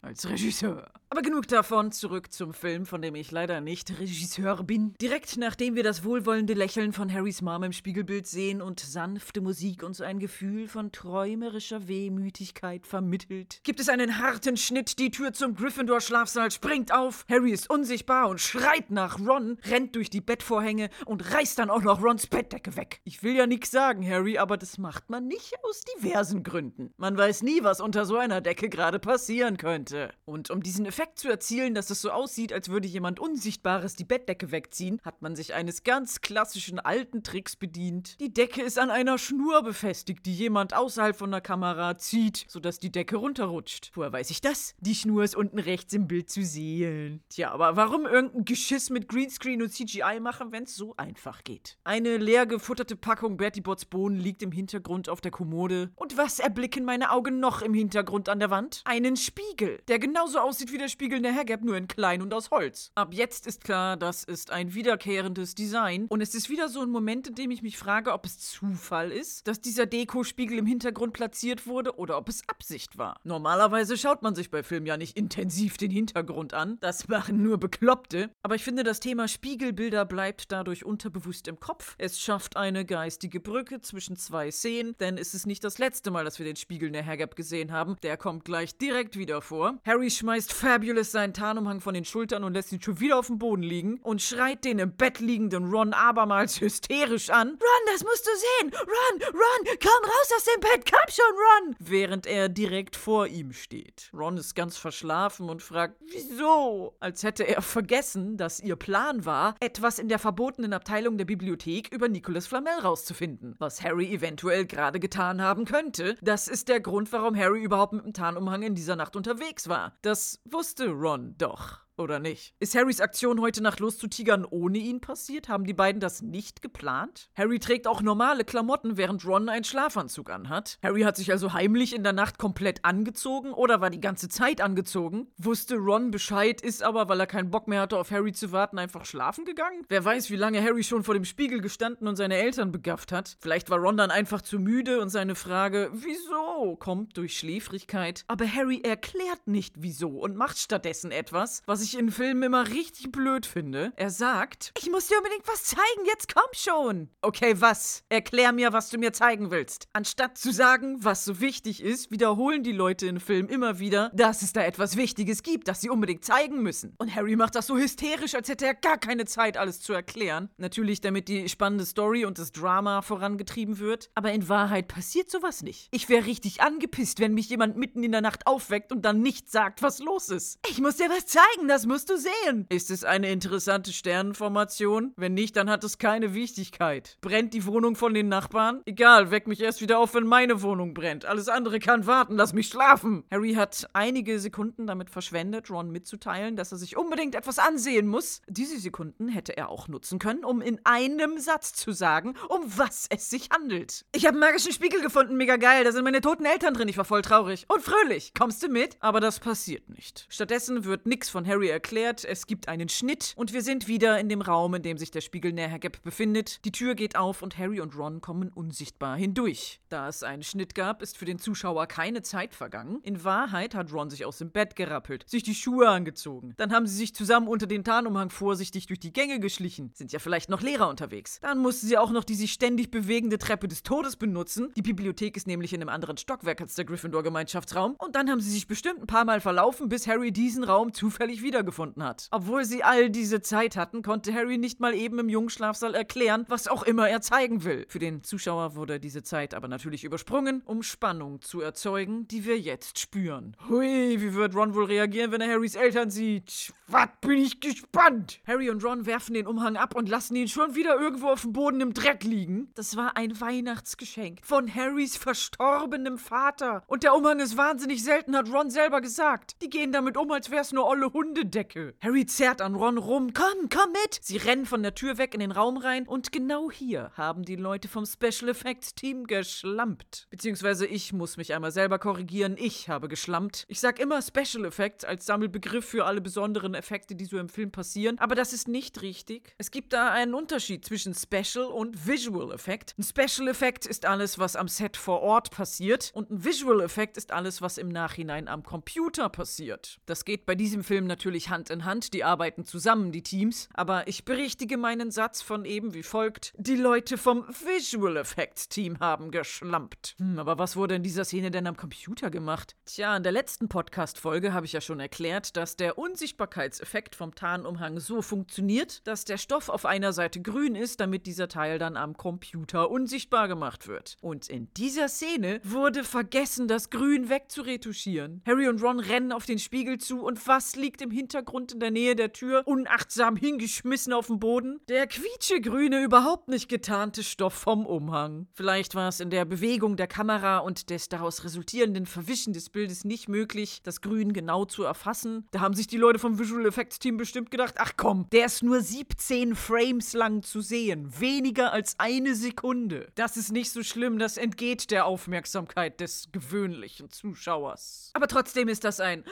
als 0.02 0.28
Regisseur. 0.30 0.92
Aber 1.12 1.24
genug 1.24 1.48
davon, 1.48 1.92
zurück 1.92 2.32
zum 2.32 2.54
Film, 2.54 2.86
von 2.86 3.02
dem 3.02 3.16
ich 3.16 3.32
leider 3.32 3.62
nicht 3.62 4.00
Regisseur 4.00 4.64
bin. 4.64 4.94
Direkt 5.02 5.38
nachdem 5.38 5.76
wir 5.76 5.82
das 5.82 6.04
wohlwollende 6.04 6.54
Lächeln 6.54 6.94
von 6.94 7.12
Harrys 7.12 7.42
Mom 7.42 7.64
im 7.64 7.72
Spiegelbild 7.72 8.28
sehen 8.28 8.62
und 8.62 8.80
sanfte 8.80 9.42
Musik 9.42 9.82
uns 9.82 10.02
ein 10.02 10.20
Gefühl 10.20 10.68
von 10.68 10.92
träumerischer 10.92 11.88
Wehmütigkeit 11.88 12.86
vermittelt, 12.86 13.60
gibt 13.64 13.80
es 13.80 13.90
einen 13.90 14.20
harten 14.20 14.56
Schnitt, 14.56 15.00
die 15.00 15.10
Tür 15.10 15.34
zum 15.34 15.56
Gryffindor-Schlafsaal 15.56 16.52
springt 16.52 16.94
auf, 16.94 17.26
Harry 17.28 17.52
ist 17.52 17.70
unsichtbar 17.70 18.30
und 18.30 18.40
schreit 18.40 18.92
nach 18.92 19.20
Ron, 19.20 19.58
rennt 19.66 19.96
durch 19.96 20.12
die 20.12 20.22
Bettvorhänge 20.22 20.90
und 21.06 21.34
reißt 21.34 21.58
dann 21.58 21.72
auch 21.72 21.82
noch 21.82 22.04
Rons 22.04 22.28
Bettdecke 22.28 22.76
weg. 22.76 23.02
Ich 23.04 23.24
will 23.24 23.36
ja 23.36 23.48
nichts 23.48 23.72
sagen, 23.72 24.08
Harry, 24.08 24.38
aber 24.38 24.58
das 24.58 24.78
macht 24.78 25.10
man 25.10 25.28
nicht 25.28 25.56
aus 25.64 25.82
diversen 25.82 26.44
Gründen. 26.44 26.94
Man 26.98 27.18
weiß 27.18 27.42
nie, 27.42 27.64
was 27.64 27.82
unter 27.82 28.06
so 28.06 28.18
einer 28.18 28.42
Decke 28.42 28.70
gerade 28.70 29.00
passieren 29.00 29.58
könnte. 29.58 29.89
Konnte. 29.90 30.14
Und 30.26 30.50
um 30.50 30.62
diesen 30.62 30.86
Effekt 30.86 31.20
zu 31.20 31.30
erzielen, 31.30 31.74
dass 31.74 31.90
es 31.90 32.02
so 32.02 32.12
aussieht, 32.12 32.54
als 32.54 32.70
würde 32.70 32.88
jemand 32.88 33.20
Unsichtbares 33.20 33.96
die 33.96 34.04
Bettdecke 34.04 34.52
wegziehen, 34.52 35.00
hat 35.04 35.22
man 35.22 35.36
sich 35.36 35.54
eines 35.54 35.84
ganz 35.84 36.22
klassischen 36.22 36.80
alten 36.80 37.24
Tricks 37.24 37.56
bedient. 37.56 38.20
Die 38.20 38.34
Decke 38.34 38.62
ist 38.62 38.80
an 38.80 38.90
einer 38.90 39.18
Schnur 39.18 39.64
befestigt, 39.64 40.26
die 40.26 40.34
jemand 40.34 40.74
außerhalb 40.74 41.16
von 41.16 41.32
der 41.32 41.42
Kamera 41.42 41.98
zieht, 41.98 42.46
sodass 42.48 42.80
die 42.80 42.92
Decke 42.92 43.18
runterrutscht. 43.18 43.92
Woher 43.94 44.14
weiß 44.14 44.30
ich 44.30 44.42
das? 44.42 44.76
Die 44.80 44.96
Schnur 44.96 45.24
ist 45.24 45.36
unten 45.36 45.60
rechts 45.60 45.94
im 45.94 46.08
Bild 46.08 46.30
zu 46.30 46.44
sehen. 46.44 47.24
Tja, 47.30 47.52
aber 47.52 47.76
warum 47.76 48.06
irgendein 48.06 48.46
Geschiss 48.46 48.90
mit 48.90 49.08
Greenscreen 49.08 49.62
und 49.62 49.70
CGI 49.70 50.20
machen, 50.20 50.52
wenn 50.52 50.64
es 50.64 50.76
so 50.76 50.96
einfach 50.98 51.44
geht? 51.44 51.78
Eine 51.84 52.18
leer 52.18 52.46
gefutterte 52.46 52.96
Packung 52.96 53.38
Bertie 53.38 53.62
Botts 53.62 53.86
Bohnen 53.86 54.20
liegt 54.20 54.44
im 54.44 54.52
Hintergrund 54.52 55.10
auf 55.10 55.22
der 55.22 55.32
Kommode. 55.32 55.92
Und 55.96 56.18
was 56.18 56.40
erblicken 56.40 56.86
meine 56.86 57.12
Augen 57.12 57.40
noch 57.40 57.62
im 57.62 57.74
Hintergrund 57.74 58.30
an 58.30 58.40
der 58.40 58.50
Wand? 58.50 58.82
Einen 58.86 59.16
Spiegel, 59.16 59.79
der 59.88 60.00
genauso 60.00 60.40
aussieht 60.40 60.72
wie 60.72 60.78
der 60.78 60.88
Spiegel 60.88 61.18
in 61.18 61.24
der 61.24 61.36
Haggab, 61.36 61.62
nur 61.62 61.78
in 61.78 61.88
klein 61.88 62.22
und 62.22 62.34
aus 62.34 62.52
Holz. 62.52 62.92
Ab 62.96 63.14
jetzt 63.14 63.48
ist 63.48 63.64
klar, 63.64 63.98
das 63.98 64.24
ist 64.24 64.52
ein 64.52 64.74
wiederkehrendes 64.74 65.56
Design. 65.56 66.06
Und 66.10 66.22
es 66.22 66.36
ist 66.36 66.50
wieder 66.50 66.70
so 66.70 66.82
ein 66.82 66.90
Moment, 66.90 67.28
in 67.28 67.36
dem 67.36 67.52
ich 67.52 67.62
mich 67.62 67.78
frage, 67.78 68.14
ob 68.14 68.26
es 68.26 68.40
Zufall 68.40 69.12
ist, 69.12 69.48
dass 69.48 69.62
dieser 69.62 69.86
Dekospiegel 69.86 70.58
im 70.58 70.66
Hintergrund 70.66 71.14
platziert 71.14 71.68
wurde 71.68 71.98
oder 71.98 72.18
ob 72.18 72.30
es 72.30 72.44
Absicht 72.48 72.98
war. 72.98 73.20
Normalerweise 73.24 73.98
schaut 73.98 74.22
man 74.22 74.36
sich 74.36 74.52
bei 74.52 74.64
Filmen 74.64 74.86
ja 74.86 74.98
nicht 74.98 75.18
intensiv 75.18 75.78
den 75.78 75.92
Hintergrund 75.92 76.54
an. 76.54 76.78
Das 76.82 77.08
machen 77.08 77.42
nur 77.42 77.58
Bekloppte. 77.58 78.30
Aber 78.42 78.56
ich 78.56 78.64
finde, 78.64 78.84
das 78.84 79.00
Thema 79.00 79.28
Spiegelbilder 79.28 80.06
bleibt 80.06 80.52
dadurch 80.52 80.86
unterbewusst 80.86 81.48
im 81.48 81.60
Kopf. 81.60 81.96
Es 81.98 82.20
schafft 82.20 82.58
eine 82.58 82.86
geistige 82.86 83.40
Brücke 83.40 83.82
zwischen 83.82 84.16
zwei 84.16 84.52
Szenen, 84.52 84.96
denn 85.00 85.18
es 85.18 85.34
ist 85.34 85.46
nicht 85.46 85.64
das 85.64 85.78
letzte 85.78 86.12
Mal, 86.12 86.26
dass 86.26 86.40
wir 86.40 86.46
den 86.46 86.56
Spiegel 86.56 86.88
in 86.88 86.94
der 86.94 87.06
Haggab 87.06 87.36
gesehen 87.36 87.72
haben. 87.72 87.96
Der 88.04 88.18
kommt 88.18 88.46
gleich 88.46 88.78
direkt 88.78 89.18
wieder 89.18 89.42
vor. 89.42 89.69
Harry 89.86 90.10
schmeißt 90.10 90.54
Fabulous 90.54 91.12
seinen 91.12 91.34
Tarnumhang 91.34 91.82
von 91.82 91.94
den 91.94 92.06
Schultern 92.06 92.44
und 92.44 92.54
lässt 92.54 92.72
ihn 92.72 92.82
schon 92.82 93.00
wieder 93.00 93.20
auf 93.20 93.28
dem 93.28 93.40
Boden 93.40 93.64
liegen 93.64 94.00
und 94.04 94.22
schreit 94.22 94.66
den 94.66 94.80
im 94.80 94.96
Bett 94.96 95.20
liegenden 95.20 95.70
Ron 95.70 95.94
abermals 95.94 96.62
hysterisch 96.62 97.30
an. 97.30 97.50
Ron, 97.50 97.94
das 97.94 98.04
musst 98.04 98.26
du 98.26 98.32
sehen! 98.36 98.72
Ron, 98.74 99.22
Ron, 99.34 99.78
komm 99.82 100.10
raus 100.10 100.32
aus 100.36 100.46
dem 100.46 100.62
Bett, 100.62 100.90
komm 100.90 101.10
schon, 101.10 101.36
Ron! 101.36 101.76
Während 101.80 102.28
er 102.28 102.50
direkt 102.50 102.96
vor 102.96 103.28
ihm 103.28 103.54
steht. 103.54 104.10
Ron 104.14 104.38
ist 104.38 104.56
ganz 104.56 104.78
verschlafen 104.78 105.50
und 105.50 105.62
fragt, 105.62 105.96
wieso? 106.12 106.96
Als 107.00 107.24
hätte 107.24 107.48
er 107.48 107.62
vergessen, 107.62 108.38
dass 108.38 108.60
ihr 108.60 108.76
Plan 108.76 109.26
war, 109.26 109.56
etwas 109.60 110.00
in 110.00 110.10
der 110.10 110.20
verbotenen 110.20 110.74
Abteilung 110.74 111.18
der 111.18 111.26
Bibliothek 111.26 111.92
über 111.92 112.08
Nicolas 112.08 112.48
Flamel 112.48 112.74
rauszufinden. 112.80 113.56
Was 113.60 113.84
Harry 113.84 114.14
eventuell 114.14 114.66
gerade 114.66 115.00
getan 115.00 115.42
haben 115.42 115.66
könnte. 115.66 116.18
Das 116.22 116.48
ist 116.48 116.70
der 116.70 116.80
Grund, 116.80 117.12
warum 117.12 117.36
Harry 117.36 117.62
überhaupt 117.62 117.94
mit 117.94 118.06
dem 118.06 118.14
Tarnumhang 118.14 118.64
in 118.64 118.76
dieser 118.76 118.96
Nacht 118.96 119.16
unterwegs 119.16 119.59
war. 119.68 119.98
Das 120.02 120.40
wusste 120.46 120.88
Ron 120.90 121.36
doch. 121.38 121.80
Oder 122.00 122.20
nicht? 122.20 122.54
Ist 122.60 122.76
Harrys 122.76 123.02
Aktion 123.02 123.42
heute 123.42 123.62
Nacht 123.62 123.82
loszutigern 123.82 124.46
ohne 124.50 124.78
ihn 124.78 125.02
passiert? 125.02 125.50
Haben 125.50 125.66
die 125.66 125.74
beiden 125.74 126.00
das 126.00 126.22
nicht 126.22 126.62
geplant? 126.62 127.30
Harry 127.36 127.60
trägt 127.60 127.88
auch 127.88 128.02
normale 128.02 128.46
Klamotten, 128.46 128.96
während 128.96 129.26
Ron 129.26 129.50
einen 129.50 129.66
Schlafanzug 129.66 130.30
anhat. 130.30 130.80
Harry 130.82 131.02
hat 131.02 131.18
sich 131.18 131.30
also 131.32 131.52
heimlich 131.52 131.94
in 131.94 132.04
der 132.04 132.14
Nacht 132.14 132.38
komplett 132.38 132.86
angezogen 132.86 133.52
oder 133.52 133.82
war 133.82 133.90
die 133.90 134.00
ganze 134.00 134.30
Zeit 134.30 134.62
angezogen? 134.62 135.28
Wusste 135.38 135.76
Ron 135.76 136.10
Bescheid, 136.10 136.62
ist 136.62 136.84
aber, 136.84 137.10
weil 137.10 137.20
er 137.20 137.28
keinen 137.28 137.52
Bock 137.52 137.68
mehr 137.68 137.82
hatte, 137.82 137.98
auf 137.98 138.12
Harry 138.12 138.32
zu 138.32 138.54
warten, 138.54 138.80
einfach 138.80 139.04
schlafen 139.04 139.44
gegangen? 139.44 139.84
Wer 139.90 140.06
weiß, 140.06 140.30
wie 140.30 140.38
lange 140.38 140.64
Harry 140.64 140.84
schon 140.84 141.04
vor 141.04 141.16
dem 141.16 141.26
Spiegel 141.26 141.60
gestanden 141.60 142.08
und 142.08 142.16
seine 142.16 142.38
Eltern 142.38 142.72
begafft 142.72 143.12
hat. 143.12 143.36
Vielleicht 143.42 143.70
war 143.70 143.78
Ron 143.78 143.98
dann 143.98 144.10
einfach 144.10 144.42
zu 144.42 144.58
müde 144.58 145.02
und 145.02 145.10
seine 145.10 145.36
Frage, 145.36 145.92
wieso, 145.92 146.78
kommt 146.78 147.18
durch 147.18 147.38
Schläfrigkeit. 147.38 148.24
Aber 148.30 148.48
Harry 148.48 148.80
erklärt 148.82 149.48
nicht 149.48 149.76
wieso 149.80 150.12
und 150.12 150.38
macht 150.38 150.58
stattdessen 150.58 151.12
etwas, 151.12 151.62
was 151.66 151.82
ich 151.82 151.89
in 151.96 152.12
Filmen 152.12 152.44
immer 152.44 152.68
richtig 152.68 153.12
blöd 153.12 153.46
finde. 153.46 153.94
Er 153.96 154.10
sagt, 154.10 154.72
ich 154.78 154.90
muss 154.90 155.08
dir 155.08 155.18
unbedingt 155.18 155.48
was 155.48 155.64
zeigen, 155.66 156.06
jetzt 156.06 156.34
komm 156.34 156.50
schon. 156.54 157.10
Okay, 157.22 157.56
was? 157.60 158.04
Erklär 158.10 158.52
mir, 158.52 158.74
was 158.74 158.90
du 158.90 158.98
mir 158.98 159.14
zeigen 159.14 159.52
willst. 159.52 159.88
Anstatt 159.94 160.38
zu 160.38 160.52
sagen, 160.52 161.04
was 161.04 161.26
so 161.26 161.40
wichtig 161.40 161.84
ist, 161.84 162.12
wiederholen 162.12 162.64
die 162.64 162.72
Leute 162.72 163.08
in 163.08 163.20
Filmen 163.20 163.50
immer 163.50 163.80
wieder, 163.80 164.12
dass 164.14 164.42
es 164.42 164.54
da 164.54 164.62
etwas 164.64 164.98
Wichtiges 164.98 165.44
gibt, 165.44 165.68
das 165.68 165.82
sie 165.82 165.90
unbedingt 165.90 166.26
zeigen 166.26 166.62
müssen. 166.62 166.96
Und 166.98 167.16
Harry 167.16 167.36
macht 167.36 167.56
das 167.56 167.68
so 167.68 167.78
hysterisch, 167.78 168.36
als 168.36 168.50
hätte 168.50 168.66
er 168.66 168.74
gar 168.74 168.98
keine 168.98 169.26
Zeit, 169.26 169.58
alles 169.58 169.82
zu 169.82 169.94
erklären. 169.94 170.50
Natürlich, 170.58 171.02
damit 171.02 171.28
die 171.28 171.50
spannende 171.50 171.86
Story 171.86 172.26
und 172.26 172.40
das 172.40 172.52
Drama 172.52 173.02
vorangetrieben 173.02 173.80
wird. 173.80 174.10
Aber 174.16 174.32
in 174.32 174.50
Wahrheit 174.50 174.88
passiert 174.88 175.30
sowas 175.30 175.64
nicht. 175.64 175.88
Ich 175.92 176.10
wäre 176.10 176.26
richtig 176.26 176.62
angepisst, 176.62 177.20
wenn 177.20 177.34
mich 177.34 177.50
jemand 177.50 177.78
mitten 177.78 178.04
in 178.04 178.12
der 178.12 178.22
Nacht 178.22 178.48
aufweckt 178.48 178.92
und 178.92 179.04
dann 179.04 179.22
nicht 179.22 179.50
sagt, 179.50 179.82
was 179.82 180.00
los 180.00 180.30
ist. 180.30 180.60
Ich 180.70 180.80
muss 180.80 180.98
dir 180.98 181.10
was 181.10 181.26
zeigen, 181.26 181.68
das 181.68 181.79
musst 181.86 182.10
du 182.10 182.18
sehen. 182.18 182.66
Ist 182.70 182.92
es 182.92 183.04
eine 183.04 183.32
interessante 183.32 183.94
Sternenformation? 183.94 185.14
Wenn 185.16 185.34
nicht, 185.34 185.56
dann 185.56 185.70
hat 185.70 185.84
es 185.84 185.98
keine 185.98 186.34
Wichtigkeit. 186.34 187.18
Brennt 187.22 187.54
die 187.54 187.66
Wohnung 187.66 187.96
von 187.96 188.14
den 188.14 188.30
Nachbarn? 188.30 188.82
Egal, 188.86 189.32
weck 189.32 189.48
mich 189.48 189.62
erst 189.62 189.82
wieder 189.82 190.00
auf, 190.00 190.14
wenn 190.14 190.26
meine 190.26 190.62
Wohnung 190.62 190.94
brennt. 190.94 191.26
Alles 191.26 191.48
andere 191.48 191.80
kann 191.80 192.06
warten, 192.08 192.36
lass 192.36 192.54
mich 192.54 192.68
schlafen. 192.68 193.24
Harry 193.32 193.54
hat 193.54 193.90
einige 193.94 194.40
Sekunden 194.40 194.88
damit 194.88 195.10
verschwendet, 195.10 195.70
Ron 195.70 195.92
mitzuteilen, 195.92 196.56
dass 196.56 196.72
er 196.72 196.78
sich 196.78 196.98
unbedingt 196.98 197.36
etwas 197.36 197.60
ansehen 197.60 198.08
muss. 198.08 198.42
Diese 198.48 198.80
Sekunden 198.80 199.28
hätte 199.30 199.56
er 199.58 199.70
auch 199.70 199.88
nutzen 199.88 200.20
können, 200.20 200.44
um 200.44 200.62
in 200.62 200.80
einem 200.84 201.38
Satz 201.40 201.74
zu 201.74 201.92
sagen, 201.92 202.36
um 202.48 202.62
was 202.78 203.08
es 203.10 203.30
sich 203.30 203.50
handelt. 203.52 204.06
Ich 204.14 204.26
habe 204.26 204.34
einen 204.34 204.40
magischen 204.40 204.74
Spiegel 204.74 205.02
gefunden, 205.02 205.38
mega 205.38 205.58
geil. 205.58 205.84
Da 205.84 205.92
sind 205.92 206.04
meine 206.04 206.22
toten 206.22 206.46
Eltern 206.46 206.74
drin. 206.74 206.88
Ich 206.88 206.98
war 206.98 207.06
voll 207.06 207.22
traurig 207.22 207.66
und 207.68 207.82
fröhlich. 207.82 208.34
Kommst 208.38 208.64
du 208.64 208.70
mit? 208.70 208.98
Aber 209.00 209.20
das 209.20 209.40
passiert 209.40 209.90
nicht. 209.90 210.26
Stattdessen 210.30 210.86
wird 210.86 211.06
nichts 211.06 211.30
von 211.30 211.46
Harry 211.46 211.59
erklärt. 211.68 212.24
Es 212.24 212.48
gibt 212.48 212.68
einen 212.68 212.88
Schnitt 212.88 213.34
und 213.36 213.54
wir 213.54 213.62
sind 213.62 213.88
wieder 213.88 214.20
in 214.20 214.30
dem 214.30 214.42
Raum, 214.42 214.76
in 214.76 214.84
dem 214.84 214.98
sich 214.98 215.12
der 215.12 215.22
Spiegel 215.22 215.52
näher 215.52 215.80
Gap 215.80 216.02
befindet. 216.04 216.64
Die 216.64 216.72
Tür 216.72 216.96
geht 216.96 217.16
auf 217.16 217.42
und 217.42 217.58
Harry 217.58 217.82
und 217.82 217.98
Ron 217.98 218.22
kommen 218.22 218.50
unsichtbar 218.50 219.18
hindurch. 219.18 219.82
Da 219.90 220.08
es 220.08 220.24
einen 220.24 220.44
Schnitt 220.44 220.76
gab, 220.76 221.02
ist 221.02 221.18
für 221.18 221.26
den 221.26 221.40
Zuschauer 221.40 221.88
keine 221.88 222.22
Zeit 222.22 222.56
vergangen. 222.56 223.00
In 223.04 223.24
Wahrheit 223.24 223.76
hat 223.76 223.92
Ron 223.92 224.10
sich 224.10 224.26
aus 224.26 224.38
dem 224.38 224.52
Bett 224.52 224.76
gerappelt, 224.76 225.26
sich 225.28 225.44
die 225.44 225.56
Schuhe 225.56 225.90
angezogen. 225.90 226.54
Dann 226.58 226.72
haben 226.72 226.88
sie 226.88 226.96
sich 226.96 227.14
zusammen 227.14 227.48
unter 227.48 227.68
den 227.68 227.84
Tarnumhang 227.84 228.30
vorsichtig 228.30 228.88
durch 228.88 229.00
die 229.00 229.12
Gänge 229.12 229.40
geschlichen. 229.40 229.92
Sind 229.94 230.12
ja 230.12 230.20
vielleicht 230.20 230.50
noch 230.50 230.62
Lehrer 230.62 230.90
unterwegs. 230.90 231.40
Dann 231.42 231.58
mussten 231.58 231.88
sie 231.88 231.98
auch 231.98 232.12
noch 232.12 232.24
die 232.24 232.36
sich 232.36 232.54
ständig 232.54 232.92
bewegende 232.92 233.38
Treppe 233.38 233.68
des 233.68 233.84
Todes 233.84 234.16
benutzen. 234.16 234.72
Die 234.76 234.82
Bibliothek 234.82 235.36
ist 235.36 235.48
nämlich 235.48 235.74
in 235.74 235.82
einem 235.82 235.90
anderen 235.90 236.18
Stockwerk 236.18 236.62
als 236.62 236.76
der 236.76 236.86
Gryffindor-Gemeinschaftsraum. 236.86 237.96
Und 237.98 238.16
dann 238.16 238.30
haben 238.30 238.42
sie 238.42 238.52
sich 238.52 238.68
bestimmt 238.68 239.02
ein 239.02 239.08
paar 239.08 239.26
Mal 239.26 239.42
verlaufen, 239.42 239.90
bis 239.90 240.08
Harry 240.08 240.32
diesen 240.32 240.64
Raum 240.64 240.94
zufällig 240.94 241.42
wiedergefunden 241.50 242.04
hat. 242.04 242.28
Obwohl 242.30 242.64
sie 242.64 242.84
all 242.84 243.10
diese 243.10 243.42
Zeit 243.42 243.76
hatten, 243.76 244.04
konnte 244.04 244.32
Harry 244.36 244.60
nicht 244.60 244.80
mal 244.80 244.94
eben 244.94 245.18
im 245.18 245.30
Jungschlafsaal 245.30 245.96
erklären, 245.96 246.46
was 246.48 246.68
auch 246.68 246.84
immer 246.84 247.10
er 247.10 247.22
zeigen 247.22 247.64
will. 247.64 247.88
Für 247.90 247.98
den 247.98 248.24
Zuschauer 248.24 248.76
wurde 248.76 249.00
diese 249.00 249.24
Zeit 249.24 249.56
aber 249.56 249.68
natürlich 249.68 250.04
übersprungen, 250.04 250.62
um 250.66 250.84
Spannung 250.84 251.42
zu 251.42 251.62
erzeugen, 251.62 252.28
die 252.28 252.46
wir 252.46 252.60
jetzt 252.60 253.00
spüren. 253.00 253.58
Hui, 253.68 254.22
wie 254.22 254.36
wird 254.36 254.54
Ron 254.56 254.76
wohl 254.76 254.86
reagieren, 254.86 255.32
wenn 255.32 255.42
er 255.42 255.52
Harrys 255.52 255.74
Eltern 255.74 256.12
sieht? 256.12 256.72
Was 256.88 257.10
bin 257.22 257.40
ich 257.40 257.60
gespannt? 257.60 258.40
Harry 258.46 258.70
und 258.70 258.84
Ron 258.84 259.08
werfen 259.08 259.34
den 259.34 259.48
Umhang 259.48 259.76
ab 259.76 259.96
und 259.96 260.08
lassen 260.08 260.36
ihn 260.36 260.48
schon 260.48 260.76
wieder 260.76 261.00
irgendwo 261.00 261.30
auf 261.30 261.42
dem 261.42 261.54
Boden 261.54 261.82
im 261.82 261.94
Dreck 261.94 262.24
liegen. 262.24 262.70
Das 262.76 262.96
war 262.96 263.18
ein 263.18 263.42
Weihnachtsgeschenk 263.42 264.40
von 264.44 264.74
Harrys 264.74 265.18
verstorbenem 265.18 266.20
Vater. 266.20 266.84
Und 266.86 267.04
der 267.04 267.16
Umhang 267.16 267.40
ist 267.40 267.58
wahnsinnig 267.58 268.04
selten, 268.04 268.36
hat 268.36 268.52
Ron 268.52 268.70
selber 268.70 269.02
gesagt. 269.02 269.62
Die 269.64 269.70
gehen 269.70 269.92
damit 269.92 270.16
um, 270.16 270.32
als 270.32 270.52
wär's 270.52 270.72
nur 270.72 270.88
olle 270.88 271.08
Hundedecke. 271.40 271.94
Harry 272.02 272.26
zerrt 272.26 272.62
an 272.62 272.76
Ron 272.76 272.98
rum. 272.98 273.32
Komm, 273.34 273.70
komm 273.70 273.94
mit! 273.94 274.20
Sie 274.22 274.36
rennen 274.36 274.66
von 274.66 274.84
der 274.84 274.94
Tür 274.94 275.18
weg 275.18 275.34
in 275.34 275.40
den 275.40 275.52
Raum 275.52 275.78
rein 275.78 276.06
und 276.06 276.34
genau 276.34 276.70
hier 276.70 277.12
haben 277.16 277.44
die 277.44 277.56
Leute 277.56 277.88
vom 277.88 278.06
Special 278.06 278.50
Effects 278.50 278.94
Team 278.94 279.26
geschlampt. 279.26 280.28
Beziehungsweise 280.30 280.86
ich 280.86 281.14
muss 281.14 281.38
mich 281.38 281.54
einmal 281.54 281.72
selber 281.72 281.98
korrigieren. 281.98 282.56
Ich 282.58 282.90
habe 282.90 283.08
geschlampt. 283.08 283.66
Ich 283.70 283.80
sag 283.80 284.00
immer 284.00 284.22
Special 284.22 284.66
Effects 284.66 285.06
als 285.06 285.26
Sammelbegriff 285.26 285.86
für 285.86 286.06
alle 286.06 286.20
besonderen 286.20 286.74
Effekte, 286.74 287.16
die 287.16 287.26
so 287.26 287.38
im 287.38 287.48
Film 287.48 287.72
passieren. 287.72 288.20
Aber 288.20 288.36
das 288.36 288.52
ist 288.52 288.68
nicht 288.68 289.02
richtig. 289.02 289.56
Es 289.58 289.72
gibt 289.72 289.94
da 289.94 290.12
einen 290.12 290.34
Unterschied 290.34 290.84
zwischen 290.84 291.14
Special 291.16 291.68
und 291.68 292.06
Visual 292.06 292.52
Effekt. 292.52 292.96
Ein 292.98 293.04
Special 293.04 293.48
Effekt 293.48 293.86
ist 293.86 294.06
alles, 294.06 294.40
was 294.40 294.58
am 294.58 294.68
Set 294.68 294.98
vor 294.98 295.22
Ort 295.22 295.52
passiert. 295.52 296.12
Und 296.14 296.32
ein 296.32 296.44
Visual 296.44 296.82
Effekt 296.82 297.16
ist 297.16 297.32
alles, 297.32 297.62
was 297.62 297.78
im 297.78 297.88
Nachhinein 297.88 298.50
am 298.50 298.64
Computer 298.64 299.30
passiert. 299.30 300.02
Das 300.06 300.26
geht 300.26 300.46
bei 300.46 300.56
diesem 300.56 300.84
Film 300.84 301.08
natürlich 301.08 301.29
natürlich 301.30 301.50
Hand 301.50 301.70
in 301.70 301.86
Hand, 301.86 302.14
die 302.16 302.24
arbeiten 302.24 302.66
zusammen, 302.66 303.12
die 303.12 303.22
Teams. 303.22 303.70
Aber 303.76 304.08
ich 304.08 304.26
berichtige 304.26 304.78
meinen 304.78 305.12
Satz 305.12 305.44
von 305.44 305.64
eben 305.64 305.94
wie 305.94 306.02
folgt. 306.02 306.54
Die 306.58 306.76
Leute 306.76 307.20
vom 307.20 307.46
Visual 307.48 308.18
Effects 308.18 308.68
Team 308.68 309.00
haben 309.00 309.30
geschlampt. 309.30 310.16
Hm, 310.18 310.40
aber 310.40 310.58
was 310.58 310.76
wurde 310.76 310.96
in 310.96 311.04
dieser 311.04 311.26
Szene 311.26 311.52
denn 311.52 311.68
am 311.68 311.78
Computer 311.78 312.32
gemacht? 312.32 312.76
Tja, 312.86 313.16
in 313.16 313.22
der 313.22 313.32
letzten 313.32 313.70
Podcast-Folge 313.70 314.54
habe 314.54 314.66
ich 314.66 314.74
ja 314.74 314.82
schon 314.82 315.00
erklärt, 315.00 315.56
dass 315.56 315.76
der 315.76 316.00
Unsichtbarkeitseffekt 316.00 317.16
vom 317.16 317.36
Tarnumhang 317.36 318.00
so 318.00 318.24
funktioniert, 318.24 319.06
dass 319.06 319.24
der 319.24 319.38
Stoff 319.38 319.70
auf 319.70 319.86
einer 319.86 320.14
Seite 320.14 320.42
grün 320.42 320.74
ist, 320.74 321.00
damit 321.00 321.28
dieser 321.28 321.48
Teil 321.48 321.78
dann 321.78 321.96
am 321.96 322.18
Computer 322.18 322.90
unsichtbar 322.90 323.48
gemacht 323.48 323.88
wird. 323.88 324.18
Und 324.22 324.50
in 324.50 324.74
dieser 324.74 325.10
Szene 325.10 325.62
wurde 325.64 326.04
vergessen, 326.04 326.68
das 326.68 326.90
Grün 326.90 327.30
wegzuretuschieren. 327.30 328.42
Harry 328.48 328.68
und 328.68 328.82
Ron 328.82 329.00
rennen 329.00 329.32
auf 329.32 329.46
den 329.46 329.60
Spiegel 329.60 330.00
zu 330.00 330.24
und 330.24 330.48
was 330.48 330.76
liegt 330.76 331.04
im 331.04 331.12
Hintergrund 331.12 331.19
in 331.20 331.80
der 331.80 331.92
Nähe 331.92 332.16
der 332.16 332.32
Tür, 332.32 332.64
unachtsam 332.66 333.36
hingeschmissen 333.36 334.14
auf 334.14 334.28
den 334.28 334.40
Boden? 334.40 334.80
Der 334.88 335.08
quietschegrüne, 335.08 336.04
überhaupt 336.04 336.48
nicht 336.48 336.70
getarnte 336.70 337.24
Stoff 337.24 337.54
vom 337.54 337.86
Umhang. 337.86 338.48
Vielleicht 338.54 338.96
war 338.96 339.10
es 339.10 339.20
in 339.20 339.30
der 339.30 339.46
Bewegung 339.46 339.98
der 339.98 340.08
Kamera 340.08 340.60
und 340.60 340.90
des 340.90 341.10
daraus 341.10 341.44
resultierenden 341.44 342.06
Verwischen 342.06 342.54
des 342.54 342.70
Bildes 342.70 343.04
nicht 343.04 343.28
möglich, 343.28 343.82
das 343.84 344.02
Grün 344.02 344.34
genau 344.34 344.66
zu 344.66 344.84
erfassen. 344.84 345.48
Da 345.52 345.60
haben 345.60 345.74
sich 345.74 345.88
die 345.88 345.98
Leute 345.98 346.20
vom 346.20 346.40
Visual 346.40 346.66
Effects 346.66 347.00
Team 347.00 347.18
bestimmt 347.18 347.52
gedacht, 347.52 347.76
ach 347.78 347.94
komm, 347.98 348.28
der 348.32 348.46
ist 348.46 348.64
nur 348.64 348.82
17 348.82 349.56
Frames 349.56 350.14
lang 350.14 350.44
zu 350.44 350.62
sehen. 350.62 351.20
Weniger 351.20 351.74
als 351.74 351.96
eine 352.00 352.36
Sekunde. 352.36 353.08
Das 353.16 353.38
ist 353.38 353.52
nicht 353.52 353.72
so 353.72 353.84
schlimm, 353.84 354.20
das 354.20 354.38
entgeht 354.38 354.92
der 354.92 355.06
Aufmerksamkeit 355.06 356.00
des 356.00 356.30
gewöhnlichen 356.32 357.10
Zuschauers. 357.10 358.12
Aber 358.14 358.28
trotzdem 358.28 358.68
ist 358.68 358.84
das 358.84 359.00
ein 359.00 359.24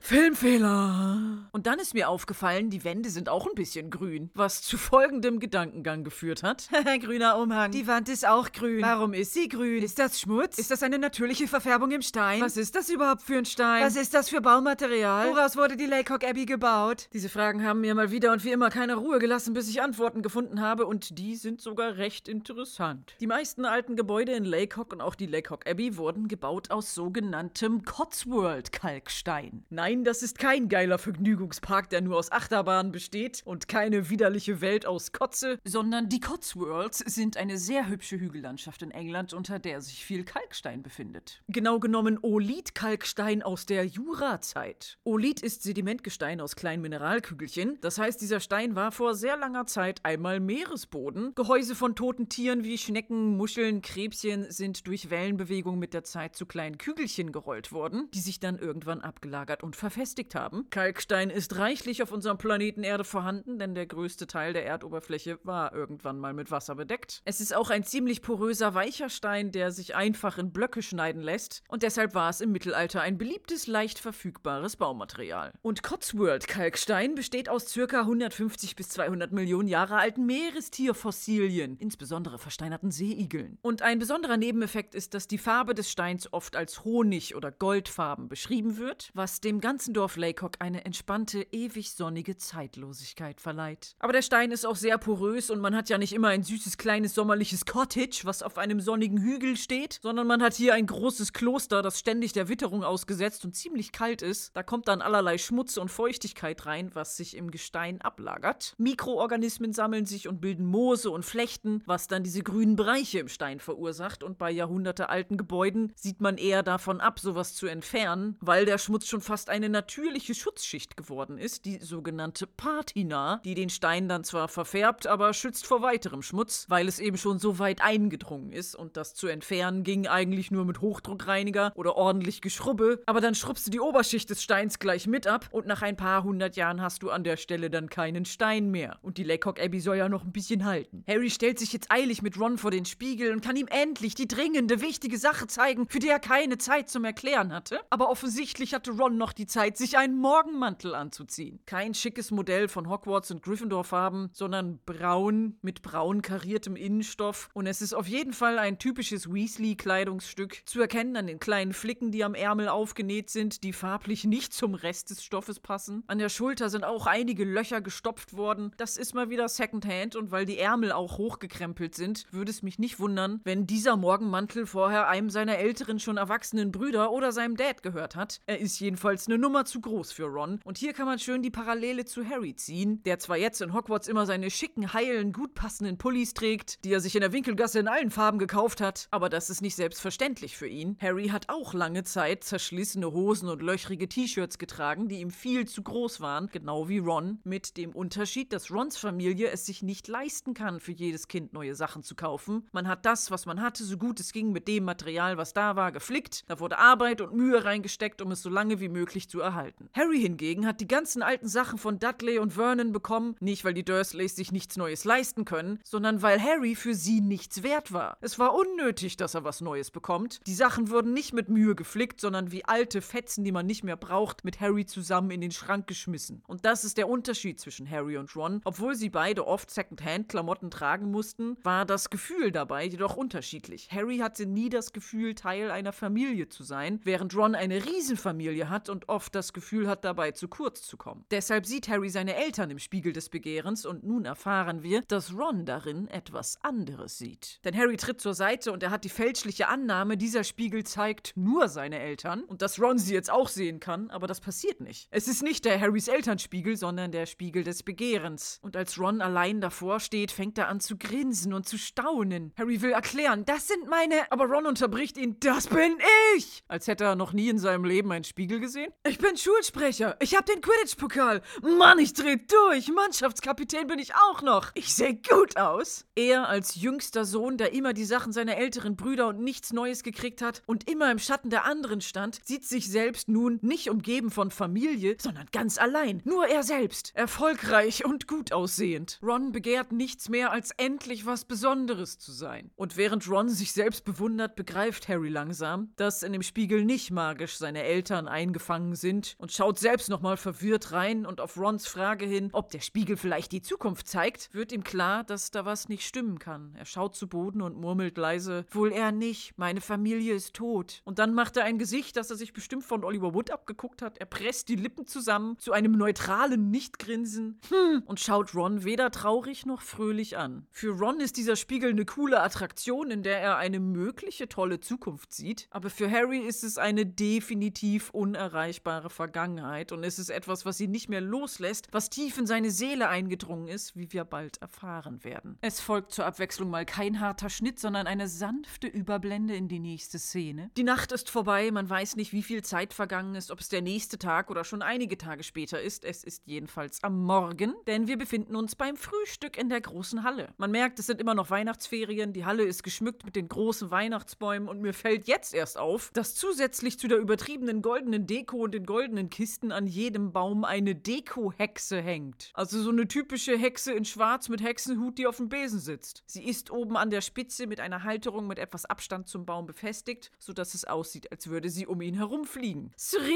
Filmfehler. 0.00 1.21
Und 1.52 1.66
dann 1.66 1.78
ist 1.78 1.94
mir 1.94 2.08
aufgefallen, 2.08 2.70
die 2.70 2.84
Wände 2.84 3.10
sind 3.10 3.28
auch 3.28 3.46
ein 3.46 3.54
bisschen 3.54 3.90
grün, 3.90 4.30
was 4.34 4.62
zu 4.62 4.78
folgendem 4.78 5.40
Gedankengang 5.40 6.04
geführt 6.04 6.42
hat. 6.42 6.68
Grüner 7.00 7.38
Umhang. 7.38 7.70
Die 7.70 7.86
Wand 7.86 8.08
ist 8.08 8.26
auch 8.26 8.52
grün. 8.52 8.82
Warum 8.82 9.12
ist 9.12 9.34
sie 9.34 9.48
grün? 9.48 9.82
Ist 9.82 9.98
das 9.98 10.20
Schmutz? 10.20 10.58
Ist 10.58 10.70
das 10.70 10.82
eine 10.82 10.98
natürliche 10.98 11.48
Verfärbung 11.48 11.90
im 11.90 12.02
Stein? 12.02 12.40
Was 12.40 12.56
ist 12.56 12.74
das 12.74 12.88
überhaupt 12.90 13.22
für 13.22 13.38
ein 13.38 13.44
Stein? 13.44 13.84
Was 13.84 13.96
ist 13.96 14.14
das 14.14 14.28
für 14.28 14.40
Baumaterial? 14.40 15.30
Woraus 15.30 15.56
wurde 15.56 15.76
die 15.76 15.86
Laycock 15.86 16.24
Abbey 16.24 16.46
gebaut? 16.46 17.08
Diese 17.12 17.28
Fragen 17.28 17.64
haben 17.64 17.80
mir 17.80 17.94
mal 17.94 18.10
wieder 18.10 18.32
und 18.32 18.44
wie 18.44 18.50
immer 18.50 18.70
keine 18.70 18.96
Ruhe 18.96 19.18
gelassen, 19.18 19.54
bis 19.54 19.68
ich 19.68 19.82
Antworten 19.82 20.22
gefunden 20.22 20.60
habe 20.60 20.86
und 20.86 21.18
die 21.18 21.36
sind 21.36 21.60
sogar 21.60 21.96
recht 21.96 22.28
interessant. 22.28 23.14
Die 23.20 23.26
meisten 23.26 23.64
alten 23.64 23.96
Gebäude 23.96 24.32
in 24.32 24.44
Laycock 24.44 24.92
und 24.92 25.00
auch 25.00 25.14
die 25.14 25.26
Laycock 25.26 25.66
Abbey 25.66 25.96
wurden 25.96 26.28
gebaut 26.28 26.70
aus 26.70 26.94
sogenanntem 26.94 27.82
Cotswold-Kalkstein. 27.84 29.64
Nein, 29.70 30.04
das 30.04 30.22
ist 30.22 30.38
kein 30.38 30.68
geiler 30.68 30.98
Vergnügungspark, 31.12 31.90
der 31.90 32.00
nur 32.00 32.16
aus 32.16 32.32
Achterbahnen 32.32 32.90
besteht 32.90 33.42
und 33.44 33.68
keine 33.68 34.08
widerliche 34.08 34.62
Welt 34.62 34.86
aus 34.86 35.12
Kotze, 35.12 35.58
sondern 35.62 36.08
die 36.08 36.20
Cotswolds 36.20 37.00
sind 37.00 37.36
eine 37.36 37.58
sehr 37.58 37.88
hübsche 37.88 38.18
Hügellandschaft 38.18 38.80
in 38.80 38.90
England, 38.90 39.34
unter 39.34 39.58
der 39.58 39.82
sich 39.82 40.06
viel 40.06 40.24
Kalkstein 40.24 40.82
befindet. 40.82 41.42
Genau 41.48 41.80
genommen 41.80 42.18
Olit-Kalkstein 42.22 43.42
aus 43.42 43.66
der 43.66 43.84
Jurazeit. 43.84 44.96
Olit 45.04 45.42
ist 45.42 45.62
Sedimentgestein 45.62 46.40
aus 46.40 46.56
kleinen 46.56 46.80
Mineralkügelchen. 46.80 47.76
Das 47.82 47.98
heißt, 47.98 48.18
dieser 48.22 48.40
Stein 48.40 48.74
war 48.74 48.90
vor 48.90 49.14
sehr 49.14 49.36
langer 49.36 49.66
Zeit 49.66 50.00
einmal 50.04 50.40
Meeresboden. 50.40 51.34
Gehäuse 51.34 51.74
von 51.74 51.94
toten 51.94 52.30
Tieren 52.30 52.64
wie 52.64 52.78
Schnecken, 52.78 53.36
Muscheln, 53.36 53.82
Krebschen 53.82 54.50
sind 54.50 54.86
durch 54.86 55.10
Wellenbewegung 55.10 55.78
mit 55.78 55.92
der 55.92 56.04
Zeit 56.04 56.36
zu 56.36 56.46
kleinen 56.46 56.78
Kügelchen 56.78 57.32
gerollt 57.32 57.70
worden, 57.70 58.08
die 58.14 58.20
sich 58.20 58.40
dann 58.40 58.58
irgendwann 58.58 59.02
abgelagert 59.02 59.62
und 59.62 59.76
verfestigt 59.76 60.34
haben. 60.34 60.66
Kalkstein 61.02 61.30
ist 61.30 61.58
reichlich 61.58 62.00
auf 62.04 62.12
unserem 62.12 62.38
Planeten 62.38 62.84
Erde 62.84 63.02
vorhanden, 63.02 63.58
denn 63.58 63.74
der 63.74 63.86
größte 63.86 64.28
Teil 64.28 64.52
der 64.52 64.64
Erdoberfläche 64.64 65.40
war 65.42 65.74
irgendwann 65.74 66.20
mal 66.20 66.32
mit 66.32 66.52
Wasser 66.52 66.76
bedeckt. 66.76 67.22
Es 67.24 67.40
ist 67.40 67.56
auch 67.56 67.70
ein 67.70 67.82
ziemlich 67.82 68.22
poröser, 68.22 68.74
weicher 68.74 69.08
Stein, 69.08 69.50
der 69.50 69.72
sich 69.72 69.96
einfach 69.96 70.38
in 70.38 70.52
Blöcke 70.52 70.80
schneiden 70.80 71.20
lässt 71.20 71.64
und 71.66 71.82
deshalb 71.82 72.14
war 72.14 72.30
es 72.30 72.40
im 72.40 72.52
Mittelalter 72.52 73.00
ein 73.00 73.18
beliebtes, 73.18 73.66
leicht 73.66 73.98
verfügbares 73.98 74.76
Baumaterial. 74.76 75.52
Und 75.60 75.82
Cotswold-Kalkstein 75.82 77.16
besteht 77.16 77.48
aus 77.48 77.74
ca. 77.74 78.02
150 78.02 78.76
bis 78.76 78.90
200 78.90 79.32
Millionen 79.32 79.66
Jahre 79.66 79.96
alten 79.96 80.24
Meerestierfossilien, 80.24 81.78
insbesondere 81.78 82.38
versteinerten 82.38 82.92
Seeigeln. 82.92 83.58
Und 83.62 83.82
ein 83.82 83.98
besonderer 83.98 84.36
Nebeneffekt 84.36 84.94
ist, 84.94 85.14
dass 85.14 85.26
die 85.26 85.38
Farbe 85.38 85.74
des 85.74 85.90
Steins 85.90 86.32
oft 86.32 86.54
als 86.54 86.84
Honig- 86.84 87.34
oder 87.34 87.50
Goldfarben 87.50 88.28
beschrieben 88.28 88.76
wird, 88.76 89.10
was 89.14 89.40
dem 89.40 89.60
ganzen 89.60 89.94
Dorf 89.94 90.16
Laycock 90.16 90.58
eine 90.60 90.81
entspannte, 90.84 91.46
ewig 91.52 91.92
sonnige 91.92 92.36
Zeitlosigkeit 92.36 93.40
verleiht. 93.40 93.94
Aber 93.98 94.12
der 94.12 94.22
Stein 94.22 94.50
ist 94.50 94.66
auch 94.66 94.76
sehr 94.76 94.98
porös 94.98 95.50
und 95.50 95.60
man 95.60 95.74
hat 95.74 95.88
ja 95.88 95.98
nicht 95.98 96.12
immer 96.12 96.28
ein 96.28 96.42
süßes 96.42 96.76
kleines 96.76 97.14
sommerliches 97.14 97.64
Cottage, 97.64 98.22
was 98.24 98.42
auf 98.42 98.58
einem 98.58 98.80
sonnigen 98.80 99.18
Hügel 99.18 99.56
steht, 99.56 100.00
sondern 100.02 100.26
man 100.26 100.42
hat 100.42 100.54
hier 100.54 100.74
ein 100.74 100.86
großes 100.86 101.32
Kloster, 101.32 101.82
das 101.82 101.98
ständig 101.98 102.32
der 102.32 102.48
Witterung 102.48 102.84
ausgesetzt 102.84 103.44
und 103.44 103.54
ziemlich 103.54 103.92
kalt 103.92 104.22
ist. 104.22 104.56
Da 104.56 104.62
kommt 104.62 104.88
dann 104.88 105.02
allerlei 105.02 105.38
Schmutz 105.38 105.76
und 105.76 105.90
Feuchtigkeit 105.90 106.66
rein, 106.66 106.90
was 106.94 107.16
sich 107.16 107.36
im 107.36 107.50
Gestein 107.50 108.00
ablagert. 108.00 108.74
Mikroorganismen 108.78 109.72
sammeln 109.72 110.06
sich 110.06 110.28
und 110.28 110.40
bilden 110.40 110.66
Moose 110.66 111.10
und 111.10 111.24
Flechten, 111.24 111.82
was 111.86 112.08
dann 112.08 112.24
diese 112.24 112.42
grünen 112.42 112.76
Bereiche 112.76 113.18
im 113.20 113.28
Stein 113.28 113.60
verursacht 113.60 114.22
und 114.22 114.38
bei 114.38 114.50
jahrhundertealten 114.50 115.36
Gebäuden 115.36 115.92
sieht 115.94 116.20
man 116.20 116.38
eher 116.38 116.62
davon 116.62 117.00
ab, 117.00 117.20
sowas 117.20 117.54
zu 117.54 117.66
entfernen, 117.66 118.36
weil 118.40 118.64
der 118.64 118.78
Schmutz 118.78 119.06
schon 119.06 119.20
fast 119.20 119.48
eine 119.48 119.68
natürliche 119.68 120.34
Schutzschicht 120.34 120.71
geworden 120.96 121.38
ist, 121.38 121.64
die 121.64 121.78
sogenannte 121.78 122.46
Patina, 122.46 123.40
die 123.44 123.54
den 123.54 123.70
Stein 123.70 124.08
dann 124.08 124.24
zwar 124.24 124.48
verfärbt, 124.48 125.06
aber 125.06 125.34
schützt 125.34 125.66
vor 125.66 125.82
weiterem 125.82 126.22
Schmutz, 126.22 126.66
weil 126.68 126.88
es 126.88 126.98
eben 126.98 127.18
schon 127.18 127.38
so 127.38 127.58
weit 127.58 127.82
eingedrungen 127.82 128.52
ist 128.52 128.74
und 128.74 128.96
das 128.96 129.14
zu 129.14 129.26
entfernen 129.26 129.82
ging 129.84 130.06
eigentlich 130.06 130.50
nur 130.50 130.64
mit 130.64 130.80
Hochdruckreiniger 130.80 131.72
oder 131.74 131.96
ordentlich 131.96 132.40
Geschrubbe, 132.40 133.02
aber 133.06 133.20
dann 133.20 133.34
schrubbst 133.34 133.66
du 133.66 133.70
die 133.70 133.80
Oberschicht 133.80 134.30
des 134.30 134.42
Steins 134.42 134.78
gleich 134.78 135.06
mit 135.06 135.26
ab 135.26 135.48
und 135.50 135.66
nach 135.66 135.82
ein 135.82 135.96
paar 135.96 136.24
hundert 136.24 136.56
Jahren 136.56 136.80
hast 136.80 137.02
du 137.02 137.10
an 137.10 137.24
der 137.24 137.36
Stelle 137.36 137.70
dann 137.70 137.88
keinen 137.88 138.24
Stein 138.24 138.70
mehr. 138.70 138.98
Und 139.02 139.18
die 139.18 139.24
Laycock 139.24 139.60
Abbey 139.60 139.80
soll 139.80 139.96
ja 139.96 140.08
noch 140.08 140.24
ein 140.24 140.32
bisschen 140.32 140.64
halten. 140.64 141.04
Harry 141.06 141.30
stellt 141.30 141.58
sich 141.58 141.72
jetzt 141.72 141.90
eilig 141.90 142.22
mit 142.22 142.38
Ron 142.38 142.58
vor 142.58 142.70
den 142.70 142.84
Spiegel 142.84 143.32
und 143.32 143.42
kann 143.44 143.56
ihm 143.56 143.68
endlich 143.68 144.14
die 144.14 144.28
dringende, 144.28 144.80
wichtige 144.80 145.18
Sache 145.18 145.46
zeigen, 145.46 145.88
für 145.88 145.98
die 145.98 146.08
er 146.08 146.18
keine 146.18 146.58
Zeit 146.58 146.88
zum 146.88 147.04
Erklären 147.04 147.52
hatte. 147.52 147.80
Aber 147.90 148.08
offensichtlich 148.08 148.74
hatte 148.74 148.92
Ron 148.92 149.16
noch 149.16 149.32
die 149.32 149.46
Zeit, 149.46 149.76
sich 149.76 149.98
einen 149.98 150.18
Morgenmantel 150.62 150.94
anzuziehen. 150.94 151.58
Kein 151.66 151.92
schickes 151.92 152.30
Modell 152.30 152.68
von 152.68 152.88
Hogwarts 152.88 153.32
und 153.32 153.42
Gryffindor-Farben, 153.42 154.30
sondern 154.32 154.78
braun 154.86 155.56
mit 155.60 155.82
braun 155.82 156.22
kariertem 156.22 156.76
Innenstoff. 156.76 157.50
Und 157.52 157.66
es 157.66 157.82
ist 157.82 157.94
auf 157.94 158.06
jeden 158.06 158.32
Fall 158.32 158.60
ein 158.60 158.78
typisches 158.78 159.28
Weasley-Kleidungsstück. 159.28 160.62
Zu 160.64 160.80
erkennen 160.80 161.16
an 161.16 161.26
den 161.26 161.40
kleinen 161.40 161.72
Flicken, 161.72 162.12
die 162.12 162.22
am 162.22 162.36
Ärmel 162.36 162.68
aufgenäht 162.68 163.28
sind, 163.28 163.64
die 163.64 163.72
farblich 163.72 164.22
nicht 164.22 164.52
zum 164.52 164.74
Rest 164.74 165.10
des 165.10 165.24
Stoffes 165.24 165.58
passen. 165.58 166.04
An 166.06 166.18
der 166.18 166.28
Schulter 166.28 166.70
sind 166.70 166.84
auch 166.84 167.06
einige 167.06 167.44
Löcher 167.44 167.80
gestopft 167.80 168.36
worden. 168.36 168.70
Das 168.76 168.96
ist 168.96 169.14
mal 169.14 169.30
wieder 169.30 169.48
Secondhand 169.48 170.14
und 170.14 170.30
weil 170.30 170.46
die 170.46 170.58
Ärmel 170.58 170.92
auch 170.92 171.18
hochgekrempelt 171.18 171.96
sind, 171.96 172.26
würde 172.30 172.52
es 172.52 172.62
mich 172.62 172.78
nicht 172.78 173.00
wundern, 173.00 173.40
wenn 173.42 173.66
dieser 173.66 173.96
Morgenmantel 173.96 174.66
vorher 174.66 175.08
einem 175.08 175.28
seiner 175.28 175.58
älteren, 175.58 175.98
schon 175.98 176.18
erwachsenen 176.18 176.70
Brüder 176.70 177.10
oder 177.10 177.32
seinem 177.32 177.56
Dad 177.56 177.82
gehört 177.82 178.14
hat. 178.14 178.40
Er 178.46 178.60
ist 178.60 178.78
jedenfalls 178.78 179.26
eine 179.26 179.38
Nummer 179.38 179.64
zu 179.64 179.80
groß 179.80 180.12
für 180.12 180.26
Ron. 180.26 180.51
Und 180.64 180.78
hier 180.78 180.92
kann 180.92 181.06
man 181.06 181.18
schön 181.18 181.42
die 181.42 181.50
Parallele 181.50 182.04
zu 182.04 182.28
Harry 182.28 182.54
ziehen, 182.54 183.02
der 183.04 183.18
zwar 183.18 183.36
jetzt 183.36 183.60
in 183.60 183.72
Hogwarts 183.72 184.08
immer 184.08 184.26
seine 184.26 184.50
schicken, 184.50 184.92
heilen, 184.92 185.32
gut 185.32 185.54
passenden 185.54 185.98
Pullis 185.98 186.34
trägt, 186.34 186.84
die 186.84 186.92
er 186.92 187.00
sich 187.00 187.14
in 187.14 187.20
der 187.20 187.32
Winkelgasse 187.32 187.78
in 187.78 187.88
allen 187.88 188.10
Farben 188.10 188.38
gekauft 188.38 188.80
hat, 188.80 189.08
aber 189.10 189.28
das 189.28 189.50
ist 189.50 189.62
nicht 189.62 189.76
selbstverständlich 189.76 190.56
für 190.56 190.68
ihn. 190.68 190.96
Harry 191.00 191.28
hat 191.28 191.48
auch 191.48 191.74
lange 191.74 192.04
Zeit 192.04 192.44
zerschlissene 192.44 193.12
Hosen 193.12 193.48
und 193.48 193.62
löchrige 193.62 194.08
T-Shirts 194.08 194.58
getragen, 194.58 195.08
die 195.08 195.20
ihm 195.20 195.30
viel 195.30 195.66
zu 195.66 195.82
groß 195.82 196.20
waren, 196.20 196.48
genau 196.52 196.88
wie 196.88 196.98
Ron, 196.98 197.40
mit 197.44 197.76
dem 197.76 197.92
Unterschied, 197.94 198.52
dass 198.52 198.70
Rons 198.70 198.96
Familie 198.96 199.50
es 199.50 199.66
sich 199.66 199.82
nicht 199.82 200.08
leisten 200.08 200.54
kann, 200.54 200.80
für 200.80 200.92
jedes 200.92 201.28
Kind 201.28 201.52
neue 201.52 201.74
Sachen 201.74 202.02
zu 202.02 202.14
kaufen. 202.14 202.68
Man 202.72 202.88
hat 202.88 203.06
das, 203.06 203.30
was 203.30 203.46
man 203.46 203.60
hatte, 203.62 203.84
so 203.84 203.96
gut 203.96 204.20
es 204.20 204.32
ging, 204.32 204.52
mit 204.52 204.68
dem 204.68 204.84
Material, 204.84 205.36
was 205.36 205.54
da 205.54 205.76
war, 205.76 205.92
geflickt. 205.92 206.44
Da 206.48 206.60
wurde 206.60 206.78
Arbeit 206.78 207.20
und 207.20 207.34
Mühe 207.34 207.64
reingesteckt, 207.64 208.20
um 208.20 208.32
es 208.32 208.42
so 208.42 208.50
lange 208.50 208.80
wie 208.80 208.88
möglich 208.88 209.28
zu 209.28 209.40
erhalten. 209.40 209.88
Harry 209.94 210.20
hingegen 210.20 210.41
hat 210.42 210.80
die 210.80 210.88
ganzen 210.88 211.22
alten 211.22 211.46
Sachen 211.46 211.78
von 211.78 212.00
Dudley 212.00 212.40
und 212.40 212.54
Vernon 212.54 212.90
bekommen, 212.92 213.36
nicht 213.38 213.64
weil 213.64 213.74
die 213.74 213.84
Dursleys 213.84 214.34
sich 214.34 214.50
nichts 214.50 214.76
Neues 214.76 215.04
leisten 215.04 215.44
können, 215.44 215.78
sondern 215.84 216.20
weil 216.20 216.42
Harry 216.42 216.74
für 216.74 216.94
sie 216.94 217.20
nichts 217.20 217.62
wert 217.62 217.92
war. 217.92 218.16
Es 218.20 218.40
war 218.40 218.52
unnötig, 218.52 219.16
dass 219.16 219.34
er 219.34 219.44
was 219.44 219.60
Neues 219.60 219.92
bekommt. 219.92 220.40
Die 220.48 220.54
Sachen 220.54 220.90
wurden 220.90 221.12
nicht 221.12 221.32
mit 221.32 221.48
Mühe 221.48 221.76
geflickt, 221.76 222.20
sondern 222.20 222.50
wie 222.50 222.64
alte 222.64 223.02
Fetzen, 223.02 223.44
die 223.44 223.52
man 223.52 223.66
nicht 223.66 223.84
mehr 223.84 223.96
braucht, 223.96 224.44
mit 224.44 224.60
Harry 224.60 224.84
zusammen 224.84 225.30
in 225.30 225.40
den 225.40 225.52
Schrank 225.52 225.86
geschmissen. 225.86 226.42
Und 226.48 226.64
das 226.64 226.82
ist 226.82 226.98
der 226.98 227.08
Unterschied 227.08 227.60
zwischen 227.60 227.88
Harry 227.88 228.16
und 228.16 228.34
Ron. 228.34 228.62
Obwohl 228.64 228.96
sie 228.96 229.10
beide 229.10 229.46
oft 229.46 229.70
Secondhand-Klamotten 229.70 230.72
tragen 230.72 231.12
mussten, 231.12 231.56
war 231.62 231.84
das 231.84 232.10
Gefühl 232.10 232.50
dabei 232.50 232.86
jedoch 232.86 233.16
unterschiedlich. 233.16 233.90
Harry 233.92 234.18
hatte 234.18 234.46
nie 234.46 234.70
das 234.70 234.92
Gefühl, 234.92 235.36
Teil 235.36 235.70
einer 235.70 235.92
Familie 235.92 236.48
zu 236.48 236.64
sein, 236.64 237.00
während 237.04 237.36
Ron 237.36 237.54
eine 237.54 237.84
Riesenfamilie 237.84 238.68
hat 238.68 238.88
und 238.88 239.08
oft 239.08 239.36
das 239.36 239.52
Gefühl 239.52 239.88
hat, 239.88 240.04
dabei 240.04 240.31
Zeit 240.32 240.36
zu 240.36 240.48
kurz 240.48 240.82
zu 240.82 240.96
kommen. 240.96 241.24
Deshalb 241.30 241.66
sieht 241.66 241.88
Harry 241.88 242.08
seine 242.08 242.36
Eltern 242.36 242.70
im 242.70 242.78
Spiegel 242.78 243.12
des 243.12 243.28
Begehrens 243.28 243.84
und 243.84 244.04
nun 244.04 244.24
erfahren 244.24 244.82
wir, 244.82 245.02
dass 245.02 245.34
Ron 245.34 245.66
darin 245.66 246.08
etwas 246.08 246.58
anderes 246.62 247.18
sieht. 247.18 247.60
Denn 247.64 247.76
Harry 247.76 247.96
tritt 247.96 248.20
zur 248.20 248.34
Seite 248.34 248.72
und 248.72 248.82
er 248.82 248.90
hat 248.90 249.04
die 249.04 249.08
fälschliche 249.08 249.68
Annahme, 249.68 250.16
dieser 250.16 250.44
Spiegel 250.44 250.84
zeigt 250.84 251.36
nur 251.36 251.68
seine 251.68 251.98
Eltern 251.98 252.44
und 252.44 252.62
dass 252.62 252.80
Ron 252.80 252.98
sie 252.98 253.14
jetzt 253.14 253.30
auch 253.30 253.48
sehen 253.48 253.80
kann, 253.80 254.10
aber 254.10 254.26
das 254.26 254.40
passiert 254.40 254.80
nicht. 254.80 255.08
Es 255.10 255.28
ist 255.28 255.42
nicht 255.42 255.64
der 255.64 255.80
Harrys 255.80 256.08
Elternspiegel, 256.08 256.76
sondern 256.76 257.12
der 257.12 257.26
Spiegel 257.26 257.64
des 257.64 257.82
Begehrens. 257.82 258.58
Und 258.62 258.76
als 258.76 258.98
Ron 258.98 259.20
allein 259.20 259.60
davor 259.60 260.00
steht, 260.00 260.30
fängt 260.30 260.56
er 260.58 260.68
an 260.68 260.80
zu 260.80 260.96
grinsen 260.96 261.52
und 261.52 261.68
zu 261.68 261.78
staunen. 261.78 262.52
Harry 262.56 262.80
will 262.80 262.92
erklären, 262.92 263.44
das 263.44 263.68
sind 263.68 263.88
meine, 263.88 264.30
aber 264.30 264.46
Ron 264.46 264.66
unterbricht 264.66 265.18
ihn, 265.18 265.36
das 265.40 265.66
bin 265.66 265.96
ich! 266.36 266.62
Als 266.68 266.86
hätte 266.86 267.04
er 267.04 267.16
noch 267.16 267.32
nie 267.32 267.48
in 267.48 267.58
seinem 267.58 267.84
Leben 267.84 268.10
einen 268.12 268.24
Spiegel 268.24 268.60
gesehen. 268.60 268.92
Ich 269.06 269.18
bin 269.18 269.36
Schulsprecher, 269.36 270.16
ich 270.22 270.36
hab 270.36 270.46
den 270.46 270.60
Quidditch-Pokal. 270.60 271.42
Mann, 271.62 271.98
ich 271.98 272.14
dreh 272.14 272.36
durch, 272.36 272.88
Mannschaftskapitän 272.92 273.88
bin 273.88 273.98
ich 273.98 274.14
auch 274.14 274.40
noch. 274.40 274.70
Ich 274.74 274.94
sehe 274.94 275.16
gut 275.16 275.56
aus. 275.56 276.06
Er 276.14 276.48
als 276.48 276.76
jüngster 276.76 277.24
Sohn, 277.24 277.58
der 277.58 277.72
immer 277.72 277.92
die 277.92 278.04
Sachen 278.04 278.32
seiner 278.32 278.56
älteren 278.56 278.94
Brüder 278.94 279.26
und 279.26 279.40
nichts 279.40 279.72
Neues 279.72 280.04
gekriegt 280.04 280.40
hat 280.40 280.62
und 280.66 280.88
immer 280.88 281.10
im 281.10 281.18
Schatten 281.18 281.50
der 281.50 281.64
anderen 281.64 282.00
stand, 282.00 282.40
sieht 282.44 282.64
sich 282.64 282.88
selbst 282.88 283.28
nun 283.28 283.58
nicht 283.62 283.90
umgeben 283.90 284.30
von 284.30 284.52
Familie, 284.52 285.16
sondern 285.18 285.46
ganz 285.50 285.76
allein. 285.76 286.22
Nur 286.24 286.46
er 286.46 286.62
selbst. 286.62 287.10
Erfolgreich 287.16 288.04
und 288.04 288.28
gut 288.28 288.52
aussehend. 288.52 289.18
Ron 289.24 289.50
begehrt 289.50 289.90
nichts 289.90 290.28
mehr, 290.28 290.52
als 290.52 290.70
endlich 290.76 291.26
was 291.26 291.44
Besonderes 291.44 292.18
zu 292.18 292.30
sein. 292.30 292.70
Und 292.76 292.96
während 292.96 293.28
Ron 293.28 293.48
sich 293.48 293.72
selbst 293.72 294.04
bewundert, 294.04 294.54
begreift 294.54 295.08
Harry 295.08 295.30
langsam, 295.30 295.92
dass 295.96 296.22
in 296.22 296.32
dem 296.32 296.42
Spiegel 296.42 296.84
nicht 296.84 297.10
magisch 297.10 297.56
seine 297.56 297.82
Eltern 297.82 298.28
eingefangen 298.28 298.94
sind 298.94 299.34
und 299.38 299.50
schaut 299.50 299.80
selbst 299.80 300.11
nochmal 300.12 300.36
verwirrt 300.36 300.92
rein 300.92 301.24
und 301.24 301.40
auf 301.40 301.56
Rons 301.56 301.86
Frage 301.86 302.26
hin, 302.26 302.50
ob 302.52 302.70
der 302.70 302.80
Spiegel 302.80 303.16
vielleicht 303.16 303.50
die 303.50 303.62
Zukunft 303.62 304.06
zeigt, 304.06 304.52
wird 304.52 304.70
ihm 304.70 304.84
klar, 304.84 305.24
dass 305.24 305.50
da 305.50 305.64
was 305.64 305.88
nicht 305.88 306.06
stimmen 306.06 306.38
kann. 306.38 306.74
Er 306.78 306.84
schaut 306.84 307.16
zu 307.16 307.26
Boden 307.26 307.62
und 307.62 307.78
murmelt 307.78 308.18
leise, 308.18 308.66
wohl 308.70 308.92
er 308.92 309.10
nicht, 309.10 309.56
meine 309.56 309.80
Familie 309.80 310.34
ist 310.34 310.54
tot. 310.54 311.00
Und 311.04 311.18
dann 311.18 311.32
macht 311.32 311.56
er 311.56 311.64
ein 311.64 311.78
Gesicht, 311.78 312.16
das 312.16 312.30
er 312.30 312.36
sich 312.36 312.52
bestimmt 312.52 312.84
von 312.84 313.04
Oliver 313.04 313.32
Wood 313.32 313.50
abgeguckt 313.50 314.02
hat. 314.02 314.18
Er 314.18 314.26
presst 314.26 314.68
die 314.68 314.76
Lippen 314.76 315.06
zusammen 315.06 315.56
zu 315.58 315.72
einem 315.72 315.92
neutralen 315.92 316.70
Nichtgrinsen 316.70 317.58
hm, 317.70 318.02
und 318.04 318.20
schaut 318.20 318.54
Ron 318.54 318.84
weder 318.84 319.10
traurig 319.10 319.64
noch 319.64 319.80
fröhlich 319.80 320.36
an. 320.36 320.66
Für 320.70 320.90
Ron 320.90 321.20
ist 321.20 321.38
dieser 321.38 321.56
Spiegel 321.56 321.90
eine 321.90 322.04
coole 322.04 322.42
Attraktion, 322.42 323.10
in 323.10 323.22
der 323.22 323.40
er 323.40 323.56
eine 323.56 323.80
mögliche 323.80 324.48
tolle 324.48 324.80
Zukunft 324.80 325.32
sieht, 325.32 325.68
aber 325.70 325.88
für 325.88 326.10
Harry 326.10 326.40
ist 326.40 326.64
es 326.64 326.76
eine 326.76 327.06
definitiv 327.06 328.10
unerreichbare 328.10 329.08
Vergangenheit 329.08 329.91
und 329.92 330.04
es 330.04 330.18
ist 330.18 330.30
etwas, 330.30 330.64
was 330.64 330.80
ihn 330.80 330.90
nicht 330.90 331.08
mehr 331.08 331.20
loslässt, 331.20 331.88
was 331.92 332.10
tief 332.10 332.38
in 332.38 332.46
seine 332.46 332.70
Seele 332.70 333.08
eingedrungen 333.08 333.68
ist, 333.68 333.96
wie 333.96 334.12
wir 334.12 334.24
bald 334.24 334.60
erfahren 334.62 335.24
werden. 335.24 335.58
Es 335.60 335.80
folgt 335.80 336.12
zur 336.12 336.26
Abwechslung 336.26 336.70
mal 336.70 336.84
kein 336.84 337.20
harter 337.20 337.50
Schnitt, 337.50 337.78
sondern 337.78 338.06
eine 338.06 338.28
sanfte 338.28 338.86
Überblende 338.86 339.54
in 339.54 339.68
die 339.68 339.78
nächste 339.78 340.18
Szene. 340.18 340.70
Die 340.76 340.82
Nacht 340.82 341.12
ist 341.12 341.30
vorbei, 341.30 341.70
man 341.70 341.88
weiß 341.88 342.16
nicht, 342.16 342.32
wie 342.32 342.42
viel 342.42 342.62
Zeit 342.62 342.94
vergangen 342.94 343.34
ist, 343.34 343.50
ob 343.50 343.60
es 343.60 343.68
der 343.68 343.82
nächste 343.82 344.18
Tag 344.18 344.50
oder 344.50 344.64
schon 344.64 344.82
einige 344.82 345.18
Tage 345.18 345.42
später 345.42 345.80
ist. 345.80 346.04
Es 346.04 346.24
ist 346.24 346.46
jedenfalls 346.46 347.02
am 347.02 347.22
Morgen, 347.22 347.74
denn 347.86 348.06
wir 348.06 348.18
befinden 348.18 348.56
uns 348.56 348.76
beim 348.76 348.96
Frühstück 348.96 349.58
in 349.58 349.68
der 349.68 349.80
großen 349.80 350.22
Halle. 350.22 350.48
Man 350.56 350.70
merkt, 350.70 350.98
es 350.98 351.06
sind 351.06 351.20
immer 351.20 351.34
noch 351.34 351.50
Weihnachtsferien, 351.50 352.32
die 352.32 352.44
Halle 352.44 352.64
ist 352.64 352.82
geschmückt 352.82 353.24
mit 353.24 353.36
den 353.36 353.48
großen 353.48 353.90
Weihnachtsbäumen 353.90 354.68
und 354.68 354.80
mir 354.80 354.94
fällt 354.94 355.26
jetzt 355.26 355.54
erst 355.54 355.78
auf, 355.78 356.10
dass 356.14 356.34
zusätzlich 356.34 356.98
zu 356.98 357.08
der 357.08 357.18
übertriebenen 357.18 357.82
goldenen 357.82 358.26
Deko 358.26 358.58
und 358.58 358.72
den 358.72 358.86
goldenen 358.86 359.30
Kisten 359.30 359.72
an 359.72 359.81
jedem 359.86 360.32
Baum 360.32 360.64
eine 360.64 360.94
Deko-Hexe 360.94 362.00
hängt. 362.00 362.50
Also 362.54 362.80
so 362.82 362.90
eine 362.90 363.08
typische 363.08 363.56
Hexe 363.56 363.92
in 363.92 364.04
Schwarz 364.04 364.48
mit 364.48 364.62
Hexenhut, 364.62 365.18
die 365.18 365.26
auf 365.26 365.36
dem 365.36 365.48
Besen 365.48 365.78
sitzt. 365.78 366.22
Sie 366.26 366.44
ist 366.44 366.70
oben 366.70 366.96
an 366.96 367.10
der 367.10 367.20
Spitze 367.20 367.66
mit 367.66 367.80
einer 367.80 368.04
Halterung 368.04 368.46
mit 368.46 368.58
etwas 368.58 368.84
Abstand 368.84 369.28
zum 369.28 369.46
Baum 369.46 369.66
befestigt, 369.66 370.30
sodass 370.38 370.74
es 370.74 370.84
aussieht, 370.84 371.30
als 371.32 371.48
würde 371.48 371.70
sie 371.70 371.86
um 371.86 372.00
ihn 372.00 372.14
herumfliegen. 372.14 372.92
Cyril? 372.96 373.32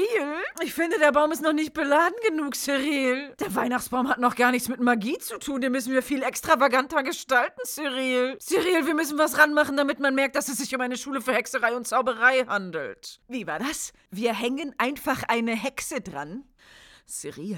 Ich 0.63 0.73
finde, 0.73 0.97
der 0.99 1.11
Baum 1.11 1.31
ist 1.31 1.41
noch 1.41 1.53
nicht 1.53 1.73
beladen 1.73 2.15
genug, 2.27 2.55
Cyril. 2.55 3.33
Der 3.39 3.55
Weihnachtsbaum 3.55 4.09
hat 4.09 4.19
noch 4.19 4.35
gar 4.35 4.51
nichts 4.51 4.69
mit 4.69 4.79
Magie 4.79 5.17
zu 5.17 5.37
tun. 5.39 5.61
Den 5.61 5.71
müssen 5.71 5.93
wir 5.93 6.03
viel 6.03 6.23
extravaganter 6.23 7.03
gestalten, 7.03 7.61
Cyril. 7.65 8.37
Cyril, 8.39 8.85
wir 8.85 8.95
müssen 8.95 9.17
was 9.17 9.37
ranmachen, 9.37 9.77
damit 9.77 9.99
man 9.99 10.15
merkt, 10.15 10.35
dass 10.35 10.47
es 10.47 10.57
sich 10.57 10.73
um 10.75 10.81
eine 10.81 10.97
Schule 10.97 11.21
für 11.21 11.33
Hexerei 11.33 11.75
und 11.75 11.87
Zauberei 11.87 12.45
handelt. 12.47 13.19
Wie 13.27 13.47
war 13.47 13.59
das? 13.59 13.93
Wir 14.09 14.33
hängen 14.33 14.73
einfach 14.77 15.23
eine 15.27 15.55
Hexe 15.55 16.01
dran? 16.01 16.36
Cyril, 17.09 17.57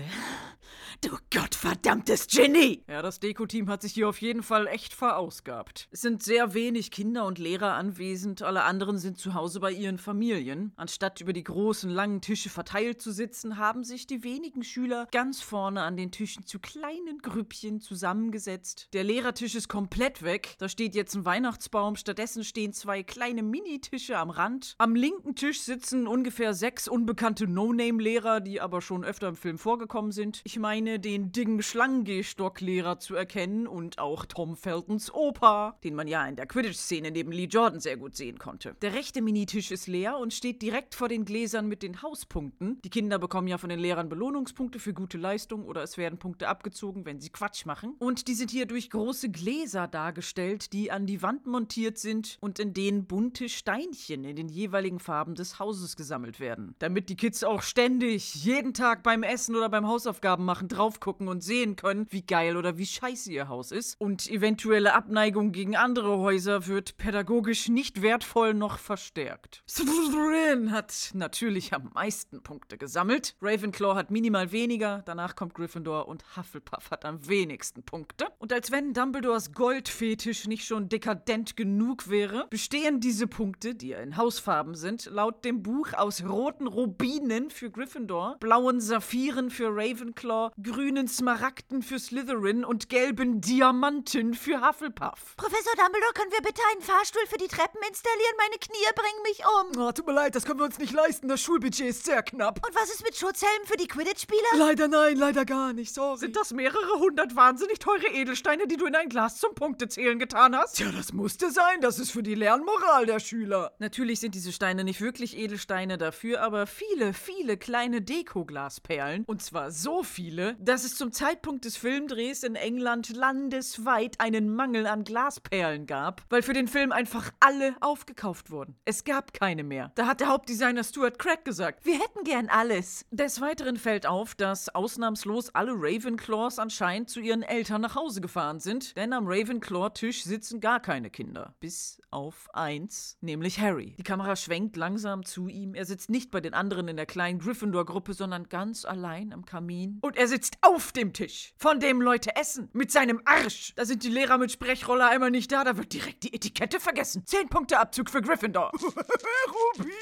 du 1.01 1.09
gottverdammtes 1.33 2.27
Genie! 2.27 2.83
Ja, 2.87 3.01
das 3.01 3.19
Deko-Team 3.19 3.67
hat 3.67 3.81
sich 3.81 3.93
hier 3.93 4.07
auf 4.07 4.21
jeden 4.21 4.43
Fall 4.43 4.67
echt 4.67 4.93
verausgabt. 4.93 5.87
Es 5.89 6.01
sind 6.01 6.21
sehr 6.21 6.53
wenig 6.53 6.91
Kinder 6.91 7.25
und 7.25 7.39
Lehrer 7.39 7.73
anwesend, 7.73 8.43
alle 8.43 8.61
anderen 8.61 8.99
sind 8.99 9.17
zu 9.17 9.33
Hause 9.33 9.59
bei 9.59 9.71
ihren 9.71 9.97
Familien. 9.97 10.71
Anstatt 10.75 11.19
über 11.19 11.33
die 11.33 11.43
großen, 11.43 11.89
langen 11.89 12.21
Tische 12.21 12.49
verteilt 12.49 13.01
zu 13.01 13.11
sitzen, 13.11 13.57
haben 13.57 13.83
sich 13.83 14.05
die 14.05 14.23
wenigen 14.23 14.63
Schüler 14.63 15.07
ganz 15.11 15.41
vorne 15.41 15.81
an 15.81 15.97
den 15.97 16.11
Tischen 16.11 16.45
zu 16.45 16.59
kleinen 16.59 17.17
Grüppchen 17.23 17.81
zusammengesetzt. 17.81 18.89
Der 18.93 19.03
Lehrertisch 19.03 19.55
ist 19.55 19.67
komplett 19.67 20.21
weg. 20.21 20.57
Da 20.59 20.69
steht 20.69 20.93
jetzt 20.93 21.15
ein 21.15 21.25
Weihnachtsbaum, 21.25 21.95
stattdessen 21.95 22.43
stehen 22.43 22.71
zwei 22.71 23.01
kleine 23.01 23.41
Mini-Tische 23.41 24.15
am 24.15 24.29
Rand. 24.29 24.75
Am 24.77 24.93
linken 24.93 25.33
Tisch 25.33 25.61
sitzen 25.61 26.05
ungefähr 26.05 26.53
sechs 26.53 26.87
unbekannte 26.87 27.47
No-Name-Lehrer, 27.47 28.41
die 28.41 28.61
aber 28.61 28.83
schon 28.83 29.03
öfter 29.03 29.29
im 29.29 29.38
Film 29.39 29.57
vorgekommen 29.57 30.11
sind. 30.11 30.41
Ich 30.43 30.59
meine, 30.59 30.99
den 30.99 31.31
dicken 31.31 31.63
Schlangengehstocklehrer 31.63 32.99
zu 32.99 33.15
erkennen 33.15 33.67
und 33.67 33.97
auch 33.97 34.25
Tom 34.25 34.55
Feltons 34.55 35.11
Opa, 35.13 35.77
den 35.83 35.95
man 35.95 36.07
ja 36.07 36.27
in 36.27 36.35
der 36.35 36.45
Quidditch-Szene 36.45 37.11
neben 37.11 37.31
Lee 37.31 37.45
Jordan 37.45 37.79
sehr 37.79 37.97
gut 37.97 38.15
sehen 38.15 38.37
konnte. 38.37 38.75
Der 38.81 38.93
rechte 38.93 39.21
Minitisch 39.21 39.71
ist 39.71 39.87
leer 39.87 40.17
und 40.17 40.33
steht 40.33 40.61
direkt 40.61 40.93
vor 40.93 41.07
den 41.07 41.25
Gläsern 41.25 41.67
mit 41.67 41.81
den 41.81 42.01
Hauspunkten. 42.01 42.81
Die 42.83 42.89
Kinder 42.89 43.17
bekommen 43.17 43.47
ja 43.47 43.57
von 43.57 43.69
den 43.69 43.79
Lehrern 43.79 44.09
Belohnungspunkte 44.09 44.79
für 44.79 44.93
gute 44.93 45.17
Leistung 45.17 45.65
oder 45.65 45.81
es 45.81 45.97
werden 45.97 46.19
Punkte 46.19 46.47
abgezogen, 46.47 47.05
wenn 47.05 47.19
sie 47.19 47.29
Quatsch 47.29 47.65
machen. 47.65 47.95
Und 47.99 48.27
die 48.27 48.33
sind 48.33 48.51
hier 48.51 48.65
durch 48.65 48.89
große 48.89 49.29
Gläser 49.29 49.87
dargestellt, 49.87 50.73
die 50.73 50.91
an 50.91 51.05
die 51.05 51.21
Wand 51.21 51.47
montiert 51.47 51.97
sind 51.97 52.37
und 52.41 52.59
in 52.59 52.73
denen 52.73 53.05
bunte 53.05 53.47
Steinchen 53.49 54.25
in 54.25 54.35
den 54.35 54.49
jeweiligen 54.49 54.99
Farben 54.99 55.35
des 55.35 55.59
Hauses 55.59 55.95
gesammelt 55.95 56.39
werden. 56.39 56.75
Damit 56.79 57.09
die 57.09 57.15
Kids 57.15 57.43
auch 57.43 57.61
ständig, 57.61 58.35
jeden 58.35 58.73
Tag 58.73 59.03
beim 59.03 59.23
Essen 59.29 59.55
oder 59.55 59.69
beim 59.69 59.87
Hausaufgaben 59.87 60.43
machen 60.43 60.67
drauf 60.67 60.99
gucken 60.99 61.27
und 61.27 61.41
sehen 61.43 61.75
können, 61.75 62.07
wie 62.09 62.23
geil 62.23 62.57
oder 62.57 62.77
wie 62.77 62.85
scheiße 62.85 63.31
ihr 63.31 63.47
Haus 63.47 63.71
ist. 63.71 63.95
Und 63.99 64.27
eventuelle 64.27 64.93
Abneigung 64.93 65.51
gegen 65.51 65.75
andere 65.75 66.17
Häuser 66.17 66.65
wird 66.65 66.97
pädagogisch 66.97 67.69
nicht 67.69 68.01
wertvoll 68.01 68.55
noch 68.55 68.79
verstärkt. 68.79 69.63
Slytherin 69.69 70.71
hat 70.71 71.11
natürlich 71.13 71.73
am 71.73 71.91
meisten 71.93 72.41
Punkte 72.41 72.77
gesammelt. 72.77 73.35
Ravenclaw 73.41 73.95
hat 73.95 74.09
minimal 74.09 74.51
weniger, 74.51 75.03
danach 75.05 75.35
kommt 75.35 75.53
Gryffindor 75.53 76.07
und 76.07 76.23
Hufflepuff 76.35 76.89
hat 76.89 77.05
am 77.05 77.27
wenigsten 77.27 77.83
Punkte. 77.83 78.27
Und 78.39 78.51
als 78.51 78.71
wenn 78.71 78.93
Dumbledores 78.93 79.53
Goldfetisch 79.53 80.47
nicht 80.47 80.65
schon 80.65 80.89
dekadent 80.89 81.55
genug 81.55 82.09
wäre, 82.09 82.47
bestehen 82.49 82.99
diese 82.99 83.27
Punkte, 83.27 83.75
die 83.75 83.89
ja 83.89 83.99
in 83.99 84.17
Hausfarben 84.17 84.73
sind, 84.73 85.05
laut 85.05 85.45
dem 85.45 85.61
Buch 85.61 85.93
aus 85.93 86.23
roten 86.23 86.65
Rubinen 86.65 87.51
für 87.51 87.69
Gryffindor, 87.69 88.37
blauen 88.39 88.81
Saphiren 88.81 89.18
für 89.49 89.67
Ravenclaw, 89.69 90.51
grünen 90.63 91.07
Smaragden 91.09 91.83
für 91.83 91.99
Slytherin 91.99 92.63
und 92.63 92.87
gelben 92.87 93.41
Diamanten 93.41 94.33
für 94.33 94.65
Hufflepuff. 94.65 95.35
Professor 95.35 95.73
Dumbledore, 95.75 96.13
können 96.13 96.31
wir 96.31 96.41
bitte 96.41 96.61
einen 96.71 96.81
Fahrstuhl 96.81 97.21
für 97.27 97.37
die 97.37 97.49
Treppen 97.49 97.79
installieren? 97.87 98.35
Meine 98.37 98.57
Knie 98.59 98.77
bringen 98.95 99.21
mich 99.23 99.41
um. 99.45 99.81
Oh, 99.81 99.91
tut 99.91 100.07
mir 100.07 100.13
leid, 100.13 100.35
das 100.35 100.45
können 100.45 100.59
wir 100.59 100.65
uns 100.65 100.79
nicht 100.79 100.93
leisten. 100.93 101.27
Das 101.27 101.41
Schulbudget 101.41 101.89
ist 101.89 102.05
sehr 102.05 102.23
knapp. 102.23 102.65
Und 102.65 102.73
was 102.73 102.89
ist 102.89 103.03
mit 103.03 103.15
Schutzhelmen 103.17 103.67
für 103.67 103.75
die 103.75 103.87
Quidditch-Spieler? 103.87 104.57
Leider 104.57 104.87
nein, 104.87 105.17
leider 105.17 105.43
gar 105.43 105.73
nicht. 105.73 105.93
Sorry. 105.93 106.17
Sind 106.17 106.37
das 106.37 106.53
mehrere 106.53 106.99
hundert 106.99 107.35
wahnsinnig 107.35 107.79
teure 107.79 108.07
Edelsteine, 108.07 108.67
die 108.67 108.77
du 108.77 108.85
in 108.85 108.95
ein 108.95 109.09
Glas 109.09 109.37
zum 109.37 109.53
Punktezählen 109.53 110.17
getan 110.17 110.55
hast? 110.55 110.77
Tja, 110.77 110.91
das 110.95 111.11
musste 111.11 111.51
sein. 111.51 111.81
Das 111.81 111.99
ist 111.99 112.11
für 112.11 112.23
die 112.23 112.35
Lernmoral 112.35 113.05
der 113.05 113.19
Schüler. 113.19 113.73
Natürlich 113.79 114.21
sind 114.21 114.33
diese 114.33 114.53
Steine 114.53 114.85
nicht 114.85 115.01
wirklich 115.01 115.37
Edelsteine, 115.37 115.97
dafür 115.97 116.41
aber 116.41 116.67
viele, 116.67 117.13
viele 117.13 117.57
kleine 117.57 118.01
Dekoglasperlen. 118.01 118.98
Und 119.25 119.41
zwar 119.41 119.71
so 119.71 120.03
viele, 120.03 120.55
dass 120.59 120.83
es 120.83 120.95
zum 120.95 121.11
Zeitpunkt 121.11 121.65
des 121.65 121.77
Filmdrehs 121.77 122.43
in 122.43 122.55
England 122.55 123.09
landesweit 123.15 124.19
einen 124.19 124.53
Mangel 124.53 124.85
an 124.87 125.03
Glasperlen 125.03 125.85
gab, 125.85 126.23
weil 126.29 126.41
für 126.41 126.53
den 126.53 126.67
Film 126.67 126.91
einfach 126.91 127.31
alle 127.39 127.75
aufgekauft 127.81 128.51
wurden. 128.51 128.75
Es 128.85 129.03
gab 129.03 129.33
keine 129.33 129.63
mehr. 129.63 129.91
Da 129.95 130.07
hat 130.07 130.19
der 130.19 130.27
Hauptdesigner 130.29 130.83
Stuart 130.83 131.17
Craig 131.19 131.45
gesagt, 131.45 131.85
Wir 131.85 131.95
hätten 131.99 132.23
gern 132.23 132.49
alles. 132.49 133.05
des 133.11 133.41
Weiteren 133.41 133.77
fällt 133.77 134.05
auf, 134.05 134.35
dass 134.35 134.69
ausnahmslos 134.75 135.53
alle 135.55 135.71
Ravenclaws 135.73 136.59
anscheinend 136.59 137.09
zu 137.09 137.19
ihren 137.19 137.41
Eltern 137.43 137.81
nach 137.81 137.95
Hause 137.95 138.21
gefahren 138.21 138.59
sind, 138.59 138.95
denn 138.97 139.13
am 139.13 139.27
Ravenclaw-Tisch 139.27 140.23
sitzen 140.23 140.59
gar 140.59 140.79
keine 140.79 141.09
Kinder. 141.09 141.55
Bis 141.59 142.01
auf 142.11 142.49
eins, 142.53 143.17
nämlich 143.21 143.59
Harry. 143.59 143.95
Die 143.97 144.03
Kamera 144.03 144.35
schwenkt 144.35 144.75
langsam 144.75 145.23
zu 145.25 145.47
ihm. 145.47 145.73
Er 145.75 145.85
sitzt 145.85 146.09
nicht 146.09 146.31
bei 146.31 146.41
den 146.41 146.53
anderen 146.53 146.87
in 146.87 146.97
der 146.97 147.05
kleinen 147.05 147.39
Gryffindor-Gruppe, 147.39 148.13
sondern 148.13 148.49
ganz 148.49 148.85
allein 148.89 149.31
am 149.33 149.45
Kamin. 149.45 149.99
Und 150.01 150.17
er 150.17 150.27
sitzt 150.27 150.57
auf 150.61 150.91
dem 150.91 151.13
Tisch, 151.13 151.53
von 151.55 151.79
dem 151.79 152.01
Leute 152.01 152.35
essen, 152.35 152.69
mit 152.73 152.91
seinem 152.91 153.21
Arsch. 153.25 153.73
Da 153.75 153.85
sind 153.85 154.03
die 154.03 154.09
Lehrer 154.09 154.37
mit 154.37 154.51
Sprechroller 154.51 155.09
einmal 155.09 155.31
nicht 155.31 155.51
da, 155.51 155.63
da 155.63 155.77
wird 155.77 155.93
direkt 155.93 156.23
die 156.23 156.33
Etikette 156.33 156.79
vergessen. 156.79 157.25
Zehn 157.25 157.47
Punkte 157.47 157.79
Abzug 157.79 158.09
für 158.09 158.21
Gryffindor. 158.21 158.71
Rubine! 159.77 159.93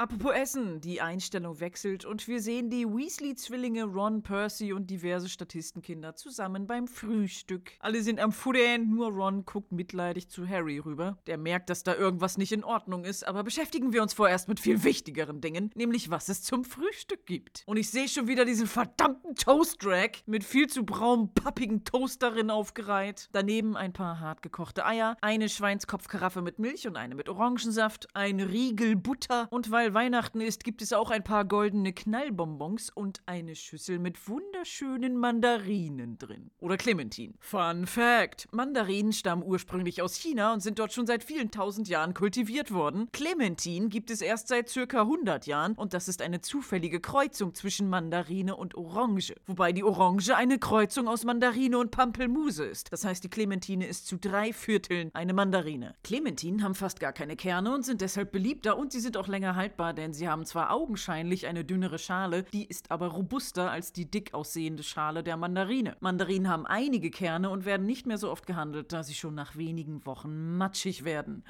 Apropos 0.00 0.32
Essen, 0.32 0.80
die 0.80 1.00
Einstellung 1.00 1.58
wechselt 1.58 2.04
und 2.04 2.28
wir 2.28 2.40
sehen 2.40 2.70
die 2.70 2.86
Weasley-Zwillinge 2.86 3.82
Ron, 3.82 4.22
Percy 4.22 4.72
und 4.72 4.88
diverse 4.90 5.28
Statistenkinder 5.28 6.14
zusammen 6.14 6.68
beim 6.68 6.86
Frühstück. 6.86 7.72
Alle 7.80 8.02
sind 8.02 8.20
am 8.20 8.30
Futtern, 8.30 8.90
nur 8.90 9.08
Ron 9.08 9.44
guckt 9.44 9.72
mitleidig 9.72 10.28
zu 10.28 10.48
Harry 10.48 10.78
rüber. 10.78 11.18
Der 11.26 11.36
merkt, 11.36 11.68
dass 11.68 11.82
da 11.82 11.96
irgendwas 11.96 12.38
nicht 12.38 12.52
in 12.52 12.62
Ordnung 12.62 13.04
ist, 13.04 13.26
aber 13.26 13.42
beschäftigen 13.42 13.92
wir 13.92 14.00
uns 14.00 14.14
vorerst 14.14 14.46
mit 14.46 14.60
viel 14.60 14.84
wichtigeren 14.84 15.40
Dingen, 15.40 15.72
nämlich 15.74 16.10
was 16.10 16.28
es 16.28 16.44
zum 16.44 16.64
Frühstück 16.64 17.26
gibt. 17.26 17.64
Und 17.66 17.76
ich 17.78 17.90
sehe 17.90 18.08
schon 18.08 18.26
wieder 18.26 18.44
diesen 18.44 18.66
verdammten 18.66 19.36
Toast-Rack 19.36 20.22
mit 20.26 20.42
viel 20.42 20.66
zu 20.66 20.84
braunem, 20.84 21.32
pappigen 21.32 21.84
Toast 21.84 22.20
darin 22.22 22.50
aufgereiht. 22.50 23.28
Daneben 23.30 23.76
ein 23.76 23.92
paar 23.92 24.18
hart 24.18 24.42
gekochte 24.42 24.84
Eier, 24.84 25.16
eine 25.20 25.48
Schweinskopfkaraffe 25.48 26.42
mit 26.42 26.58
Milch 26.58 26.88
und 26.88 26.96
eine 26.96 27.14
mit 27.14 27.28
Orangensaft, 27.28 28.08
ein 28.14 28.40
Riegel 28.40 28.96
Butter 28.96 29.46
und 29.50 29.70
weil 29.70 29.94
Weihnachten 29.94 30.40
ist, 30.40 30.64
gibt 30.64 30.82
es 30.82 30.92
auch 30.92 31.10
ein 31.10 31.22
paar 31.22 31.44
goldene 31.44 31.92
Knallbonbons 31.92 32.90
und 32.90 33.22
eine 33.26 33.54
Schüssel 33.54 34.00
mit 34.00 34.28
wunderschönen 34.28 35.16
Mandarinen 35.16 36.18
drin. 36.18 36.50
Oder 36.58 36.78
Clementine. 36.78 37.34
Fun 37.38 37.86
Fact: 37.86 38.48
Mandarinen 38.50 39.12
stammen 39.12 39.44
ursprünglich 39.44 40.02
aus 40.02 40.16
China 40.16 40.52
und 40.52 40.60
sind 40.60 40.80
dort 40.80 40.92
schon 40.92 41.06
seit 41.06 41.22
vielen 41.22 41.52
tausend 41.52 41.88
Jahren 41.88 42.12
kultiviert 42.12 42.72
worden. 42.72 43.08
Clementine 43.12 43.88
gibt 43.88 44.10
es 44.10 44.20
erst 44.20 44.48
seit 44.48 44.68
circa 44.68 45.02
100 45.02 45.46
Jahren 45.46 45.74
und 45.74 45.94
das 45.94 46.08
ist 46.08 46.22
eine 46.22 46.40
zufällige 46.40 47.00
Kreuzung 47.00 47.54
zwischen 47.54 47.67
Mandarine 47.88 48.56
und 48.56 48.74
Orange. 48.76 49.34
Wobei 49.46 49.72
die 49.72 49.84
Orange 49.84 50.34
eine 50.34 50.58
Kreuzung 50.58 51.08
aus 51.08 51.24
Mandarine 51.24 51.78
und 51.78 51.90
Pampelmuse 51.90 52.64
ist. 52.64 52.92
Das 52.92 53.04
heißt, 53.04 53.22
die 53.22 53.28
Clementine 53.28 53.86
ist 53.86 54.06
zu 54.06 54.16
drei 54.18 54.52
Vierteln 54.52 55.10
eine 55.14 55.32
Mandarine. 55.32 55.94
Clementinen 56.02 56.62
haben 56.62 56.74
fast 56.74 57.00
gar 57.00 57.12
keine 57.12 57.36
Kerne 57.36 57.74
und 57.74 57.84
sind 57.84 58.00
deshalb 58.00 58.32
beliebter 58.32 58.78
und 58.78 58.92
sie 58.92 59.00
sind 59.00 59.16
auch 59.16 59.28
länger 59.28 59.56
haltbar, 59.56 59.92
denn 59.92 60.12
sie 60.12 60.28
haben 60.28 60.44
zwar 60.44 60.72
augenscheinlich 60.72 61.46
eine 61.46 61.64
dünnere 61.64 61.98
Schale, 61.98 62.44
die 62.52 62.66
ist 62.66 62.90
aber 62.90 63.08
robuster 63.08 63.70
als 63.70 63.92
die 63.92 64.10
dick 64.10 64.34
aussehende 64.34 64.82
Schale 64.82 65.22
der 65.22 65.36
Mandarine. 65.36 65.96
Mandarinen 66.00 66.48
haben 66.48 66.66
einige 66.66 67.10
Kerne 67.10 67.50
und 67.50 67.64
werden 67.64 67.86
nicht 67.86 68.06
mehr 68.06 68.18
so 68.18 68.30
oft 68.30 68.46
gehandelt, 68.46 68.92
da 68.92 69.02
sie 69.02 69.14
schon 69.14 69.34
nach 69.34 69.56
wenigen 69.56 70.04
Wochen 70.06 70.56
matschig 70.56 71.04
werden. 71.04 71.44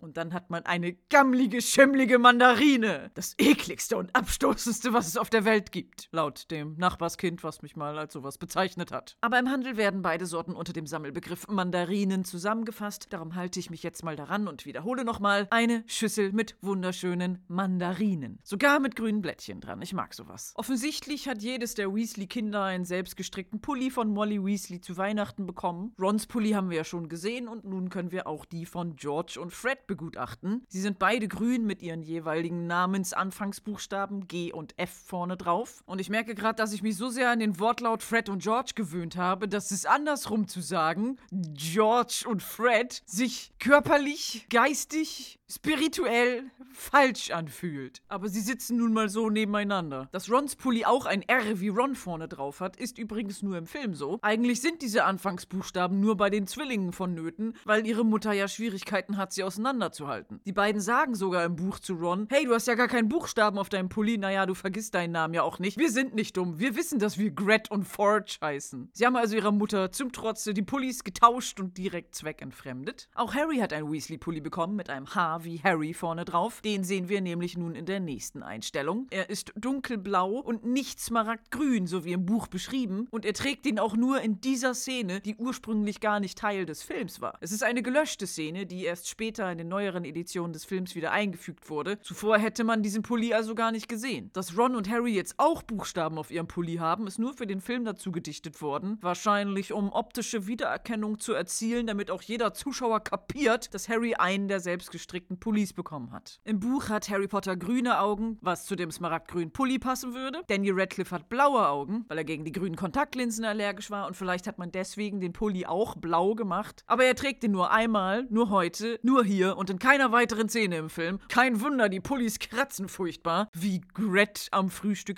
Und 0.00 0.16
dann 0.16 0.34
hat 0.34 0.50
man 0.50 0.66
eine 0.66 0.92
gammlige, 1.08 1.62
schimmlige 1.62 2.18
Mandarine. 2.18 3.10
Das 3.14 3.34
ekligste 3.38 3.96
und 3.96 4.14
abstoßendste, 4.14 4.92
was 4.92 5.08
es 5.08 5.16
auf 5.16 5.30
der 5.30 5.44
Welt 5.44 5.63
gibt. 5.72 6.08
Laut 6.12 6.50
dem 6.50 6.76
Nachbarskind, 6.76 7.44
was 7.44 7.62
mich 7.62 7.76
mal 7.76 7.98
als 7.98 8.12
sowas 8.12 8.38
bezeichnet 8.38 8.92
hat. 8.92 9.16
Aber 9.20 9.38
im 9.38 9.50
Handel 9.50 9.76
werden 9.76 10.02
beide 10.02 10.26
Sorten 10.26 10.54
unter 10.54 10.72
dem 10.72 10.86
Sammelbegriff 10.86 11.48
Mandarinen 11.48 12.24
zusammengefasst. 12.24 13.06
Darum 13.10 13.34
halte 13.34 13.60
ich 13.60 13.70
mich 13.70 13.82
jetzt 13.82 14.04
mal 14.04 14.16
daran 14.16 14.48
und 14.48 14.66
wiederhole 14.66 15.04
nochmal. 15.04 15.46
Eine 15.50 15.84
Schüssel 15.86 16.32
mit 16.32 16.56
wunderschönen 16.60 17.44
Mandarinen. 17.48 18.38
Sogar 18.42 18.80
mit 18.80 18.96
grünen 18.96 19.22
Blättchen 19.22 19.60
dran. 19.60 19.82
Ich 19.82 19.92
mag 19.92 20.14
sowas. 20.14 20.52
Offensichtlich 20.56 21.28
hat 21.28 21.42
jedes 21.42 21.74
der 21.74 21.94
Weasley-Kinder 21.94 22.62
einen 22.62 22.84
selbstgestrickten 22.84 23.60
Pulli 23.60 23.90
von 23.90 24.10
Molly 24.10 24.44
Weasley 24.44 24.80
zu 24.80 24.96
Weihnachten 24.96 25.46
bekommen. 25.46 25.94
Rons 26.00 26.26
Pulli 26.26 26.50
haben 26.50 26.70
wir 26.70 26.78
ja 26.78 26.84
schon 26.84 27.08
gesehen 27.08 27.48
und 27.48 27.64
nun 27.64 27.90
können 27.90 28.12
wir 28.12 28.26
auch 28.26 28.44
die 28.44 28.66
von 28.66 28.96
George 28.96 29.38
und 29.40 29.52
Fred 29.52 29.86
begutachten. 29.86 30.64
Sie 30.68 30.80
sind 30.80 30.98
beide 30.98 31.28
grün 31.28 31.64
mit 31.64 31.82
ihren 31.82 32.02
jeweiligen 32.02 32.66
Namensanfangsbuchstaben 32.66 34.28
G 34.28 34.52
und 34.52 34.78
F 34.78 34.90
vorne 34.90 35.36
drauf. 35.36 35.53
Und 35.86 36.00
ich 36.00 36.10
merke 36.10 36.34
gerade, 36.34 36.56
dass 36.56 36.72
ich 36.72 36.82
mich 36.82 36.96
so 36.96 37.08
sehr 37.08 37.30
an 37.30 37.38
den 37.38 37.58
Wortlaut 37.58 38.02
Fred 38.02 38.28
und 38.28 38.42
George 38.42 38.72
gewöhnt 38.74 39.16
habe, 39.16 39.48
dass 39.48 39.70
es 39.70 39.86
andersrum 39.86 40.48
zu 40.48 40.60
sagen, 40.60 41.16
George 41.30 42.24
und 42.26 42.42
Fred, 42.42 43.02
sich 43.06 43.52
körperlich, 43.58 44.46
geistig, 44.50 45.38
spirituell 45.50 46.50
falsch 46.72 47.30
anfühlt. 47.30 48.02
Aber 48.08 48.28
sie 48.28 48.40
sitzen 48.40 48.76
nun 48.76 48.92
mal 48.92 49.08
so 49.08 49.30
nebeneinander. 49.30 50.08
Dass 50.10 50.30
Rons 50.30 50.56
Pulli 50.56 50.84
auch 50.84 51.06
ein 51.06 51.22
R 51.22 51.60
wie 51.60 51.68
Ron 51.68 51.94
vorne 51.94 52.26
drauf 52.26 52.60
hat, 52.60 52.76
ist 52.76 52.98
übrigens 52.98 53.42
nur 53.42 53.56
im 53.56 53.66
Film 53.66 53.94
so. 53.94 54.18
Eigentlich 54.22 54.60
sind 54.60 54.82
diese 54.82 55.04
Anfangsbuchstaben 55.04 56.00
nur 56.00 56.16
bei 56.16 56.30
den 56.30 56.46
Zwillingen 56.46 56.92
vonnöten, 56.92 57.54
weil 57.64 57.86
ihre 57.86 58.04
Mutter 58.04 58.32
ja 58.32 58.48
Schwierigkeiten 58.48 59.16
hat, 59.16 59.32
sie 59.32 59.44
auseinanderzuhalten. 59.44 60.40
Die 60.44 60.52
beiden 60.52 60.80
sagen 60.80 61.14
sogar 61.14 61.44
im 61.44 61.56
Buch 61.56 61.78
zu 61.78 61.94
Ron, 61.94 62.26
hey, 62.30 62.44
du 62.44 62.54
hast 62.54 62.66
ja 62.66 62.74
gar 62.74 62.88
keinen 62.88 63.08
Buchstaben 63.08 63.58
auf 63.58 63.68
deinem 63.68 63.88
Pulli, 63.88 64.18
naja, 64.18 64.46
du 64.46 64.54
vergisst 64.54 64.94
deinen 64.94 65.12
Namen 65.12 65.34
ja 65.34 65.42
auch 65.44 65.58
nicht. 65.58 65.78
Wir 65.78 65.90
sind 65.90 66.14
nicht 66.14 66.36
dumm, 66.36 66.58
wir 66.58 66.74
wissen, 66.74 66.98
dass 66.98 67.18
wir 67.18 67.30
Gret 67.30 67.70
und 67.70 67.84
Forge 67.84 68.38
heißen. 68.40 68.90
Sie 68.92 69.06
haben 69.06 69.16
also 69.16 69.36
ihrer 69.36 69.52
Mutter 69.52 69.92
zum 69.92 70.10
Trotze 70.10 70.54
die 70.54 70.62
Pullis 70.62 71.04
getauscht 71.04 71.60
und 71.60 71.78
direkt 71.78 72.14
zweckentfremdet. 72.14 73.08
Auch 73.14 73.34
Harry 73.34 73.58
hat 73.58 73.72
ein 73.72 73.90
Weasley-Pulli 73.90 74.40
bekommen 74.40 74.74
mit 74.74 74.90
einem 74.90 75.14
H 75.14 75.44
wie 75.44 75.60
Harry 75.62 75.94
vorne 75.94 76.24
drauf. 76.24 76.60
Den 76.62 76.84
sehen 76.84 77.08
wir 77.08 77.20
nämlich 77.20 77.56
nun 77.56 77.74
in 77.74 77.86
der 77.86 78.00
nächsten 78.00 78.42
Einstellung. 78.42 79.06
Er 79.10 79.30
ist 79.30 79.52
dunkelblau 79.56 80.30
und 80.38 80.64
nicht 80.64 81.00
smaragdgrün, 81.00 81.86
so 81.86 82.04
wie 82.04 82.12
im 82.12 82.26
Buch 82.26 82.48
beschrieben. 82.48 83.06
Und 83.10 83.24
er 83.24 83.34
trägt 83.34 83.66
ihn 83.66 83.78
auch 83.78 83.96
nur 83.96 84.20
in 84.20 84.40
dieser 84.40 84.74
Szene, 84.74 85.20
die 85.20 85.36
ursprünglich 85.36 86.00
gar 86.00 86.20
nicht 86.20 86.38
Teil 86.38 86.66
des 86.66 86.82
Films 86.82 87.20
war. 87.20 87.38
Es 87.40 87.52
ist 87.52 87.62
eine 87.62 87.82
gelöschte 87.82 88.26
Szene, 88.26 88.66
die 88.66 88.84
erst 88.84 89.08
später 89.08 89.50
in 89.50 89.58
den 89.58 89.68
neueren 89.68 90.04
Editionen 90.04 90.52
des 90.52 90.64
Films 90.64 90.94
wieder 90.94 91.12
eingefügt 91.12 91.68
wurde. 91.68 92.00
Zuvor 92.00 92.38
hätte 92.38 92.64
man 92.64 92.82
diesen 92.82 93.02
Pulli 93.02 93.34
also 93.34 93.54
gar 93.54 93.72
nicht 93.72 93.88
gesehen. 93.88 94.30
Dass 94.32 94.56
Ron 94.56 94.76
und 94.76 94.88
Harry 94.88 95.14
jetzt 95.14 95.33
auch 95.38 95.62
Buchstaben 95.62 96.18
auf 96.18 96.30
ihrem 96.30 96.46
Pulli 96.46 96.76
haben, 96.76 97.06
ist 97.06 97.18
nur 97.18 97.34
für 97.34 97.46
den 97.46 97.60
Film 97.60 97.84
dazu 97.84 98.12
gedichtet 98.12 98.62
worden. 98.62 98.98
Wahrscheinlich 99.00 99.72
um 99.72 99.92
optische 99.92 100.46
Wiedererkennung 100.46 101.18
zu 101.18 101.32
erzielen, 101.32 101.86
damit 101.86 102.10
auch 102.10 102.22
jeder 102.22 102.54
Zuschauer 102.54 103.00
kapiert, 103.00 103.74
dass 103.74 103.88
Harry 103.88 104.14
einen 104.14 104.48
der 104.48 104.60
selbstgestrickten 104.60 105.38
Pullis 105.38 105.72
bekommen 105.72 106.12
hat. 106.12 106.40
Im 106.44 106.60
Buch 106.60 106.88
hat 106.88 107.08
Harry 107.08 107.28
Potter 107.28 107.56
grüne 107.56 108.00
Augen, 108.00 108.38
was 108.40 108.66
zu 108.66 108.76
dem 108.76 108.90
smaragdgrünen 108.90 109.52
Pulli 109.52 109.78
passen 109.78 110.14
würde. 110.14 110.42
Daniel 110.48 110.74
Radcliffe 110.78 111.14
hat 111.14 111.28
blaue 111.28 111.66
Augen, 111.66 112.04
weil 112.08 112.18
er 112.18 112.24
gegen 112.24 112.44
die 112.44 112.52
grünen 112.52 112.76
Kontaktlinsen 112.76 113.44
allergisch 113.44 113.90
war 113.90 114.06
und 114.06 114.16
vielleicht 114.16 114.46
hat 114.46 114.58
man 114.58 114.70
deswegen 114.72 115.20
den 115.20 115.32
Pulli 115.32 115.66
auch 115.66 115.96
blau 115.96 116.34
gemacht. 116.34 116.82
Aber 116.86 117.04
er 117.04 117.14
trägt 117.14 117.44
ihn 117.44 117.52
nur 117.52 117.70
einmal, 117.70 118.26
nur 118.30 118.50
heute, 118.50 118.98
nur 119.02 119.24
hier 119.24 119.56
und 119.56 119.70
in 119.70 119.78
keiner 119.78 120.12
weiteren 120.12 120.48
Szene 120.48 120.76
im 120.76 120.90
Film. 120.90 121.18
Kein 121.28 121.60
Wunder, 121.60 121.88
die 121.88 122.00
Pullis 122.00 122.38
kratzen 122.38 122.88
furchtbar, 122.88 123.48
wie 123.52 123.80
Gret 123.80 124.48
am 124.50 124.70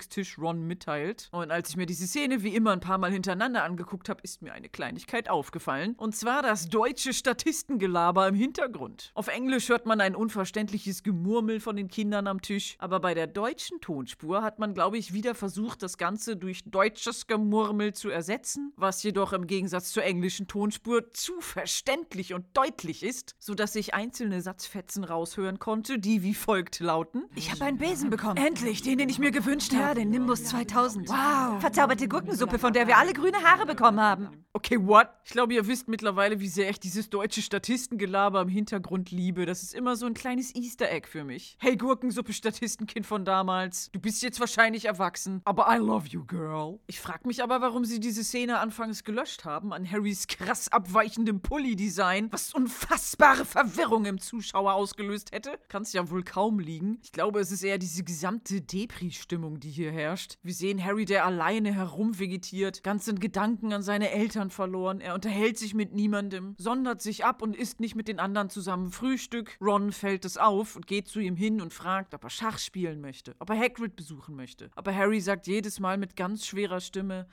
Frühstückstisch 0.07 0.39
Ron 0.39 0.65
mitteilt. 0.65 1.29
Und 1.31 1.51
als 1.51 1.69
ich 1.69 1.77
mir 1.77 1.85
diese 1.85 2.07
Szene 2.07 2.43
wie 2.43 2.55
immer 2.55 2.71
ein 2.71 2.79
paar 2.79 2.97
Mal 2.97 3.11
hintereinander 3.11 3.63
angeguckt 3.63 4.09
habe, 4.09 4.21
ist 4.23 4.41
mir 4.41 4.53
eine 4.53 4.69
Kleinigkeit 4.69 5.29
aufgefallen. 5.29 5.95
Und 5.97 6.15
zwar 6.15 6.41
das 6.41 6.69
deutsche 6.69 7.13
Statistengelaber 7.13 8.27
im 8.27 8.35
Hintergrund. 8.35 9.11
Auf 9.13 9.27
Englisch 9.27 9.69
hört 9.69 9.85
man 9.85 10.01
ein 10.01 10.15
unverständliches 10.15 11.03
Gemurmel 11.03 11.59
von 11.59 11.75
den 11.75 11.87
Kindern 11.87 12.27
am 12.27 12.41
Tisch, 12.41 12.75
aber 12.79 12.99
bei 12.99 13.13
der 13.13 13.27
deutschen 13.27 13.81
Tonspur 13.81 14.41
hat 14.41 14.59
man, 14.59 14.73
glaube 14.73 14.97
ich, 14.97 15.13
wieder 15.13 15.35
versucht, 15.35 15.83
das 15.83 15.97
Ganze 15.97 16.37
durch 16.37 16.63
deutsches 16.65 17.27
Gemurmel 17.27 17.93
zu 17.93 18.09
ersetzen, 18.09 18.73
was 18.75 19.03
jedoch 19.03 19.33
im 19.33 19.47
Gegensatz 19.47 19.91
zur 19.91 20.03
englischen 20.03 20.47
Tonspur 20.47 21.13
zu 21.13 21.39
verständlich 21.41 22.33
und 22.33 22.45
deutlich 22.53 23.03
ist, 23.03 23.35
sodass 23.39 23.75
ich 23.75 23.93
einzelne 23.93 24.41
Satzfetzen 24.41 25.03
raushören 25.03 25.59
konnte, 25.59 25.99
die 25.99 26.23
wie 26.23 26.33
folgt 26.33 26.79
lauten. 26.79 27.25
Ich 27.35 27.51
habe 27.51 27.65
einen 27.65 27.77
Besen 27.77 28.09
bekommen. 28.09 28.37
Endlich, 28.37 28.81
den, 28.81 28.97
den 28.97 29.09
ich 29.09 29.19
mir 29.19 29.31
gewünscht 29.31 29.73
Ja, 29.87 29.93
den 29.93 30.09
Nimbus 30.09 30.43
2000. 30.43 31.07
Wow. 31.07 31.61
Verzauberte 31.61 32.09
Gurkensuppe, 32.09 32.59
von 32.59 32.73
der 32.73 32.87
wir 32.87 32.97
alle 32.97 33.13
grüne 33.13 33.37
Haare 33.37 33.65
bekommen 33.65 34.01
haben. 34.01 34.45
Okay, 34.57 34.79
what? 34.81 35.09
Ich 35.23 35.33
glaube, 35.33 35.53
ihr 35.53 35.67
wisst 35.67 35.87
mittlerweile, 35.87 36.39
wie 36.39 36.47
sehr 36.47 36.67
ich 36.71 36.79
dieses 36.79 37.11
deutsche 37.11 37.43
Statistengelaber 37.43 38.41
im 38.41 38.47
Hintergrund 38.47 39.11
liebe. 39.11 39.45
Das 39.45 39.61
ist 39.61 39.75
immer 39.75 39.95
so 39.95 40.07
ein 40.07 40.15
kleines 40.15 40.55
Easter 40.55 40.89
Egg 40.89 41.07
für 41.07 41.23
mich. 41.23 41.57
Hey, 41.59 41.77
Gurkensuppe 41.77 42.33
Statistenkind 42.33 43.05
von 43.05 43.23
damals. 43.23 43.91
Du 43.91 43.99
bist 43.99 44.23
jetzt 44.23 44.39
wahrscheinlich 44.39 44.85
erwachsen, 44.85 45.41
aber 45.45 45.67
I 45.69 45.77
love 45.77 46.07
you, 46.07 46.25
girl. 46.25 46.79
Ich 46.87 46.99
frage 46.99 47.27
mich 47.27 47.43
aber, 47.43 47.61
warum 47.61 47.85
sie 47.85 47.99
diese 47.99 48.23
Szene 48.23 48.57
anfangs 48.57 49.03
gelöscht 49.03 49.45
haben 49.45 49.73
an 49.73 49.87
Harrys 49.91 50.25
krass 50.25 50.71
abweichendem 50.71 51.39
Pulli-Design, 51.41 52.29
was 52.31 52.51
unfassbare 52.55 53.45
Verwirrung 53.45 54.05
im 54.05 54.19
Zuschauer 54.19 54.73
ausgelöst 54.73 55.33
hätte. 55.33 55.59
Kann 55.67 55.83
es 55.83 55.93
ja 55.93 56.09
wohl 56.09 56.23
kaum 56.23 56.57
liegen. 56.57 56.97
Ich 57.03 57.11
glaube, 57.11 57.41
es 57.41 57.51
ist 57.51 57.61
eher 57.61 57.77
diese 57.77 58.03
gesamte 58.03 58.61
Depri-Stimmung, 58.61 59.59
die 59.59 59.69
hier 59.69 59.91
herrscht. 59.91 60.39
Wir 60.41 60.55
sehen 60.55 60.83
Harry, 60.83 61.05
der 61.05 61.27
alleine 61.27 61.71
herumvegetiert, 61.75 62.81
ganz 62.81 63.07
in 63.07 63.19
Gedanken 63.19 63.71
an 63.71 63.83
seine 63.83 64.09
Eltern 64.09 64.46
verloren. 64.49 65.01
Er 65.01 65.13
unterhält 65.13 65.57
sich 65.57 65.73
mit 65.73 65.93
niemandem, 65.93 66.55
sondert 66.57 67.01
sich 67.01 67.25
ab 67.25 67.41
und 67.41 67.55
isst 67.55 67.79
nicht 67.79 67.95
mit 67.95 68.07
den 68.07 68.19
anderen 68.19 68.49
zusammen 68.49 68.91
Frühstück. 68.91 69.57
Ron 69.61 69.91
fällt 69.91 70.25
es 70.25 70.37
auf 70.37 70.75
und 70.75 70.87
geht 70.87 71.07
zu 71.07 71.19
ihm 71.19 71.35
hin 71.35 71.61
und 71.61 71.73
fragt, 71.73 72.13
ob 72.13 72.23
er 72.23 72.29
Schach 72.29 72.59
spielen 72.59 73.01
möchte, 73.01 73.35
ob 73.39 73.49
er 73.49 73.59
Hagrid 73.59 73.95
besuchen 73.95 74.35
möchte. 74.35 74.69
Aber 74.75 74.95
Harry 74.95 75.19
sagt 75.19 75.47
jedes 75.47 75.79
Mal 75.79 75.97
mit 75.97 76.15
ganz 76.15 76.45
schwerer 76.45 76.81
Stimme, 76.81 77.27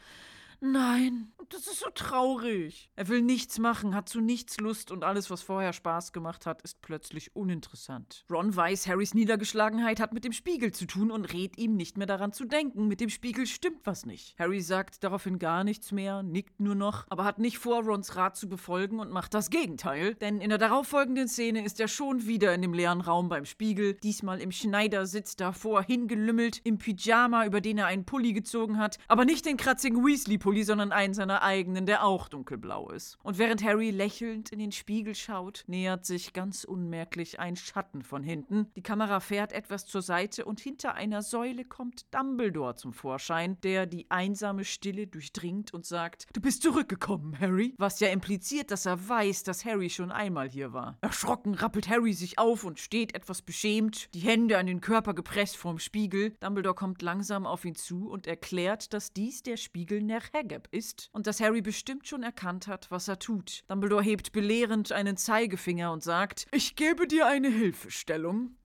Nein. 0.67 1.35
Das 1.51 1.67
ist 1.67 1.81
so 1.81 1.91
traurig. 1.95 2.91
Er 2.97 3.09
will 3.09 3.21
nichts 3.21 3.59
machen, 3.59 3.95
hat 3.95 4.09
zu 4.09 4.21
nichts 4.21 4.61
Lust 4.61 4.91
und 4.91 5.05
alles, 5.05 5.31
was 5.31 5.43
vorher 5.43 5.75
Spaß 5.75 6.13
gemacht 6.15 6.47
hat, 6.47 6.63
ist 6.63 6.81
plötzlich 6.81 7.37
uninteressant. 7.37 8.25
Ron 8.31 8.57
weiß, 8.57 8.87
Harrys 8.87 9.13
Niedergeschlagenheit 9.13 10.01
hat 10.01 10.15
mit 10.15 10.25
dem 10.25 10.33
Spiegel 10.33 10.73
zu 10.73 10.87
tun 10.87 11.11
und 11.11 11.27
rät 11.33 11.59
ihm 11.59 11.77
nicht 11.77 11.99
mehr 11.99 12.07
daran 12.07 12.33
zu 12.33 12.47
denken. 12.47 12.89
Mit 12.89 13.01
dem 13.01 13.11
Spiegel 13.11 13.47
stimmt 13.47 13.81
was 13.85 14.07
nicht. 14.07 14.39
Harry 14.39 14.63
sagt 14.63 15.05
daraufhin 15.05 15.39
gar 15.39 15.65
nichts 15.65 15.93
mehr, 15.93 16.23
nickt 16.23 16.61
nur 16.61 16.75
noch, 16.75 17.07
aber 17.11 17.25
hat 17.25 17.39
nicht 17.39 17.59
vor, 17.59 17.85
Rons 17.85 18.17
Rat 18.17 18.37
zu 18.37 18.49
befolgen 18.49 18.99
und 18.99 19.11
macht 19.11 19.35
das 19.35 19.51
Gegenteil. 19.51 20.15
Denn 20.15 20.41
in 20.41 20.49
der 20.49 20.59
darauffolgenden 20.59 21.29
Szene 21.29 21.65
ist 21.65 21.79
er 21.79 21.89
schon 21.89 22.27
wieder 22.27 22.55
in 22.55 22.63
dem 22.63 22.73
leeren 22.73 23.03
Raum 23.03 23.29
beim 23.29 23.45
Spiegel, 23.45 23.95
diesmal 23.95 24.41
im 24.41 24.51
Schneidersitz 24.51 25.37
davor, 25.37 25.83
hingelümmelt, 25.83 26.63
im 26.65 26.79
Pyjama, 26.79 27.45
über 27.45 27.61
den 27.61 27.79
er 27.79 27.87
einen 27.87 28.07
Pulli 28.07 28.33
gezogen 28.33 28.79
hat, 28.79 28.99
aber 29.09 29.27
nicht 29.27 29.45
den 29.45 29.59
kratzigen 29.59 30.05
Weasley-Pulli, 30.05 30.54
sondern 30.63 30.93
einen 30.93 31.15
seiner 31.15 31.43
eigenen, 31.43 31.87
der 31.87 32.05
auch 32.05 32.29
dunkelblau 32.29 32.91
ist. 32.91 33.19
Und 33.23 33.39
während 33.39 33.65
Harry 33.65 33.91
lächelnd 33.91 34.51
in 34.51 34.59
den 34.59 34.73
Spiegel 34.73 35.15
schaut, 35.15 35.65
nähert 35.67 36.07
sich 36.07 36.33
ganz 36.33 36.65
unmerklich 36.65 37.41
ein 37.41 37.57
Schatten 37.57 38.03
von 38.03 38.23
hinten. 38.23 38.71
Die 38.77 38.83
Kamera 38.83 39.21
fährt 39.21 39.53
etwas 39.53 39.87
zur 39.87 40.03
Seite 40.03 40.45
und 40.45 40.61
hinter 40.61 40.95
einer 40.95 41.23
Säule 41.23 41.65
kommt 41.65 42.15
Dumbledore 42.15 42.77
zum 42.77 42.93
Vorschein, 42.93 43.59
der 43.63 43.87
die 43.87 44.11
einsame 44.11 44.65
Stille 44.65 45.07
durchdringt 45.07 45.75
und 45.75 45.85
sagt: 45.85 46.27
Du 46.33 46.41
bist 46.41 46.63
zurückgekommen, 46.63 47.39
Harry. 47.41 47.75
Was 47.79 48.01
ja 48.01 48.09
impliziert, 48.09 48.71
dass 48.71 48.87
er 48.87 49.09
weiß, 49.09 49.43
dass 49.45 49.65
Harry 49.65 49.91
schon 49.91 50.13
einmal 50.13 50.49
hier 50.49 50.73
war. 50.73 50.99
Erschrocken 51.01 51.55
rappelt 51.55 51.89
Harry 51.89 52.13
sich 52.13 52.39
auf 52.39 52.65
und 52.65 52.79
steht 52.79 53.15
etwas 53.15 53.43
beschämt, 53.43 54.13
die 54.15 54.21
Hände 54.21 54.59
an 54.59 54.67
den 54.67 54.81
Körper 54.81 55.15
gepresst 55.15 55.57
vorm 55.57 55.79
Spiegel. 55.79 56.31
Dumbledore 56.41 56.75
kommt 56.75 57.03
langsam 57.03 57.47
auf 57.47 57.65
ihn 57.65 57.75
zu 57.75 58.09
und 58.09 58.27
erklärt, 58.27 58.93
dass 58.93 59.13
dies 59.13 59.43
der 59.43 59.57
Spiegel 59.57 60.03
Nerhageb 60.35 60.69
ist 60.73 61.09
und 61.13 61.27
dass 61.27 61.41
Harry 61.41 61.63
bestimmt 61.63 62.09
schon 62.09 62.23
erkannt 62.23 62.67
hat, 62.67 62.91
was 62.91 63.09
er 63.09 63.19
tut. 63.19 63.63
Dumbledore 63.69 64.03
hebt 64.03 64.33
belehrend 64.33 64.91
einen 64.93 65.17
Zeigefinger 65.17 65.93
und 65.93 66.03
sagt: 66.03 66.47
Ich 66.51 66.77
gebe 66.77 67.07
dir 67.07 67.27
eine 67.27 67.49
Hilfestellung. 67.49 68.57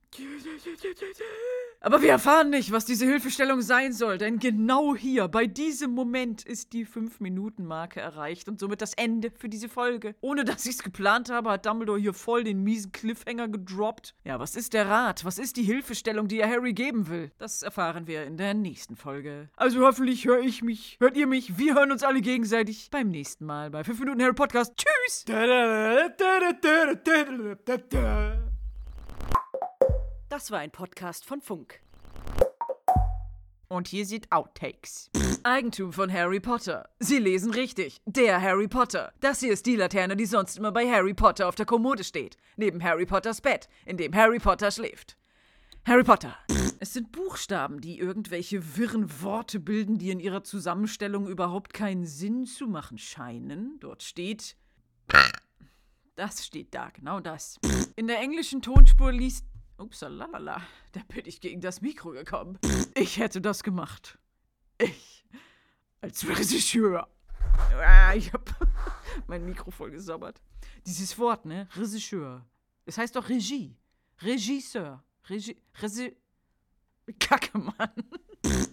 Aber 1.81 2.01
wir 2.01 2.09
erfahren 2.09 2.49
nicht, 2.49 2.73
was 2.73 2.83
diese 2.83 3.05
Hilfestellung 3.05 3.61
sein 3.61 3.93
soll, 3.93 4.17
denn 4.17 4.39
genau 4.39 4.95
hier, 4.95 5.29
bei 5.29 5.47
diesem 5.47 5.91
Moment, 5.91 6.43
ist 6.43 6.73
die 6.73 6.85
5-Minuten-Marke 6.85 8.01
erreicht 8.01 8.49
und 8.49 8.59
somit 8.59 8.81
das 8.81 8.93
Ende 8.93 9.31
für 9.31 9.47
diese 9.47 9.69
Folge. 9.69 10.15
Ohne 10.19 10.43
dass 10.43 10.65
ich 10.65 10.75
es 10.75 10.83
geplant 10.83 11.29
habe, 11.29 11.51
hat 11.51 11.65
Dumbledore 11.65 11.99
hier 11.99 12.13
voll 12.13 12.43
den 12.43 12.63
miesen 12.63 12.91
Cliffhanger 12.91 13.47
gedroppt. 13.47 14.13
Ja, 14.25 14.39
was 14.39 14.57
ist 14.57 14.73
der 14.73 14.89
Rat? 14.89 15.23
Was 15.23 15.39
ist 15.39 15.55
die 15.55 15.63
Hilfestellung, 15.63 16.27
die 16.27 16.39
er 16.39 16.49
Harry 16.49 16.73
geben 16.73 17.07
will? 17.07 17.31
Das 17.37 17.63
erfahren 17.63 18.07
wir 18.07 18.23
in 18.25 18.35
der 18.35 18.53
nächsten 18.53 18.97
Folge. 18.97 19.49
Also 19.55 19.79
hoffentlich 19.85 20.25
höre 20.25 20.41
ich 20.41 20.61
mich, 20.61 20.97
hört 20.99 21.15
ihr 21.15 21.27
mich, 21.27 21.57
wir 21.57 21.75
hören 21.75 21.91
uns 21.91 22.03
alle 22.03 22.19
gegenseitig 22.19 22.89
beim 22.91 23.09
nächsten 23.09 23.45
Mal 23.45 23.69
bei 23.71 23.85
5 23.85 23.99
Minuten 23.99 24.21
Harry 24.21 24.33
Podcast. 24.33 24.73
Tschüss! 24.75 25.25
Das 30.39 30.51
war 30.51 30.59
ein 30.59 30.71
Podcast 30.71 31.25
von 31.25 31.41
Funk. 31.41 31.81
Und 33.67 33.89
hier 33.89 34.05
sind 34.05 34.31
Outtakes. 34.31 35.11
Eigentum 35.43 35.91
von 35.91 36.13
Harry 36.13 36.39
Potter. 36.39 36.87
Sie 36.97 37.17
lesen 37.17 37.51
richtig. 37.51 37.99
Der 38.05 38.41
Harry 38.41 38.69
Potter. 38.69 39.11
Das 39.19 39.41
hier 39.41 39.51
ist 39.51 39.65
die 39.65 39.75
Laterne, 39.75 40.15
die 40.15 40.25
sonst 40.25 40.57
immer 40.57 40.71
bei 40.71 40.89
Harry 40.89 41.13
Potter 41.13 41.45
auf 41.45 41.55
der 41.55 41.65
Kommode 41.65 42.05
steht. 42.05 42.37
Neben 42.55 42.81
Harry 42.81 43.05
Potters 43.05 43.41
Bett, 43.41 43.67
in 43.85 43.97
dem 43.97 44.15
Harry 44.15 44.39
Potter 44.39 44.71
schläft. 44.71 45.17
Harry 45.85 46.05
Potter. 46.05 46.37
Es 46.79 46.93
sind 46.93 47.11
Buchstaben, 47.11 47.81
die 47.81 47.99
irgendwelche 47.99 48.77
wirren 48.77 49.21
Worte 49.21 49.59
bilden, 49.59 49.97
die 49.97 50.09
in 50.09 50.21
ihrer 50.21 50.45
Zusammenstellung 50.45 51.27
überhaupt 51.27 51.73
keinen 51.73 52.05
Sinn 52.05 52.45
zu 52.45 52.65
machen 52.65 52.97
scheinen. 52.97 53.77
Dort 53.81 54.03
steht. 54.03 54.55
Das 56.15 56.45
steht 56.45 56.73
da, 56.75 56.91
genau 56.91 57.19
das. 57.21 57.59
In 57.95 58.07
der 58.07 58.19
englischen 58.19 58.61
Tonspur 58.61 59.11
liest 59.13 59.45
Upsalalala, 59.79 60.61
da 60.91 61.01
bin 61.07 61.25
ich 61.25 61.41
gegen 61.41 61.61
das 61.61 61.81
Mikro 61.81 62.11
gekommen. 62.11 62.59
Ich 62.95 63.17
hätte 63.17 63.41
das 63.41 63.63
gemacht. 63.63 64.17
Ich. 64.77 65.25
Als 66.01 66.27
Regisseur. 66.27 67.07
Ah, 67.77 68.13
ich 68.13 68.31
hab 68.33 68.49
mein 69.27 69.45
Mikro 69.45 69.71
voll 69.71 69.91
gesabbert. 69.91 70.41
Dieses 70.85 71.17
Wort, 71.17 71.45
ne? 71.45 71.67
Regisseur. 71.75 72.45
Es 72.85 72.97
heißt 72.97 73.15
doch 73.15 73.29
Regie. 73.29 73.77
Regisseur. 74.21 75.03
Regie. 75.29 75.57
Resi. 75.81 76.15
Kacke, 77.19 77.57
Mann. 77.57 77.91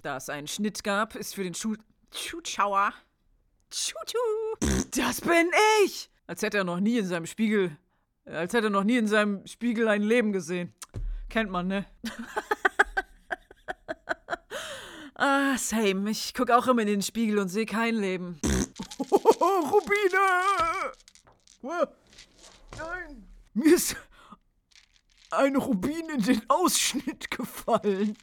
Da 0.03 0.17
es 0.17 0.29
einen 0.29 0.47
Schnitt 0.47 0.85
gab, 0.85 1.15
ist 1.15 1.35
für 1.35 1.43
den 1.43 1.55
Schu 1.55 1.77
Zuschauer. 2.11 2.93
Tschu 3.71 3.97
Das 4.97 5.21
bin 5.21 5.51
ich! 5.85 6.11
Als 6.27 6.43
hätte 6.43 6.59
er 6.59 6.65
noch 6.65 6.81
nie 6.81 6.99
in 6.99 7.07
seinem 7.07 7.27
Spiegel. 7.27 7.77
Als 8.27 8.53
hätte 8.55 8.67
er 8.67 8.71
noch 8.71 8.85
nie 8.85 8.97
in 8.97 9.07
seinem 9.07 9.47
Spiegel 9.47 9.89
ein 9.89 10.03
Leben 10.03 10.33
gesehen. 10.33 10.75
Kennt 11.29 11.51
man, 11.51 11.69
ne? 11.69 11.87
ah, 15.15 15.57
same. 15.57 16.11
Ich 16.11 16.35
guck 16.35 16.51
auch 16.51 16.67
immer 16.67 16.83
in 16.83 16.89
den 16.89 17.03
Spiegel 17.03 17.39
und 17.39 17.49
sehe 17.49 17.67
kein 17.67 17.95
Leben. 17.95 18.41
Oh, 19.11 19.17
Rubine! 19.71 20.93
Nein! 21.63 23.27
Mir 23.55 23.75
ist 23.75 23.97
ein 25.31 25.57
Rubin 25.57 26.09
in 26.11 26.23
den 26.23 26.43
Ausschnitt 26.49 27.31
gefallen. 27.31 28.15